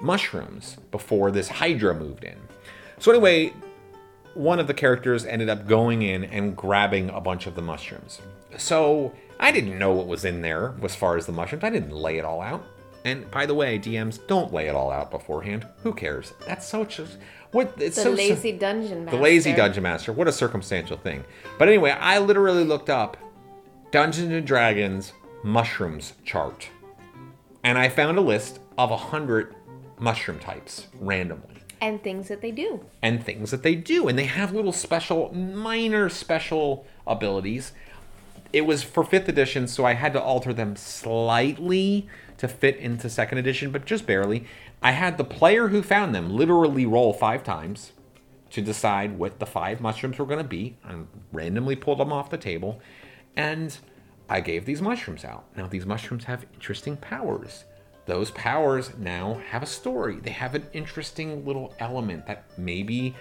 mushrooms 0.00 0.76
before 0.90 1.30
this 1.30 1.48
hydra 1.48 1.94
moved 1.94 2.24
in. 2.24 2.36
So 2.98 3.10
anyway, 3.12 3.52
one 4.34 4.58
of 4.58 4.66
the 4.66 4.74
characters 4.74 5.24
ended 5.24 5.48
up 5.48 5.66
going 5.66 6.02
in 6.02 6.24
and 6.24 6.56
grabbing 6.56 7.10
a 7.10 7.20
bunch 7.20 7.46
of 7.46 7.54
the 7.54 7.62
mushrooms. 7.62 8.20
So 8.56 9.12
I 9.40 9.52
didn't 9.52 9.78
know 9.78 9.92
what 9.92 10.06
was 10.06 10.24
in 10.24 10.40
there 10.42 10.74
as 10.82 10.94
far 10.94 11.16
as 11.16 11.26
the 11.26 11.32
mushrooms. 11.32 11.64
I 11.64 11.70
didn't 11.70 11.92
lay 11.92 12.18
it 12.18 12.24
all 12.24 12.40
out. 12.40 12.64
And 13.04 13.28
by 13.32 13.46
the 13.46 13.54
way, 13.54 13.78
DMs 13.78 14.24
don't 14.28 14.52
lay 14.52 14.68
it 14.68 14.76
all 14.76 14.90
out 14.90 15.10
beforehand. 15.10 15.66
Who 15.82 15.92
cares? 15.92 16.34
That's 16.46 16.66
so 16.66 16.84
just 16.84 17.18
what 17.50 17.74
it's 17.78 17.96
The 17.96 18.02
so 18.02 18.10
lazy 18.12 18.52
dungeon 18.52 19.04
master. 19.04 19.16
the 19.16 19.22
lazy 19.22 19.52
dungeon 19.52 19.82
master. 19.82 20.12
What 20.12 20.28
a 20.28 20.32
circumstantial 20.32 20.96
thing. 20.96 21.24
But 21.58 21.68
anyway, 21.68 21.90
I 21.90 22.18
literally 22.18 22.64
looked 22.64 22.90
up 22.90 23.16
Dungeons 23.90 24.32
and 24.32 24.46
Dragons 24.46 25.12
mushrooms 25.42 26.12
chart. 26.24 26.68
And 27.64 27.76
I 27.76 27.88
found 27.88 28.18
a 28.18 28.22
list 28.22 28.60
of 28.78 28.90
a 28.92 28.96
hundred 28.96 29.54
mushroom 29.98 30.38
types 30.38 30.86
randomly. 31.00 31.51
And 31.82 32.00
things 32.00 32.28
that 32.28 32.40
they 32.40 32.52
do. 32.52 32.86
And 33.02 33.22
things 33.22 33.50
that 33.50 33.64
they 33.64 33.74
do. 33.74 34.06
And 34.06 34.16
they 34.16 34.26
have 34.26 34.52
little 34.52 34.72
special, 34.72 35.34
minor 35.34 36.08
special 36.08 36.86
abilities. 37.08 37.72
It 38.52 38.66
was 38.66 38.84
for 38.84 39.02
fifth 39.02 39.28
edition, 39.28 39.66
so 39.66 39.84
I 39.84 39.94
had 39.94 40.12
to 40.12 40.22
alter 40.22 40.54
them 40.54 40.76
slightly 40.76 42.06
to 42.38 42.46
fit 42.46 42.76
into 42.76 43.10
second 43.10 43.38
edition, 43.38 43.72
but 43.72 43.84
just 43.84 44.06
barely. 44.06 44.46
I 44.80 44.92
had 44.92 45.18
the 45.18 45.24
player 45.24 45.68
who 45.68 45.82
found 45.82 46.14
them 46.14 46.30
literally 46.30 46.86
roll 46.86 47.12
five 47.12 47.42
times 47.42 47.92
to 48.50 48.62
decide 48.62 49.18
what 49.18 49.40
the 49.40 49.46
five 49.46 49.80
mushrooms 49.80 50.18
were 50.18 50.26
going 50.26 50.38
to 50.38 50.44
be. 50.44 50.76
I 50.84 50.94
randomly 51.32 51.74
pulled 51.74 51.98
them 51.98 52.12
off 52.12 52.30
the 52.30 52.38
table, 52.38 52.80
and 53.36 53.76
I 54.28 54.40
gave 54.40 54.66
these 54.66 54.80
mushrooms 54.80 55.24
out. 55.24 55.46
Now, 55.56 55.66
these 55.66 55.86
mushrooms 55.86 56.24
have 56.24 56.46
interesting 56.54 56.96
powers. 56.96 57.64
Those 58.06 58.30
powers 58.32 58.92
now 58.98 59.40
have 59.50 59.62
a 59.62 59.66
story. 59.66 60.16
They 60.16 60.30
have 60.30 60.54
an 60.54 60.66
interesting 60.72 61.44
little 61.44 61.72
element 61.78 62.26
that 62.26 62.44
maybe 62.58 63.14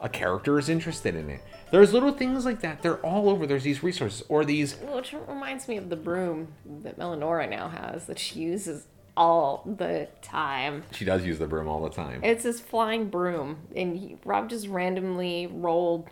a 0.00 0.08
character 0.08 0.58
is 0.58 0.68
interested 0.68 1.14
in 1.14 1.30
it. 1.30 1.40
There's 1.70 1.92
little 1.92 2.12
things 2.12 2.44
like 2.44 2.60
that. 2.60 2.82
They're 2.82 2.98
all 2.98 3.28
over. 3.28 3.46
There's 3.46 3.62
these 3.62 3.82
resources 3.82 4.24
or 4.28 4.44
these 4.44 4.74
Which 4.76 5.14
reminds 5.28 5.68
me 5.68 5.76
of 5.76 5.88
the 5.88 5.96
broom 5.96 6.48
that 6.82 6.98
Melanora 6.98 7.48
now 7.48 7.68
has 7.68 8.06
that 8.06 8.18
she 8.18 8.40
uses 8.40 8.86
all 9.16 9.62
the 9.78 10.08
time. 10.22 10.82
she 10.90 11.04
does 11.04 11.24
use 11.24 11.38
the 11.38 11.46
broom 11.46 11.68
all 11.68 11.82
the 11.82 11.90
time. 11.90 12.22
It's 12.24 12.42
this 12.42 12.60
flying 12.60 13.08
broom, 13.08 13.58
and 13.74 13.96
he, 13.96 14.16
Rob 14.24 14.50
just 14.50 14.66
randomly 14.66 15.46
rolled 15.46 16.10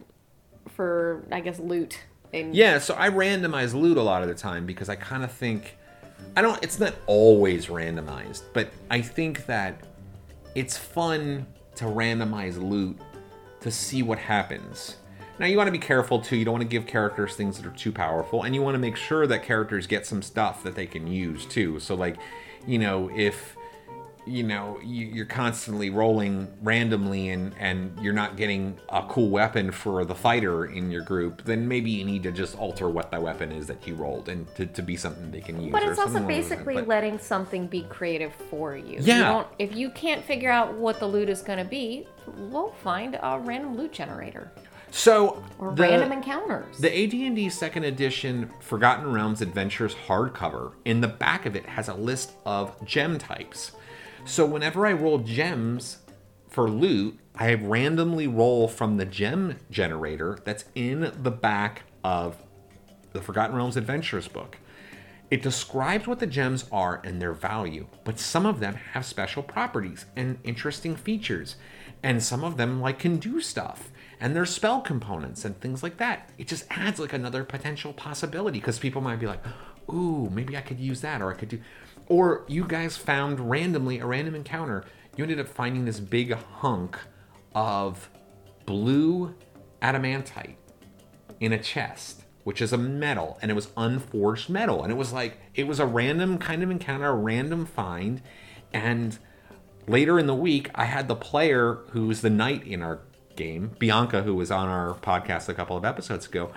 for, 0.68 1.24
I 1.32 1.40
guess, 1.40 1.58
loot. 1.58 1.98
And 2.32 2.54
Yeah, 2.54 2.78
so 2.78 2.94
I 2.96 3.10
randomize 3.10 3.74
loot 3.74 3.98
a 3.98 4.02
lot 4.02 4.22
of 4.22 4.28
the 4.28 4.34
time 4.34 4.66
because 4.66 4.88
I 4.88 4.94
kind 4.94 5.24
of 5.24 5.32
think 5.32 5.76
I 6.36 6.42
don't 6.42 6.62
it's 6.62 6.78
not 6.78 6.94
always 7.06 7.66
randomized, 7.66 8.42
but 8.52 8.70
I 8.90 9.00
think 9.00 9.46
that 9.46 9.84
it's 10.54 10.76
fun 10.76 11.46
to 11.76 11.84
randomize 11.84 12.60
loot 12.60 12.98
to 13.60 13.70
see 13.70 14.02
what 14.02 14.18
happens. 14.18 14.96
Now 15.38 15.46
you 15.46 15.56
want 15.56 15.68
to 15.68 15.72
be 15.72 15.78
careful 15.78 16.20
too. 16.20 16.36
You 16.36 16.44
don't 16.44 16.52
want 16.52 16.62
to 16.62 16.68
give 16.68 16.86
characters 16.86 17.34
things 17.34 17.56
that 17.58 17.66
are 17.66 17.76
too 17.76 17.92
powerful 17.92 18.42
and 18.42 18.54
you 18.54 18.62
want 18.62 18.74
to 18.74 18.78
make 18.78 18.96
sure 18.96 19.26
that 19.26 19.42
characters 19.42 19.86
get 19.86 20.06
some 20.06 20.22
stuff 20.22 20.62
that 20.62 20.74
they 20.74 20.86
can 20.86 21.06
use 21.06 21.46
too. 21.46 21.80
So 21.80 21.94
like, 21.94 22.16
you 22.66 22.78
know, 22.78 23.10
if 23.14 23.56
you 24.24 24.42
know 24.44 24.78
you, 24.84 25.06
you're 25.06 25.26
constantly 25.26 25.90
rolling 25.90 26.46
randomly 26.62 27.30
and 27.30 27.52
and 27.58 27.98
you're 28.00 28.12
not 28.12 28.36
getting 28.36 28.78
a 28.88 29.02
cool 29.08 29.28
weapon 29.30 29.72
for 29.72 30.04
the 30.04 30.14
fighter 30.14 30.66
in 30.66 30.90
your 30.92 31.02
group 31.02 31.42
then 31.44 31.66
maybe 31.66 31.90
you 31.90 32.04
need 32.04 32.22
to 32.22 32.30
just 32.30 32.56
alter 32.56 32.88
what 32.88 33.10
that 33.10 33.20
weapon 33.20 33.50
is 33.50 33.66
that 33.66 33.84
you 33.86 33.94
rolled 33.96 34.28
and 34.28 34.46
to, 34.54 34.64
to 34.66 34.80
be 34.82 34.96
something 34.96 35.30
they 35.32 35.40
can 35.40 35.60
use 35.60 35.72
But 35.72 35.82
it's 35.82 35.98
also 35.98 36.12
something 36.12 36.22
along 36.22 36.28
those 36.28 36.36
lines. 36.36 36.48
basically 36.50 36.74
But- 36.76 36.88
letting 36.88 37.18
something 37.18 37.66
be 37.66 37.82
creative 37.88 38.32
for 38.48 38.76
you. 38.76 38.98
Yeah. 39.00 39.16
You 39.16 39.22
don't, 39.24 39.46
if 39.58 39.74
you 39.74 39.90
can't 39.90 40.24
figure 40.24 40.50
out 40.50 40.74
what 40.74 41.00
the 41.00 41.06
loot 41.06 41.28
is 41.28 41.42
going 41.42 41.58
to 41.58 41.64
be, 41.64 42.06
we'll 42.36 42.72
find 42.84 43.18
a 43.20 43.40
random 43.40 43.76
loot 43.76 43.92
generator 43.92 44.52
so 44.92 45.42
or 45.58 45.74
the- 45.74 45.82
random 45.82 46.12
encounters. 46.12 46.78
The 46.78 46.92
AD&D 47.04 47.48
Second 47.48 47.84
Edition 47.84 48.50
Forgotten 48.60 49.10
Realms 49.10 49.40
Adventures 49.40 49.94
hardcover 50.06 50.74
in 50.84 51.00
the 51.00 51.08
back 51.08 51.46
of 51.46 51.56
it 51.56 51.66
has 51.66 51.88
a 51.88 51.94
list 51.94 52.32
of 52.46 52.72
gem 52.86 53.18
types. 53.18 53.72
So 54.24 54.46
whenever 54.46 54.86
I 54.86 54.92
roll 54.92 55.18
gems 55.18 55.98
for 56.48 56.70
loot, 56.70 57.18
I 57.34 57.54
randomly 57.54 58.26
roll 58.26 58.68
from 58.68 58.96
the 58.96 59.04
gem 59.04 59.58
generator 59.70 60.38
that's 60.44 60.64
in 60.74 61.12
the 61.22 61.30
back 61.30 61.82
of 62.04 62.36
the 63.12 63.20
Forgotten 63.20 63.56
Realms 63.56 63.76
Adventures 63.76 64.28
book. 64.28 64.58
It 65.30 65.42
describes 65.42 66.06
what 66.06 66.18
the 66.18 66.26
gems 66.26 66.66
are 66.70 67.00
and 67.04 67.20
their 67.20 67.32
value, 67.32 67.86
but 68.04 68.18
some 68.18 68.46
of 68.46 68.60
them 68.60 68.74
have 68.74 69.04
special 69.04 69.42
properties 69.42 70.06
and 70.14 70.38
interesting 70.44 70.94
features, 70.94 71.56
and 72.02 72.22
some 72.22 72.44
of 72.44 72.56
them 72.56 72.80
like 72.80 72.98
can 72.98 73.16
do 73.16 73.40
stuff 73.40 73.90
and 74.22 74.36
there's 74.36 74.50
spell 74.50 74.80
components 74.80 75.44
and 75.44 75.60
things 75.60 75.82
like 75.82 75.96
that. 75.96 76.30
It 76.38 76.46
just 76.46 76.64
adds 76.70 77.00
like 77.00 77.12
another 77.12 77.42
potential 77.42 77.92
possibility 77.92 78.60
because 78.60 78.78
people 78.78 79.02
might 79.02 79.18
be 79.18 79.26
like, 79.26 79.42
"Ooh, 79.92 80.30
maybe 80.30 80.56
I 80.56 80.60
could 80.60 80.78
use 80.78 81.00
that 81.00 81.20
or 81.20 81.32
I 81.32 81.34
could 81.34 81.48
do 81.48 81.60
or 82.12 82.44
you 82.46 82.62
guys 82.62 82.94
found 82.94 83.40
randomly 83.48 83.98
a 83.98 84.04
random 84.04 84.34
encounter. 84.34 84.84
You 85.16 85.24
ended 85.24 85.40
up 85.40 85.48
finding 85.48 85.86
this 85.86 85.98
big 85.98 86.34
hunk 86.34 86.98
of 87.54 88.10
blue 88.66 89.34
adamantite 89.80 90.56
in 91.40 91.54
a 91.54 91.58
chest, 91.58 92.24
which 92.44 92.60
is 92.60 92.70
a 92.70 92.76
metal, 92.76 93.38
and 93.40 93.50
it 93.50 93.54
was 93.54 93.68
unforged 93.78 94.50
metal. 94.50 94.82
And 94.82 94.92
it 94.92 94.96
was 94.96 95.10
like, 95.10 95.38
it 95.54 95.66
was 95.66 95.80
a 95.80 95.86
random 95.86 96.36
kind 96.36 96.62
of 96.62 96.70
encounter, 96.70 97.08
a 97.08 97.14
random 97.14 97.64
find. 97.64 98.20
And 98.74 99.18
later 99.88 100.18
in 100.18 100.26
the 100.26 100.34
week, 100.34 100.68
I 100.74 100.84
had 100.84 101.08
the 101.08 101.16
player 101.16 101.78
who's 101.92 102.20
the 102.20 102.28
knight 102.28 102.66
in 102.66 102.82
our 102.82 103.00
game, 103.36 103.70
Bianca, 103.78 104.22
who 104.22 104.34
was 104.34 104.50
on 104.50 104.68
our 104.68 104.92
podcast 104.96 105.48
a 105.48 105.54
couple 105.54 105.78
of 105.78 105.84
episodes 105.86 106.26
ago, 106.26 106.52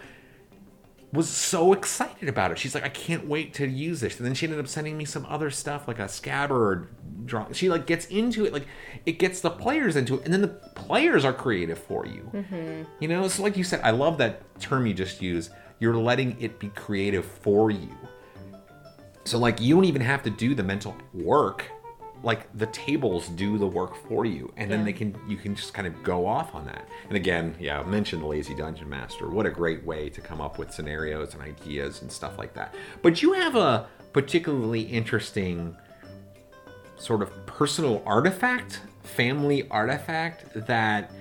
was 1.15 1.29
so 1.29 1.73
excited 1.73 2.29
about 2.29 2.51
it. 2.51 2.59
She's 2.59 2.75
like, 2.75 2.83
I 2.83 2.89
can't 2.89 3.27
wait 3.27 3.53
to 3.55 3.67
use 3.67 3.99
this. 4.01 4.17
And 4.17 4.25
then 4.25 4.33
she 4.33 4.45
ended 4.45 4.59
up 4.59 4.67
sending 4.67 4.97
me 4.97 5.05
some 5.05 5.25
other 5.27 5.49
stuff, 5.49 5.87
like 5.87 5.99
a 5.99 6.07
scabbard. 6.07 6.89
Draw. 7.25 7.51
She 7.53 7.69
like 7.69 7.87
gets 7.87 8.05
into 8.07 8.45
it, 8.45 8.53
like 8.53 8.67
it 9.05 9.13
gets 9.13 9.41
the 9.41 9.49
players 9.49 9.95
into 9.95 10.15
it, 10.15 10.25
and 10.25 10.33
then 10.33 10.41
the 10.41 10.47
players 10.47 11.25
are 11.25 11.33
creative 11.33 11.79
for 11.79 12.05
you. 12.05 12.29
Mm-hmm. 12.33 12.83
You 12.99 13.07
know, 13.07 13.27
so 13.27 13.41
like 13.41 13.57
you 13.57 13.63
said, 13.63 13.81
I 13.83 13.91
love 13.91 14.19
that 14.19 14.43
term 14.59 14.85
you 14.85 14.93
just 14.93 15.21
used. 15.21 15.51
You're 15.79 15.97
letting 15.97 16.39
it 16.39 16.59
be 16.59 16.69
creative 16.69 17.25
for 17.25 17.71
you. 17.71 17.89
So 19.23 19.39
like 19.39 19.59
you 19.59 19.73
don't 19.73 19.85
even 19.85 20.01
have 20.01 20.21
to 20.23 20.29
do 20.29 20.53
the 20.53 20.63
mental 20.63 20.95
work. 21.13 21.65
Like 22.23 22.47
the 22.57 22.65
tables 22.67 23.27
do 23.29 23.57
the 23.57 23.67
work 23.67 23.95
for 24.07 24.25
you, 24.25 24.51
and 24.57 24.71
then 24.71 24.83
they 24.83 24.93
can 24.93 25.15
you 25.27 25.37
can 25.37 25.55
just 25.55 25.73
kind 25.73 25.87
of 25.87 26.03
go 26.03 26.25
off 26.25 26.55
on 26.55 26.65
that. 26.65 26.87
And 27.07 27.15
again, 27.15 27.55
yeah, 27.59 27.79
I 27.79 27.83
mentioned 27.83 28.23
the 28.23 28.27
lazy 28.27 28.55
dungeon 28.55 28.89
master. 28.89 29.29
What 29.29 29.45
a 29.45 29.51
great 29.51 29.85
way 29.85 30.09
to 30.09 30.21
come 30.21 30.41
up 30.41 30.57
with 30.57 30.73
scenarios 30.73 31.33
and 31.33 31.43
ideas 31.43 32.01
and 32.01 32.11
stuff 32.11 32.39
like 32.39 32.53
that. 32.55 32.73
But 33.03 33.21
you 33.21 33.33
have 33.33 33.55
a 33.55 33.87
particularly 34.11 34.81
interesting 34.81 35.77
sort 36.97 37.21
of 37.21 37.45
personal 37.45 38.01
artifact, 38.05 38.81
family 39.03 39.67
artifact 39.69 40.45
that 40.67 41.11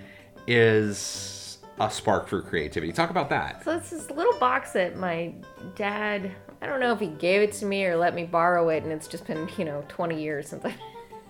is 0.46 1.58
a 1.80 1.90
spark 1.90 2.28
for 2.28 2.40
creativity. 2.40 2.92
Talk 2.92 3.10
about 3.10 3.28
that. 3.30 3.64
So 3.64 3.76
it's 3.76 3.90
this 3.90 4.10
little 4.10 4.38
box 4.38 4.72
that 4.72 4.96
my 4.96 5.34
dad, 5.74 6.32
I 6.64 6.66
don't 6.66 6.80
know 6.80 6.94
if 6.94 7.00
he 7.00 7.08
gave 7.08 7.42
it 7.42 7.52
to 7.56 7.66
me 7.66 7.84
or 7.84 7.94
let 7.94 8.14
me 8.14 8.24
borrow 8.24 8.70
it, 8.70 8.84
and 8.84 8.90
it's 8.90 9.06
just 9.06 9.26
been, 9.26 9.50
you 9.58 9.66
know, 9.66 9.84
20 9.88 10.18
years 10.18 10.48
since, 10.48 10.64
I, 10.64 10.74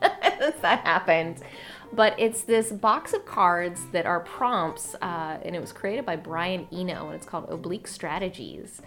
since 0.38 0.60
that 0.60 0.86
happened. 0.86 1.42
But 1.92 2.14
it's 2.20 2.42
this 2.42 2.70
box 2.70 3.12
of 3.12 3.26
cards 3.26 3.80
that 3.90 4.06
are 4.06 4.20
prompts, 4.20 4.94
uh, 5.02 5.38
and 5.44 5.56
it 5.56 5.60
was 5.60 5.72
created 5.72 6.06
by 6.06 6.14
Brian 6.14 6.68
Eno, 6.70 7.06
and 7.06 7.16
it's 7.16 7.26
called 7.26 7.50
Oblique 7.50 7.88
Strategies. 7.88 8.80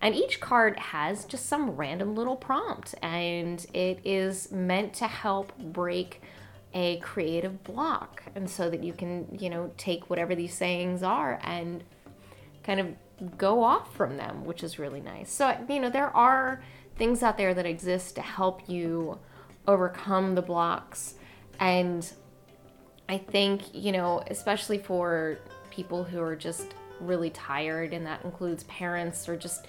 And 0.00 0.14
each 0.14 0.38
card 0.38 0.78
has 0.78 1.24
just 1.24 1.46
some 1.46 1.72
random 1.72 2.14
little 2.14 2.36
prompt, 2.36 2.94
and 3.02 3.66
it 3.74 3.98
is 4.04 4.52
meant 4.52 4.94
to 4.94 5.08
help 5.08 5.52
break 5.58 6.22
a 6.74 6.98
creative 6.98 7.64
block, 7.64 8.22
and 8.36 8.48
so 8.48 8.70
that 8.70 8.84
you 8.84 8.92
can, 8.92 9.36
you 9.36 9.50
know, 9.50 9.72
take 9.76 10.08
whatever 10.08 10.36
these 10.36 10.54
sayings 10.54 11.02
are 11.02 11.40
and 11.42 11.82
kind 12.62 12.78
of 12.78 12.86
go 13.36 13.62
off 13.62 13.94
from 13.94 14.16
them, 14.16 14.44
which 14.44 14.62
is 14.62 14.78
really 14.78 15.00
nice. 15.00 15.30
So, 15.32 15.56
you 15.68 15.80
know, 15.80 15.90
there 15.90 16.14
are 16.16 16.62
things 16.96 17.22
out 17.22 17.36
there 17.36 17.54
that 17.54 17.66
exist 17.66 18.14
to 18.16 18.22
help 18.22 18.68
you 18.68 19.18
overcome 19.66 20.34
the 20.34 20.42
blocks. 20.42 21.14
And 21.60 22.10
I 23.08 23.18
think, 23.18 23.62
you 23.74 23.92
know, 23.92 24.22
especially 24.28 24.78
for 24.78 25.38
people 25.70 26.04
who 26.04 26.20
are 26.20 26.36
just 26.36 26.66
really 27.00 27.30
tired, 27.30 27.92
and 27.92 28.06
that 28.06 28.24
includes 28.24 28.64
parents 28.64 29.28
or 29.28 29.36
just 29.36 29.66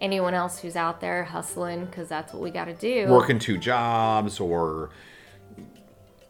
anyone 0.00 0.34
else 0.34 0.58
who's 0.58 0.74
out 0.74 1.00
there 1.00 1.22
hustling, 1.22 1.86
because 1.86 2.08
that's 2.08 2.32
what 2.32 2.42
we 2.42 2.50
got 2.50 2.64
to 2.64 2.74
do. 2.74 3.06
Working 3.08 3.38
two 3.38 3.58
jobs 3.58 4.40
or 4.40 4.90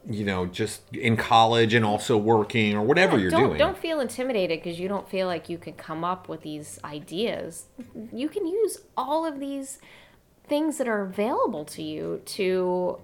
you 0.08 0.24
know, 0.24 0.46
just 0.46 0.82
in 0.94 1.16
college 1.16 1.74
and 1.74 1.84
also 1.84 2.16
working 2.16 2.74
or 2.74 2.82
whatever 2.82 3.18
you're 3.18 3.30
don't, 3.30 3.48
doing. 3.48 3.58
Don't 3.58 3.78
feel 3.78 4.00
intimidated 4.00 4.62
because 4.62 4.78
you 4.78 4.88
don't 4.88 5.08
feel 5.08 5.26
like 5.26 5.48
you 5.48 5.58
can 5.58 5.74
come 5.74 6.04
up 6.04 6.28
with 6.28 6.42
these 6.42 6.78
ideas. 6.84 7.66
You 8.12 8.28
can 8.28 8.46
use 8.46 8.78
all 8.96 9.24
of 9.24 9.38
these 9.38 9.78
things 10.48 10.78
that 10.78 10.88
are 10.88 11.02
available 11.02 11.64
to 11.66 11.82
you 11.82 12.20
to 12.26 12.98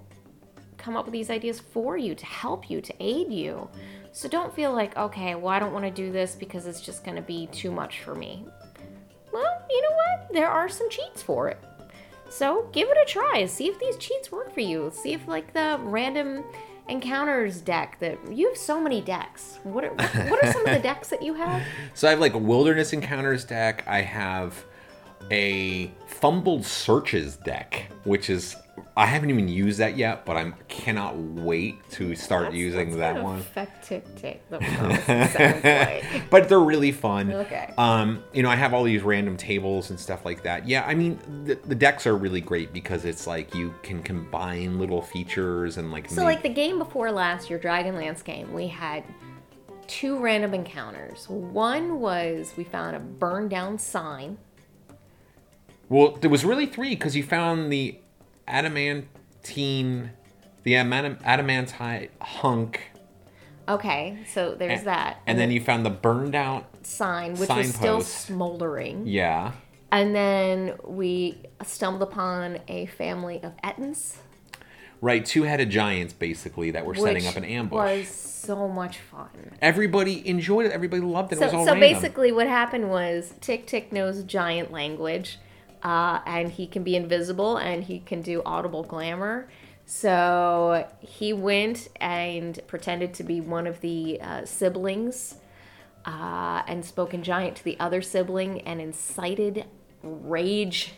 come 0.76 0.96
up 0.96 1.04
with 1.04 1.12
these 1.12 1.30
ideas 1.30 1.60
for 1.60 1.96
you, 1.96 2.14
to 2.14 2.26
help 2.26 2.68
you, 2.68 2.80
to 2.80 2.94
aid 3.00 3.32
you. 3.32 3.68
So 4.10 4.28
don't 4.28 4.54
feel 4.54 4.72
like, 4.72 4.96
okay, 4.96 5.34
well, 5.34 5.48
I 5.48 5.58
don't 5.58 5.72
want 5.72 5.84
to 5.84 5.90
do 5.90 6.10
this 6.10 6.34
because 6.34 6.66
it's 6.66 6.80
just 6.80 7.04
going 7.04 7.16
to 7.16 7.22
be 7.22 7.46
too 7.48 7.70
much 7.70 8.00
for 8.00 8.14
me. 8.14 8.44
Well, 9.32 9.62
you 9.70 9.82
know 9.82 9.94
what? 9.94 10.32
There 10.32 10.48
are 10.48 10.68
some 10.68 10.90
cheats 10.90 11.22
for 11.22 11.48
it. 11.48 11.58
So 12.28 12.68
give 12.72 12.88
it 12.88 12.98
a 13.00 13.04
try. 13.06 13.46
See 13.46 13.68
if 13.68 13.78
these 13.78 13.96
cheats 13.96 14.32
work 14.32 14.52
for 14.52 14.60
you. 14.60 14.90
See 14.92 15.12
if, 15.12 15.28
like, 15.28 15.52
the 15.52 15.78
random 15.82 16.44
encounters 16.88 17.60
deck 17.60 17.98
that 18.00 18.18
you 18.32 18.48
have 18.48 18.56
so 18.56 18.80
many 18.80 19.00
decks. 19.00 19.58
What 19.62 19.84
are, 19.84 19.90
what 19.90 20.42
are 20.44 20.52
some 20.52 20.66
of 20.66 20.74
the 20.74 20.78
decks 20.82 21.08
that 21.08 21.22
you 21.22 21.34
have? 21.34 21.62
So 21.94 22.08
I 22.08 22.10
have 22.10 22.20
like 22.20 22.34
a 22.34 22.38
wilderness 22.38 22.92
encounters 22.92 23.44
deck. 23.44 23.84
I 23.86 24.00
have 24.00 24.64
a 25.30 25.90
fumbled 26.06 26.64
searches 26.64 27.36
deck, 27.36 27.90
which 28.04 28.30
is 28.30 28.56
I 28.96 29.06
haven't 29.06 29.30
even 29.30 29.48
used 29.48 29.78
that 29.78 29.96
yet, 29.96 30.24
but 30.24 30.36
I 30.36 30.52
cannot 30.68 31.16
wait 31.16 31.76
to 31.92 32.14
start 32.14 32.52
using 32.52 32.98
that 32.98 33.22
one. 33.22 33.38
Effective 33.38 34.04
like. 34.50 34.60
but 36.30 36.48
they're 36.48 36.60
really 36.60 36.92
fun. 36.92 37.32
Okay. 37.32 37.72
Um, 37.78 38.22
you 38.32 38.42
know, 38.42 38.50
I 38.50 38.56
have 38.56 38.74
all 38.74 38.84
these 38.84 39.02
random 39.02 39.36
tables 39.36 39.90
and 39.90 39.98
stuff 39.98 40.24
like 40.24 40.42
that. 40.42 40.66
Yeah, 40.66 40.84
I 40.86 40.94
mean, 40.94 41.18
the, 41.44 41.54
the 41.54 41.74
decks 41.74 42.06
are 42.06 42.16
really 42.16 42.40
great 42.40 42.72
because 42.72 43.04
it's 43.04 43.26
like 43.26 43.54
you 43.54 43.74
can 43.82 44.02
combine 44.02 44.78
little 44.78 45.02
features 45.02 45.78
and 45.78 45.92
like. 45.92 46.08
So, 46.10 46.24
like 46.24 46.42
the 46.42 46.48
game 46.48 46.78
before 46.78 47.10
last, 47.10 47.48
your 47.48 47.58
Dragonlance 47.58 48.24
game, 48.24 48.52
we 48.52 48.66
had 48.66 49.04
two 49.86 50.18
random 50.18 50.54
encounters. 50.54 51.28
One 51.28 52.00
was 52.00 52.52
we 52.56 52.64
found 52.64 52.94
a 52.94 53.00
burned 53.00 53.50
down 53.50 53.78
sign. 53.78 54.38
Well, 55.88 56.12
there 56.20 56.30
was 56.30 56.44
really 56.44 56.66
three 56.66 56.90
because 56.90 57.16
you 57.16 57.22
found 57.22 57.72
the 57.72 57.98
adamantine, 58.48 60.10
the 60.64 60.76
adamant- 60.76 61.20
adamantite 61.22 62.10
hunk 62.20 62.90
Okay, 63.68 64.16
so 64.32 64.54
there's 64.54 64.84
that. 64.84 65.20
And 65.26 65.38
then 65.38 65.50
you 65.50 65.60
found 65.60 65.84
the 65.84 65.90
burned 65.90 66.34
out. 66.34 66.64
sign, 66.86 67.34
which 67.36 67.50
was 67.50 67.74
still 67.74 68.00
smoldering. 68.00 69.06
Yeah. 69.06 69.52
And 69.92 70.14
then 70.14 70.74
we 70.84 71.42
stumbled 71.64 72.02
upon 72.02 72.60
a 72.66 72.86
family 72.86 73.40
of 73.42 73.52
Ettins. 73.62 74.16
Right, 75.02 75.24
two-headed 75.24 75.68
giants 75.70 76.12
basically 76.14 76.70
that 76.72 76.84
were 76.86 76.94
setting 76.94 77.26
up 77.26 77.36
an 77.36 77.44
ambush. 77.44 77.76
was 77.76 78.08
so 78.08 78.68
much 78.68 78.98
fun. 78.98 79.28
Everybody 79.60 80.26
enjoyed 80.26 80.64
it. 80.66 80.72
Everybody 80.72 81.02
loved 81.02 81.32
it. 81.32 81.36
it 81.36 81.38
So, 81.38 81.44
was 81.44 81.54
all 81.54 81.66
so 81.66 81.74
basically, 81.74 82.32
what 82.32 82.46
happened 82.46 82.88
was 82.90 83.34
Tick 83.40 83.66
Tick 83.66 83.92
knows 83.92 84.24
giant 84.24 84.72
language, 84.72 85.38
uh, 85.82 86.20
and 86.26 86.50
he 86.50 86.66
can 86.66 86.82
be 86.82 86.96
invisible 86.96 87.56
and 87.56 87.84
he 87.84 88.00
can 88.00 88.22
do 88.22 88.42
audible 88.44 88.82
glamour. 88.82 89.48
So 89.86 90.86
he 91.00 91.32
went 91.32 91.88
and 91.96 92.58
pretended 92.66 93.14
to 93.14 93.22
be 93.22 93.40
one 93.40 93.66
of 93.66 93.80
the 93.80 94.20
uh, 94.20 94.44
siblings 94.44 95.36
uh, 96.04 96.62
and 96.66 96.84
spoke 96.84 97.14
in 97.14 97.22
giant 97.22 97.56
to 97.56 97.64
the 97.64 97.78
other 97.80 98.02
sibling 98.02 98.60
and 98.62 98.80
incited 98.80 99.64
rage. 100.02 100.92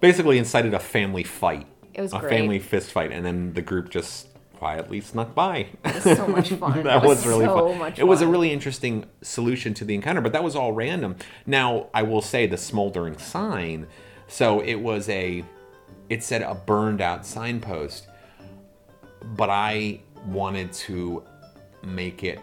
basically 0.00 0.38
incited 0.38 0.74
a 0.74 0.80
family 0.80 1.22
fight. 1.22 1.66
It 1.92 2.00
was 2.00 2.12
a 2.12 2.18
great. 2.18 2.30
family 2.30 2.58
fist 2.58 2.90
fight, 2.90 3.12
and 3.12 3.24
then 3.24 3.54
the 3.54 3.62
group 3.62 3.88
just 3.88 4.28
quietly 4.58 5.00
snuck 5.00 5.34
by. 5.34 5.68
It 5.84 5.94
was 5.94 6.16
so 6.16 6.26
much 6.26 6.48
fun. 6.60 6.82
that 6.82 7.04
It 7.04 7.06
was, 7.06 7.26
really 7.26 7.44
so 7.44 7.68
fun. 7.68 7.78
much 7.78 7.98
It 7.98 8.04
was 8.04 8.20
a 8.20 8.26
really 8.26 8.50
interesting 8.50 9.04
solution 9.22 9.74
to 9.74 9.84
the 9.84 9.94
encounter, 9.94 10.20
but 10.20 10.32
that 10.32 10.42
was 10.42 10.56
all 10.56 10.72
random. 10.72 11.16
Now, 11.46 11.88
I 11.94 12.02
will 12.02 12.22
say 12.22 12.46
the 12.46 12.56
smoldering 12.56 13.18
sign. 13.18 13.86
So 14.28 14.60
it 14.60 14.74
was 14.74 15.08
a, 15.08 15.44
it 16.08 16.22
said 16.22 16.42
a 16.42 16.54
burned 16.54 17.00
out 17.00 17.24
signpost, 17.26 18.08
but 19.36 19.50
I 19.50 20.00
wanted 20.26 20.72
to 20.72 21.22
make 21.82 22.24
it 22.24 22.40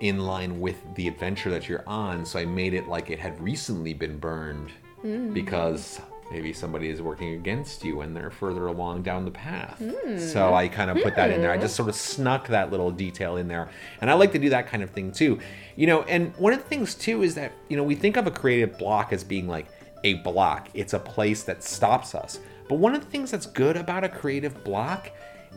in 0.00 0.20
line 0.20 0.60
with 0.60 0.76
the 0.96 1.06
adventure 1.08 1.50
that 1.50 1.68
you're 1.68 1.84
on. 1.86 2.24
So 2.24 2.38
I 2.38 2.44
made 2.44 2.74
it 2.74 2.88
like 2.88 3.10
it 3.10 3.18
had 3.18 3.40
recently 3.40 3.94
been 3.94 4.18
burned 4.18 4.70
Mm. 5.04 5.34
because 5.34 6.00
maybe 6.30 6.52
somebody 6.52 6.88
is 6.88 7.02
working 7.02 7.34
against 7.34 7.84
you 7.84 8.02
and 8.02 8.16
they're 8.16 8.30
further 8.30 8.68
along 8.68 9.02
down 9.02 9.24
the 9.24 9.32
path. 9.32 9.80
Mm. 9.80 10.16
So 10.20 10.54
I 10.54 10.68
kind 10.68 10.90
of 10.92 11.02
put 11.02 11.16
that 11.16 11.30
in 11.32 11.40
there. 11.40 11.50
I 11.50 11.58
Mm. 11.58 11.62
just 11.62 11.74
sort 11.74 11.88
of 11.88 11.96
snuck 11.96 12.46
that 12.48 12.70
little 12.70 12.92
detail 12.92 13.36
in 13.36 13.48
there. 13.48 13.68
And 14.00 14.08
I 14.08 14.14
like 14.14 14.30
to 14.30 14.38
do 14.38 14.48
that 14.50 14.68
kind 14.68 14.80
of 14.80 14.90
thing 14.90 15.10
too. 15.10 15.40
You 15.74 15.88
know, 15.88 16.02
and 16.02 16.32
one 16.36 16.52
of 16.52 16.60
the 16.60 16.64
things 16.68 16.94
too 16.94 17.24
is 17.24 17.34
that, 17.34 17.50
you 17.68 17.76
know, 17.76 17.82
we 17.82 17.96
think 17.96 18.16
of 18.16 18.28
a 18.28 18.30
creative 18.30 18.78
block 18.78 19.12
as 19.12 19.24
being 19.24 19.48
like 19.48 19.66
a 20.04 20.14
block, 20.14 20.68
it's 20.74 20.92
a 20.94 20.98
place 20.98 21.42
that 21.44 21.62
stops 21.62 22.14
us. 22.14 22.40
But 22.68 22.78
one 22.78 22.94
of 22.94 23.04
the 23.04 23.10
things 23.10 23.30
that's 23.30 23.46
good 23.46 23.76
about 23.76 24.04
a 24.04 24.08
creative 24.08 24.64
block 24.64 25.10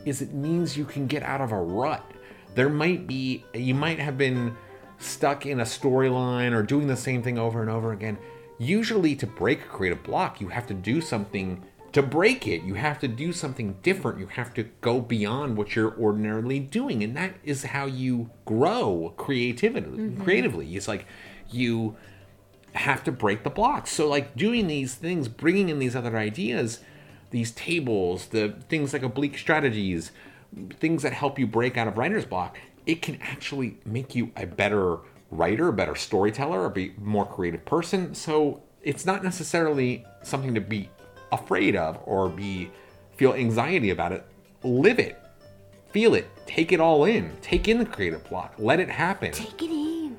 is 0.04 0.22
it 0.22 0.34
means 0.34 0.76
you 0.76 0.84
can 0.84 1.06
get 1.06 1.22
out 1.22 1.40
of 1.40 1.52
a 1.52 1.60
rut. 1.60 2.04
There 2.54 2.68
might 2.68 3.06
be, 3.06 3.44
you 3.54 3.74
might 3.74 3.98
have 3.98 4.16
been 4.16 4.56
stuck 4.98 5.46
in 5.46 5.60
a 5.60 5.64
storyline 5.64 6.52
or 6.52 6.62
doing 6.62 6.86
the 6.86 6.96
same 6.96 7.22
thing 7.22 7.38
over 7.38 7.60
and 7.60 7.70
over 7.70 7.92
again. 7.92 8.18
Usually, 8.58 9.14
to 9.16 9.26
break 9.26 9.60
a 9.62 9.66
creative 9.66 10.02
block, 10.02 10.40
you 10.40 10.48
have 10.48 10.66
to 10.68 10.74
do 10.74 11.00
something 11.00 11.62
to 11.92 12.02
break 12.02 12.46
it. 12.46 12.62
You 12.62 12.74
have 12.74 12.98
to 13.00 13.08
do 13.08 13.32
something 13.32 13.76
different. 13.82 14.18
You 14.18 14.26
have 14.26 14.52
to 14.54 14.64
go 14.80 15.00
beyond 15.00 15.56
what 15.56 15.74
you're 15.74 15.94
ordinarily 15.98 16.60
doing. 16.60 17.02
And 17.02 17.16
that 17.16 17.34
is 17.44 17.64
how 17.64 17.86
you 17.86 18.30
grow 18.44 19.14
creativity, 19.16 19.86
Mhm. 19.86 20.22
creatively. 20.22 20.74
It's 20.76 20.88
like 20.88 21.06
you 21.50 21.96
have 22.74 23.04
to 23.04 23.12
break 23.12 23.42
the 23.42 23.50
blocks. 23.50 23.90
So, 23.90 24.08
like 24.08 24.36
doing 24.36 24.66
these 24.66 24.94
things, 24.94 25.28
bringing 25.28 25.68
in 25.68 25.78
these 25.78 25.96
other 25.96 26.16
ideas, 26.16 26.80
these 27.30 27.52
tables, 27.52 28.26
the 28.26 28.54
things 28.68 28.92
like 28.92 29.02
oblique 29.02 29.38
strategies, 29.38 30.12
things 30.78 31.02
that 31.02 31.12
help 31.12 31.38
you 31.38 31.46
break 31.46 31.76
out 31.76 31.88
of 31.88 31.98
writer's 31.98 32.24
block, 32.24 32.58
it 32.86 33.02
can 33.02 33.18
actually 33.20 33.78
make 33.84 34.14
you 34.14 34.30
a 34.36 34.46
better 34.46 34.98
writer, 35.30 35.68
a 35.68 35.72
better 35.72 35.94
storyteller, 35.94 36.66
a 36.66 36.92
more 37.00 37.26
creative 37.26 37.64
person. 37.64 38.14
So, 38.14 38.62
it's 38.82 39.04
not 39.04 39.24
necessarily 39.24 40.04
something 40.22 40.54
to 40.54 40.60
be 40.60 40.88
afraid 41.32 41.74
of 41.74 41.98
or 42.04 42.28
be 42.28 42.70
feel 43.16 43.34
anxiety 43.34 43.90
about 43.90 44.12
it. 44.12 44.24
Live 44.62 44.98
it. 44.98 45.20
Feel 45.90 46.14
it. 46.14 46.28
Take 46.46 46.72
it 46.72 46.80
all 46.80 47.04
in. 47.04 47.32
Take 47.40 47.68
in 47.68 47.78
the 47.78 47.86
creative 47.86 48.28
block. 48.28 48.54
Let 48.58 48.80
it 48.80 48.88
happen. 48.88 49.32
Take 49.32 49.62
it 49.62 49.70
in. 49.70 50.16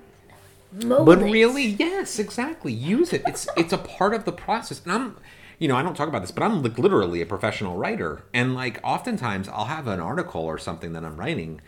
But 0.71 1.19
really, 1.19 1.65
yes, 1.65 2.19
exactly. 2.19 2.73
Use 2.73 3.13
it. 3.13 3.23
It's 3.25 3.47
it's 3.55 3.73
a 3.73 3.77
part 3.77 4.13
of 4.13 4.25
the 4.25 4.31
process. 4.31 4.81
And 4.83 4.91
I'm, 4.91 5.17
you 5.59 5.67
know, 5.67 5.75
I 5.75 5.83
don't 5.83 5.95
talk 5.95 6.07
about 6.07 6.21
this, 6.21 6.31
but 6.31 6.43
I'm 6.43 6.61
like 6.61 6.77
literally 6.77 7.21
a 7.21 7.25
professional 7.25 7.77
writer. 7.77 8.23
And 8.33 8.53
like 8.53 8.79
oftentimes 8.83 9.47
I'll 9.49 9.65
have 9.65 9.87
an 9.87 9.99
article 9.99 10.41
or 10.41 10.57
something 10.57 10.93
that 10.93 11.03
I'm 11.03 11.17
writing, 11.17 11.61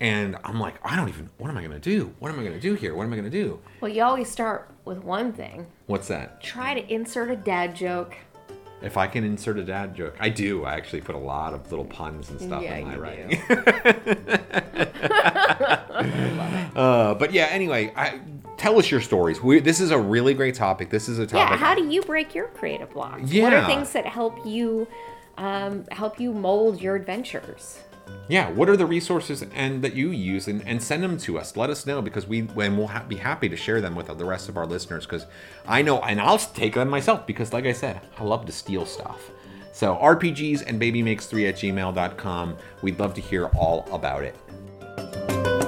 and 0.00 0.36
I'm 0.44 0.60
like, 0.60 0.74
I 0.84 0.96
don't 0.96 1.08
even. 1.08 1.30
What 1.38 1.50
am 1.50 1.56
I 1.56 1.62
gonna 1.62 1.78
do? 1.78 2.14
What 2.18 2.30
am 2.30 2.40
I 2.40 2.44
gonna 2.44 2.60
do 2.60 2.74
here? 2.74 2.94
What 2.94 3.04
am 3.04 3.12
I 3.12 3.16
gonna 3.16 3.30
do? 3.30 3.60
Well, 3.80 3.90
you 3.90 4.02
always 4.02 4.30
start 4.30 4.70
with 4.84 4.98
one 4.98 5.32
thing. 5.32 5.66
What's 5.86 6.08
that? 6.08 6.42
Try 6.42 6.74
to 6.74 6.92
insert 6.92 7.30
a 7.30 7.36
dad 7.36 7.74
joke. 7.74 8.16
If 8.82 8.98
I 8.98 9.06
can 9.06 9.24
insert 9.24 9.58
a 9.58 9.64
dad 9.64 9.94
joke, 9.94 10.16
I 10.20 10.28
do. 10.28 10.64
I 10.64 10.74
actually 10.74 11.00
put 11.00 11.14
a 11.14 11.18
lot 11.18 11.54
of 11.54 11.70
little 11.70 11.86
puns 11.86 12.28
and 12.28 12.38
stuff 12.38 12.62
Yeah, 12.62 12.76
in 12.76 12.86
my 12.86 12.96
writing. 12.96 13.40
uh, 16.76 17.14
but 17.14 17.32
yeah, 17.32 17.46
anyway, 17.46 17.90
I, 17.96 18.20
tell 18.56 18.78
us 18.78 18.90
your 18.90 19.00
stories. 19.00 19.42
We, 19.42 19.60
this 19.60 19.80
is 19.80 19.90
a 19.90 19.98
really 19.98 20.34
great 20.34 20.54
topic. 20.54 20.90
This 20.90 21.08
is 21.08 21.18
a 21.18 21.26
topic. 21.26 21.50
Yeah, 21.50 21.56
how 21.56 21.74
do 21.74 21.86
you 21.88 22.02
break 22.02 22.34
your 22.34 22.48
creative 22.48 22.92
blocks? 22.92 23.30
Yeah. 23.30 23.44
What 23.44 23.52
are 23.52 23.66
things 23.66 23.92
that 23.92 24.06
help 24.06 24.44
you 24.46 24.86
um, 25.38 25.84
help 25.90 26.18
you 26.18 26.32
mold 26.32 26.80
your 26.80 26.96
adventures? 26.96 27.80
Yeah, 28.28 28.50
what 28.50 28.68
are 28.68 28.76
the 28.76 28.86
resources 28.86 29.44
and 29.54 29.82
that 29.82 29.94
you 29.94 30.10
use 30.10 30.48
and, 30.48 30.66
and 30.66 30.82
send 30.82 31.02
them 31.02 31.18
to 31.18 31.38
us. 31.38 31.56
Let 31.56 31.70
us 31.70 31.86
know 31.86 32.02
because 32.02 32.26
we 32.26 32.40
and 32.40 32.76
we'll 32.76 32.86
ha- 32.86 33.04
be 33.06 33.16
happy 33.16 33.48
to 33.48 33.56
share 33.56 33.80
them 33.80 33.94
with 33.94 34.06
the 34.06 34.24
rest 34.24 34.48
of 34.48 34.56
our 34.56 34.66
listeners 34.66 35.06
because 35.06 35.26
I 35.66 35.82
know 35.82 36.00
and 36.00 36.20
I'll 36.20 36.38
take 36.38 36.74
them 36.74 36.88
myself 36.88 37.26
because 37.26 37.52
like 37.52 37.66
I 37.66 37.72
said, 37.72 38.00
I 38.18 38.24
love 38.24 38.46
to 38.46 38.52
steal 38.52 38.86
stuff. 38.86 39.30
So 39.72 39.94
RPGs 39.96 40.64
and 40.66 40.80
babymakes3 40.80 41.48
at 41.48 41.56
gmail.com. 41.56 42.56
We'd 42.82 42.98
love 42.98 43.14
to 43.14 43.20
hear 43.20 43.46
all 43.48 43.86
about 43.92 44.24
it. 44.24 45.65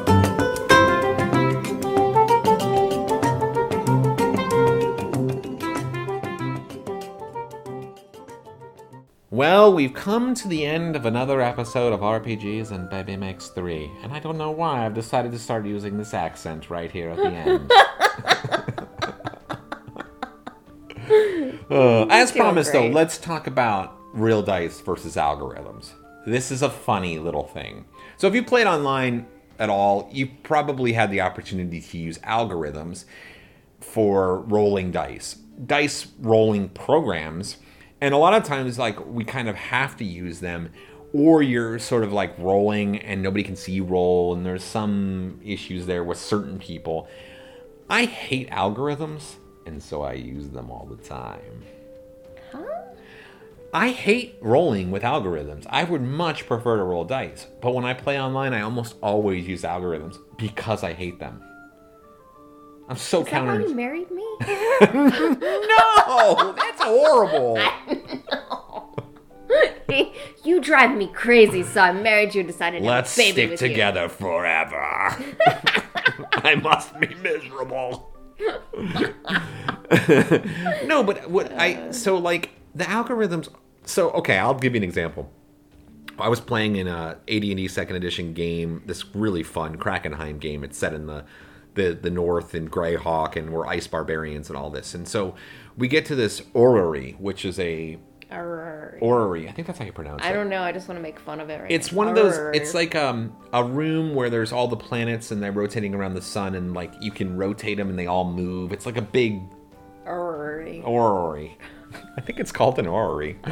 Well, 9.39 9.73
we've 9.73 9.95
come 9.95 10.35
to 10.35 10.49
the 10.49 10.67
end 10.67 10.97
of 10.97 11.07
another 11.07 11.41
episode 11.41 11.93
of 11.93 12.01
RPGs 12.01 12.73
and 12.73 12.91
Baby 12.91 13.15
Makes 13.15 13.51
3, 13.51 13.89
and 14.03 14.13
I 14.13 14.19
don't 14.19 14.37
know 14.37 14.51
why 14.51 14.85
I've 14.85 14.95
decided 14.95 15.31
to 15.31 15.39
start 15.39 15.65
using 15.65 15.97
this 15.97 16.13
accent 16.13 16.71
right 16.71 16.91
here 16.91 17.11
at 17.11 17.17
the 17.19 17.31
end. 17.31 17.71
Uh, 21.71 22.07
as 22.09 22.33
promised, 22.33 22.73
though, 22.73 22.89
let's 22.89 23.19
talk 23.19 23.47
about 23.47 23.95
real 24.15 24.43
dice 24.43 24.81
versus 24.81 25.17
algorithms. 25.17 25.91
This 26.27 26.51
is 26.51 26.63
a 26.63 26.71
funny 26.71 27.19
little 27.19 27.47
thing. 27.47 27.85
So, 28.17 28.27
if 28.27 28.35
you 28.35 28.43
played 28.43 28.67
online 28.67 29.27
at 29.59 29.69
all, 29.69 30.09
you 30.11 30.29
probably 30.43 30.95
had 30.95 31.11
the 31.11 31.21
opportunity 31.21 31.81
to 31.81 31.99
use 31.99 32.19
algorithms 32.21 33.05
for 33.81 34.41
rolling 34.41 34.91
dice, 34.91 35.35
dice 35.67 36.09
rolling 36.19 36.71
programs. 36.71 37.59
And 38.01 38.15
a 38.15 38.19
lot 38.19 38.35
of 38.35 38.45
times, 38.45 38.79
like, 38.79 39.05
we 39.07 39.25
kind 39.25 39.49
of 39.49 39.57
have 39.57 39.97
to 39.97 40.05
use 40.05 40.41
them, 40.41 40.71
or 41.13 41.43
you're 41.43 41.79
sort 41.79 42.05
of 42.05 42.13
like 42.13 42.39
rolling 42.39 42.99
and 42.99 43.23
nobody 43.23 43.43
can 43.43 43.57
see 43.57 43.73
you 43.73 43.85
roll, 43.85 44.35
and 44.35 44.45
there's 44.45 44.63
some 44.63 45.41
issues 45.45 45.87
there 45.87 46.05
with 46.05 46.19
certain 46.19 46.59
people. 46.59 47.09
I 47.91 48.05
hate 48.05 48.51
algorithms, 48.51 49.37
and 49.67 49.83
so 49.83 50.03
I 50.03 50.13
use 50.13 50.51
them 50.51 50.71
all 50.71 50.87
the 50.87 51.03
time. 51.03 51.65
I 53.73 53.91
hate 53.91 54.37
rolling 54.41 54.91
with 54.91 55.03
algorithms. 55.03 55.67
I 55.69 55.85
would 55.85 56.01
much 56.01 56.47
prefer 56.47 56.79
to 56.79 56.83
roll 56.83 57.05
dice. 57.05 57.47
But 57.61 57.75
when 57.75 57.85
I 57.85 57.93
play 57.93 58.19
online, 58.19 58.55
I 58.55 58.63
almost 58.63 58.97
always 59.03 59.47
use 59.47 59.63
algorithms 59.63 60.19
because 60.39 60.83
I 60.83 60.95
hate 60.95 61.19
them. 61.19 61.43
I'm 62.89 62.97
so 62.97 63.21
Is 63.21 63.27
that 63.27 63.45
why 63.45 63.49
counter. 63.49 63.69
you 63.69 63.75
married 63.75 64.11
me? 64.11 64.23
no, 64.41 64.47
that's 66.57 66.83
horrible. 66.83 67.59
you 70.45 70.61
drive 70.61 70.97
me 70.97 71.09
crazy, 71.09 71.63
so 71.63 71.83
I 71.83 71.93
married 71.93 72.35
you 72.35 72.41
and 72.41 72.49
decided 72.49 72.83
Let's 72.83 73.15
have 73.15 73.27
a 73.27 73.35
baby 73.35 73.57
stick 73.57 73.71
together 73.71 74.09
forever. 74.09 75.15
I 76.33 76.55
must 76.55 76.99
be 76.99 77.15
miserable. 77.17 78.15
no, 80.87 81.03
but 81.03 81.31
what 81.31 81.53
I 81.53 81.91
so 81.91 82.17
like 82.17 82.51
the 82.75 82.85
algorithms. 82.85 83.49
So 83.85 84.11
okay, 84.13 84.39
I'll 84.39 84.55
give 84.55 84.75
you 84.75 84.79
an 84.79 84.85
example. 84.85 85.31
I 86.19 86.29
was 86.29 86.41
playing 86.41 86.77
in 86.77 86.89
a 86.89 87.19
AD&D 87.29 87.69
second 87.69 87.97
edition 87.97 88.33
game, 88.33 88.83
this 88.87 89.15
really 89.15 89.45
fun 89.45 89.77
Krakenheim 89.77 90.41
game. 90.41 90.65
It's 90.65 90.77
set 90.77 90.93
in 90.93 91.07
the 91.07 91.25
the 91.79 91.95
the 91.95 92.11
north 92.11 92.53
and 92.55 92.71
Greyhawk, 92.71 93.37
and 93.37 93.51
we're 93.51 93.67
ice 93.67 93.87
barbarians 93.87 94.51
and 94.51 94.57
all 94.59 94.69
this. 94.71 94.93
And 94.95 95.09
so 95.09 95.35
we 95.77 95.89
get 95.89 96.05
to 96.07 96.15
this 96.15 96.43
orrery, 96.53 97.17
which 97.19 97.45
is 97.47 97.59
a 97.59 97.99
Orrery. 98.31 99.01
Orrery. 99.01 99.49
I 99.49 99.53
think 99.53 99.67
that's 99.67 99.79
how 99.79 99.87
you 99.87 99.93
pronounce 99.93 100.23
I 100.23 100.27
it. 100.29 100.31
I 100.31 100.33
don't 100.35 100.51
know. 100.51 100.61
I 100.61 100.71
just 100.71 100.87
want 100.87 100.99
to 100.99 101.03
make 101.03 101.19
fun 101.19 101.41
of 101.41 101.49
it 101.49 101.63
right 101.63 101.71
It's 101.73 101.91
now. 101.93 101.97
one 101.97 102.09
of 102.09 102.15
those. 102.15 102.37
Orrery. 102.37 102.57
It's 102.59 102.75
like 102.75 102.95
um 102.95 103.35
a 103.55 103.65
room 103.65 104.15
where 104.15 104.29
there's 104.29 104.53
all 104.53 104.69
the 104.69 104.77
planets 104.77 105.31
and 105.31 105.43
they're 105.43 105.51
rotating 105.51 105.95
around 105.95 106.13
the 106.13 106.21
sun, 106.21 106.55
and 106.55 106.75
like 106.75 106.93
you 107.01 107.11
can 107.11 107.39
rotate 107.39 107.79
them 107.79 107.89
and 107.89 107.99
they 107.99 108.07
all 108.07 108.31
move. 108.31 108.71
It's 108.73 108.85
like 108.85 108.99
a 108.99 109.03
big 109.03 109.41
Orrery. 110.05 110.83
orrery. 110.85 111.57
I 112.19 112.21
think 112.21 112.39
it's 112.39 112.53
called 112.53 112.79
an 112.79 112.87
orrery. 112.87 113.39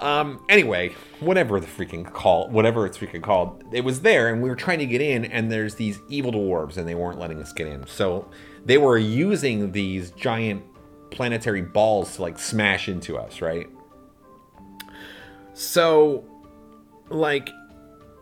um. 0.00 0.44
Anyway, 0.48 0.94
whatever 1.20 1.60
the 1.60 1.66
freaking 1.66 2.10
call, 2.10 2.48
whatever 2.48 2.86
it's 2.86 2.98
freaking 2.98 3.22
called, 3.22 3.64
it 3.72 3.84
was 3.84 4.00
there, 4.00 4.32
and 4.32 4.42
we 4.42 4.48
were 4.48 4.56
trying 4.56 4.78
to 4.78 4.86
get 4.86 5.00
in, 5.00 5.24
and 5.26 5.50
there's 5.50 5.74
these 5.76 6.00
evil 6.08 6.32
dwarves, 6.32 6.76
and 6.76 6.88
they 6.88 6.94
weren't 6.94 7.18
letting 7.18 7.40
us 7.40 7.52
get 7.52 7.66
in. 7.66 7.86
So 7.86 8.28
they 8.64 8.78
were 8.78 8.98
using 8.98 9.72
these 9.72 10.10
giant 10.12 10.64
planetary 11.10 11.62
balls 11.62 12.16
to 12.16 12.22
like 12.22 12.38
smash 12.38 12.88
into 12.88 13.16
us, 13.18 13.40
right? 13.40 13.68
So, 15.54 16.24
like, 17.08 17.50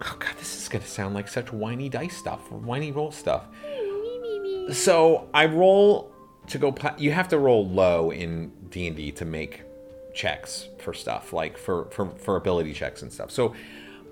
oh 0.03 0.17
god, 0.19 0.35
this 0.39 0.61
is 0.61 0.69
gonna 0.69 0.85
sound 0.85 1.15
like 1.15 1.29
such 1.29 1.53
whiny 1.53 1.89
dice 1.89 2.17
stuff, 2.17 2.51
whiny 2.51 2.93
roll 2.93 3.13
stuff. 3.13 3.47
So 4.73 5.29
I 5.33 5.47
roll 5.47 6.13
to 6.49 6.59
go. 6.59 6.75
You 6.99 7.13
have 7.13 7.29
to 7.29 7.39
roll 7.39 7.69
low 7.69 8.11
in 8.11 8.53
D 8.69 8.87
and 8.87 8.97
D 8.97 9.13
to 9.13 9.25
make 9.25 9.63
checks 10.15 10.69
for 10.79 10.93
stuff, 10.93 11.33
like 11.33 11.57
for 11.57 11.87
for 11.87 12.11
for 12.11 12.37
ability 12.37 12.73
checks 12.73 13.03
and 13.03 13.13
stuff. 13.13 13.31
So 13.31 13.55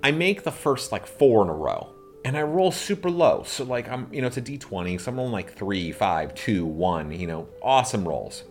I 0.02 0.10
make 0.12 0.44
the 0.44 0.52
first 0.52 0.92
like 0.92 1.06
four 1.06 1.42
in 1.42 1.48
a 1.48 1.54
row, 1.54 1.88
and 2.24 2.36
I 2.36 2.42
roll 2.42 2.72
super 2.72 3.10
low. 3.10 3.42
So 3.46 3.64
like 3.64 3.88
I'm, 3.88 4.12
you 4.12 4.20
know, 4.20 4.26
it's 4.26 4.36
a 4.36 4.42
D 4.42 4.58
twenty. 4.58 4.98
So 4.98 5.10
I'm 5.10 5.16
rolling 5.16 5.32
like 5.32 5.54
three, 5.54 5.92
five, 5.92 6.34
two, 6.34 6.64
one. 6.64 7.12
You 7.12 7.26
know, 7.26 7.48
awesome 7.62 8.06
rolls. 8.06 8.44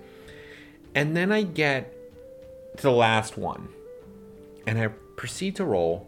And 0.96 1.16
then 1.16 1.32
I 1.32 1.44
get 1.44 1.94
to 2.78 2.84
the 2.84 2.92
last 2.92 3.38
one, 3.38 3.70
and 4.66 4.80
I 4.80 4.88
proceed 4.88 5.56
to 5.58 5.66
roll 5.66 6.08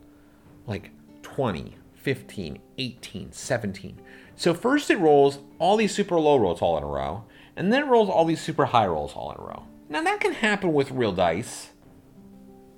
like 0.68 0.92
20, 1.24 1.76
15, 1.96 2.60
18, 2.78 3.32
17. 3.32 4.00
So 4.36 4.54
first 4.54 4.90
it 4.90 4.98
rolls 4.98 5.40
all 5.58 5.78
these 5.78 5.94
super 5.94 6.20
low 6.20 6.38
rolls 6.38 6.62
all 6.62 6.78
in 6.78 6.84
a 6.84 6.88
row, 6.88 7.26
and 7.56 7.74
then 7.74 7.84
it 7.84 7.88
rolls 7.88 8.10
all 8.10 8.26
these 8.26 8.42
super 8.42 8.66
high 8.66 8.88
rolls 8.88 9.14
all 9.14 9.32
in 9.32 9.38
a 9.38 9.44
row. 9.44 9.64
Now 9.90 10.04
that 10.04 10.20
can 10.20 10.34
happen 10.34 10.72
with 10.74 10.92
real 10.92 11.12
dice, 11.12 11.70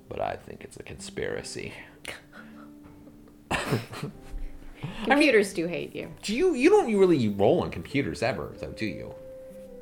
but 0.08 0.20
I 0.20 0.36
think 0.36 0.64
it's 0.64 0.76
a 0.78 0.82
conspiracy. 0.82 1.74
Computers 5.04 5.52
do 5.52 5.66
hate 5.66 5.94
you. 5.94 6.10
Do 6.22 6.34
you 6.34 6.54
you 6.54 6.70
don't 6.70 6.92
really 6.96 7.28
roll 7.28 7.62
on 7.62 7.70
computers 7.70 8.22
ever, 8.22 8.52
though, 8.58 8.72
do 8.72 8.86
you? 8.86 9.14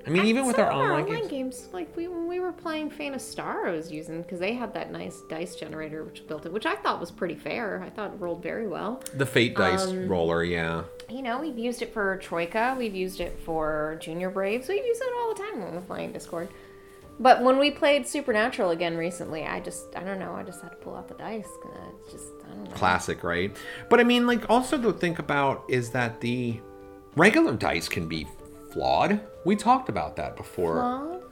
I 0.07 0.11
mean, 0.11 0.25
even 0.27 0.47
with 0.47 0.57
Some 0.57 0.65
our 0.67 0.71
of 0.73 0.77
our 0.79 0.83
online 0.93 1.05
online 1.05 1.29
games. 1.29 1.61
games, 1.61 1.69
like 1.73 1.95
we 1.97 2.09
when 2.09 2.27
we 2.27 2.41
were 2.41 2.53
playing 2.53 2.91
Fan 2.91 3.15
of 3.15 3.21
Star, 3.21 3.67
I 3.69 3.73
was 3.73 3.91
using 3.93 4.23
because 4.23 4.41
they 4.41 4.55
had 4.55 4.75
that 4.75 4.91
nice 4.91 5.21
dice 5.29 5.57
generator 5.57 6.05
which 6.05 6.27
built 6.27 6.47
it, 6.47 6.53
which 6.53 6.67
I 6.67 6.75
thought 6.77 7.01
was 7.01 7.11
pretty 7.11 7.35
fair. 7.35 7.83
I 7.85 7.91
thought 7.91 8.13
it 8.15 8.17
rolled 8.19 8.43
very 8.43 8.67
well. 8.67 9.03
The 9.15 9.27
Fate 9.27 9.55
dice 9.57 9.87
Um, 9.87 10.09
roller, 10.09 10.43
yeah. 10.43 10.83
You 11.09 11.23
know, 11.23 11.41
we've 11.41 11.59
used 11.59 11.83
it 11.83 11.93
for 11.93 12.17
Troika, 12.19 12.75
we've 12.79 12.95
used 12.95 13.21
it 13.21 13.39
for 13.45 13.99
Junior 14.01 14.31
Braves, 14.31 14.69
we've 14.69 14.85
used 14.85 15.03
it 15.03 15.09
all 15.19 15.35
the 15.35 15.41
time 15.43 15.63
when 15.63 15.75
we're 15.75 15.81
playing 15.83 16.13
Discord. 16.13 16.49
But 17.21 17.43
when 17.43 17.59
we 17.59 17.71
played 17.71 18.09
Supernatural 18.09 18.71
again 18.71 18.97
recently, 18.97 19.45
I 19.45 19.61
just 19.61 19.95
I 19.95 20.03
don't 20.03 20.19
know, 20.19 20.33
I 20.33 20.43
just 20.43 20.63
had 20.63 20.71
to 20.71 20.77
pull 20.77 20.97
out 20.97 21.07
the 21.07 21.15
dice. 21.15 21.47
It's 21.99 22.13
just 22.13 22.33
I 22.47 22.55
don't 22.55 22.65
know. 22.65 22.71
classic, 22.71 23.23
right? 23.23 23.55
But 23.91 24.01
I 24.01 24.05
mean, 24.05 24.27
like, 24.27 24.49
also 24.49 24.81
to 24.81 24.93
think 24.93 25.19
about 25.19 25.65
is 25.69 25.91
that 25.91 26.21
the 26.23 26.59
regular 27.17 27.55
dice 27.55 27.89
can 27.89 28.09
be 28.09 28.27
flawed. 28.73 29.21
We 29.45 29.55
talked 29.55 29.91
about 29.91 30.17
that 30.17 30.35
before. 30.35 30.77
Flawed 30.77 31.23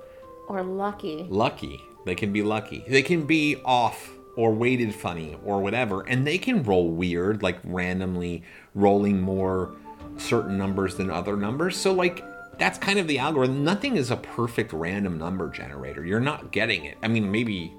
or 0.48 0.62
lucky. 0.62 1.26
Lucky. 1.30 1.80
They 2.04 2.14
can 2.14 2.32
be 2.32 2.42
lucky. 2.42 2.84
They 2.86 3.02
can 3.02 3.24
be 3.24 3.56
off 3.64 4.12
or 4.36 4.52
weighted 4.52 4.94
funny 4.94 5.36
or 5.44 5.60
whatever, 5.60 6.02
and 6.02 6.26
they 6.26 6.38
can 6.38 6.62
roll 6.62 6.90
weird, 6.90 7.42
like 7.42 7.58
randomly 7.64 8.42
rolling 8.74 9.20
more 9.20 9.74
certain 10.16 10.56
numbers 10.58 10.96
than 10.96 11.10
other 11.10 11.36
numbers. 11.36 11.76
So, 11.76 11.92
like, 11.92 12.24
that's 12.58 12.78
kind 12.78 12.98
of 12.98 13.06
the 13.06 13.18
algorithm. 13.18 13.64
Nothing 13.64 13.96
is 13.96 14.10
a 14.10 14.16
perfect 14.16 14.72
random 14.72 15.18
number 15.18 15.48
generator. 15.48 16.04
You're 16.04 16.20
not 16.20 16.52
getting 16.52 16.84
it. 16.84 16.98
I 17.02 17.08
mean, 17.08 17.30
maybe 17.30 17.72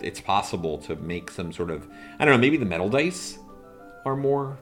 it's 0.00 0.20
possible 0.20 0.78
to 0.78 0.96
make 0.96 1.30
some 1.30 1.52
sort 1.52 1.70
of 1.70 1.88
I 2.18 2.24
don't 2.24 2.34
know, 2.34 2.40
maybe 2.40 2.56
the 2.56 2.64
metal 2.64 2.88
dice 2.88 3.38
are 4.04 4.16
more 4.16 4.58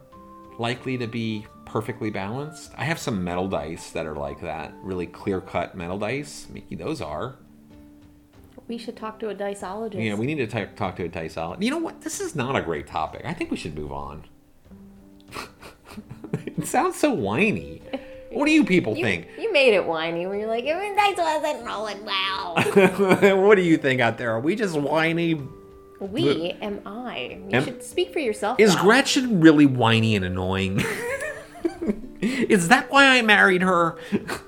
likely 0.58 0.96
to 0.98 1.06
be 1.06 1.46
perfectly 1.64 2.10
balanced. 2.10 2.72
I 2.76 2.84
have 2.84 2.98
some 2.98 3.22
metal 3.24 3.48
dice 3.48 3.90
that 3.90 4.06
are 4.06 4.14
like 4.14 4.40
that, 4.40 4.72
really 4.80 5.06
clear-cut 5.06 5.74
metal 5.74 5.98
dice. 5.98 6.46
Maybe 6.50 6.76
those 6.76 7.00
are. 7.00 7.36
We 8.68 8.78
should 8.78 8.96
talk 8.96 9.18
to 9.18 9.28
a 9.28 9.34
diceologist. 9.34 10.02
Yeah, 10.02 10.14
we 10.14 10.26
need 10.26 10.36
to 10.36 10.46
t- 10.46 10.72
talk 10.76 10.96
to 10.96 11.04
a 11.04 11.08
diceologist. 11.08 11.62
You 11.62 11.70
know 11.70 11.78
what? 11.78 12.00
This 12.00 12.20
is 12.20 12.34
not 12.34 12.56
a 12.56 12.62
great 12.62 12.86
topic. 12.86 13.22
I 13.24 13.34
think 13.34 13.50
we 13.50 13.56
should 13.56 13.74
move 13.74 13.92
on. 13.92 14.24
it 16.32 16.66
sounds 16.66 16.96
so 16.96 17.12
whiny. 17.12 17.82
What 18.34 18.46
do 18.46 18.52
you 18.52 18.64
people 18.64 18.96
You, 18.96 19.04
think? 19.04 19.26
you 19.38 19.52
made 19.52 19.74
it 19.74 19.86
whiny 19.86 20.26
where 20.26 20.36
you're 20.36 20.48
like, 20.48 20.64
"Eh, 20.64 20.94
dice 20.94 21.16
wasn't 21.16 21.64
rolling 21.66 22.04
well. 22.04 23.36
what 23.46 23.54
do 23.56 23.62
you 23.62 23.76
think 23.76 24.00
out 24.00 24.18
there? 24.18 24.32
Are 24.32 24.40
we 24.40 24.56
just 24.56 24.76
whiny? 24.76 25.40
we 26.00 26.50
am 26.60 26.80
I. 26.84 27.38
You 27.48 27.56
Am- 27.56 27.64
should 27.64 27.82
speak 27.82 28.12
for 28.12 28.18
yourself. 28.18 28.60
Is. 28.60 28.74
Gretchen 28.76 29.40
really 29.40 29.66
whiny 29.66 30.16
and 30.16 30.24
annoying? 30.24 30.82
Is 32.20 32.68
that 32.68 32.90
why 32.90 33.18
I 33.18 33.22
married 33.22 33.62
her? 33.62 33.96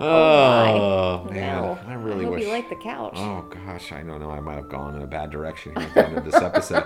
oh, 0.00 1.26
man, 1.30 1.62
No. 1.62 1.78
I 1.86 1.94
really 1.94 2.22
I 2.22 2.24
hope 2.24 2.34
wish. 2.34 2.42
you 2.44 2.50
like 2.50 2.68
the 2.68 2.76
couch. 2.76 3.12
Oh 3.16 3.42
gosh, 3.50 3.92
I 3.92 4.02
don't 4.02 4.20
know. 4.20 4.30
I 4.30 4.40
might 4.40 4.56
have 4.56 4.68
gone 4.68 4.96
in 4.96 5.02
a 5.02 5.06
bad 5.06 5.30
direction 5.30 5.74
here 5.76 5.86
at 5.86 5.94
the 5.94 6.06
end 6.06 6.18
of 6.18 6.24
this 6.24 6.34
episode. 6.36 6.84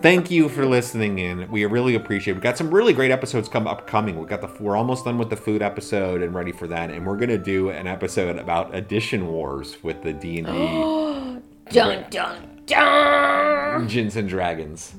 Thank 0.00 0.30
you 0.30 0.48
for 0.48 0.64
listening 0.64 1.18
in. 1.18 1.50
We 1.50 1.64
really 1.64 1.96
appreciate. 1.96 2.34
it. 2.34 2.36
We 2.36 2.40
got 2.42 2.56
some 2.56 2.72
really 2.72 2.92
great 2.92 3.10
episodes 3.10 3.48
come 3.48 3.66
upcoming. 3.66 4.16
We've 4.18 4.28
got 4.28 4.40
the 4.40 4.48
we're 4.62 4.76
almost 4.76 5.04
done 5.04 5.18
with 5.18 5.28
the 5.28 5.36
food 5.36 5.60
episode 5.60 6.22
and 6.22 6.32
ready 6.34 6.52
for 6.52 6.68
that, 6.68 6.90
and 6.90 7.04
we're 7.04 7.16
gonna 7.16 7.36
do 7.36 7.70
an 7.70 7.88
episode 7.88 8.38
about 8.38 8.72
edition 8.74 9.26
wars 9.26 9.82
with 9.82 10.00
the 10.02 10.12
D 10.12 10.38
and 10.38 10.46
D 10.46 10.52
dun 11.72 12.04
dun 12.10 12.60
dun. 12.66 13.80
Dungeons 13.80 14.14
and 14.16 14.28
Dragons. 14.28 14.94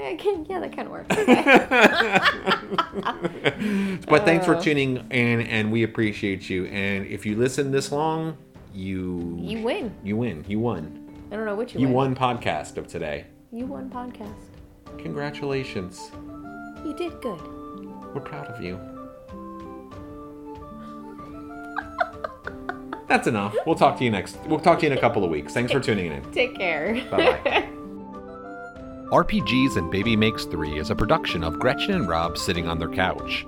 Yeah, 0.00 0.14
can- 0.16 0.46
yeah, 0.48 0.60
that 0.60 0.74
kind 0.74 0.88
of 0.88 0.92
works. 0.92 1.14
But 4.08 4.24
thanks 4.24 4.46
for 4.46 4.54
Uh. 4.54 4.62
tuning 4.62 4.98
in, 5.10 5.40
and 5.42 5.70
we 5.72 5.82
appreciate 5.82 6.48
you. 6.48 6.66
And 6.66 7.06
if 7.06 7.26
you 7.26 7.36
listen 7.36 7.70
this 7.70 7.92
long, 7.92 8.36
you 8.74 9.36
You 9.40 9.62
win. 9.62 9.94
You 10.04 10.16
win. 10.16 10.44
You 10.48 10.60
won. 10.60 11.02
I 11.32 11.36
don't 11.36 11.44
know 11.44 11.56
which 11.56 11.74
you, 11.74 11.80
won. 11.80 11.88
You 11.88 11.94
win. 11.94 12.14
won 12.14 12.38
podcast 12.38 12.76
of 12.76 12.86
today. 12.86 13.24
You 13.56 13.64
won 13.64 13.88
podcast. 13.88 14.34
Congratulations. 14.98 16.10
You 16.84 16.92
did 16.92 17.18
good. 17.22 17.40
We're 18.14 18.20
proud 18.20 18.48
of 18.48 18.60
you. 18.60 18.78
That's 23.08 23.26
enough. 23.26 23.56
We'll 23.64 23.76
talk 23.76 23.96
to 23.96 24.04
you 24.04 24.10
next. 24.10 24.36
We'll 24.46 24.60
talk 24.60 24.80
to 24.80 24.86
you 24.86 24.92
in 24.92 24.98
a 24.98 25.00
couple 25.00 25.24
of 25.24 25.30
weeks. 25.30 25.54
Thanks 25.54 25.72
for 25.72 25.80
tuning 25.80 26.12
in. 26.12 26.22
Take 26.32 26.54
care. 26.54 27.02
Bye-bye. 27.10 27.66
RPGs 29.10 29.78
and 29.78 29.90
Baby 29.90 30.16
Makes 30.16 30.44
3 30.44 30.78
is 30.78 30.90
a 30.90 30.94
production 30.94 31.42
of 31.42 31.58
Gretchen 31.58 31.94
and 31.94 32.06
Rob 32.06 32.36
sitting 32.36 32.68
on 32.68 32.78
their 32.78 32.90
couch. 32.90 33.46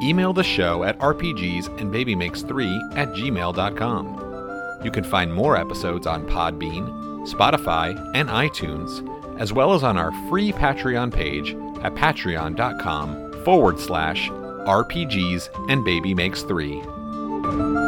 Email 0.00 0.32
the 0.32 0.44
show 0.44 0.84
at 0.84 0.96
rpgsandbabymakes3 1.00 2.96
at 2.96 3.08
gmail.com. 3.08 4.84
You 4.84 4.92
can 4.92 5.02
find 5.02 5.34
more 5.34 5.56
episodes 5.56 6.06
on 6.06 6.24
Podbean, 6.28 7.26
Spotify, 7.26 7.98
and 8.14 8.28
iTunes, 8.28 9.04
as 9.40 9.52
well 9.52 9.74
as 9.74 9.82
on 9.82 9.96
our 9.96 10.12
free 10.28 10.52
Patreon 10.52 11.12
page 11.12 11.56
at 11.82 11.94
patreon.com 11.94 13.44
forward 13.44 13.80
slash 13.80 14.28
RPGs 14.28 15.70
and 15.70 15.84
Baby 15.84 16.14
Makes 16.14 16.42
3. 16.42 17.79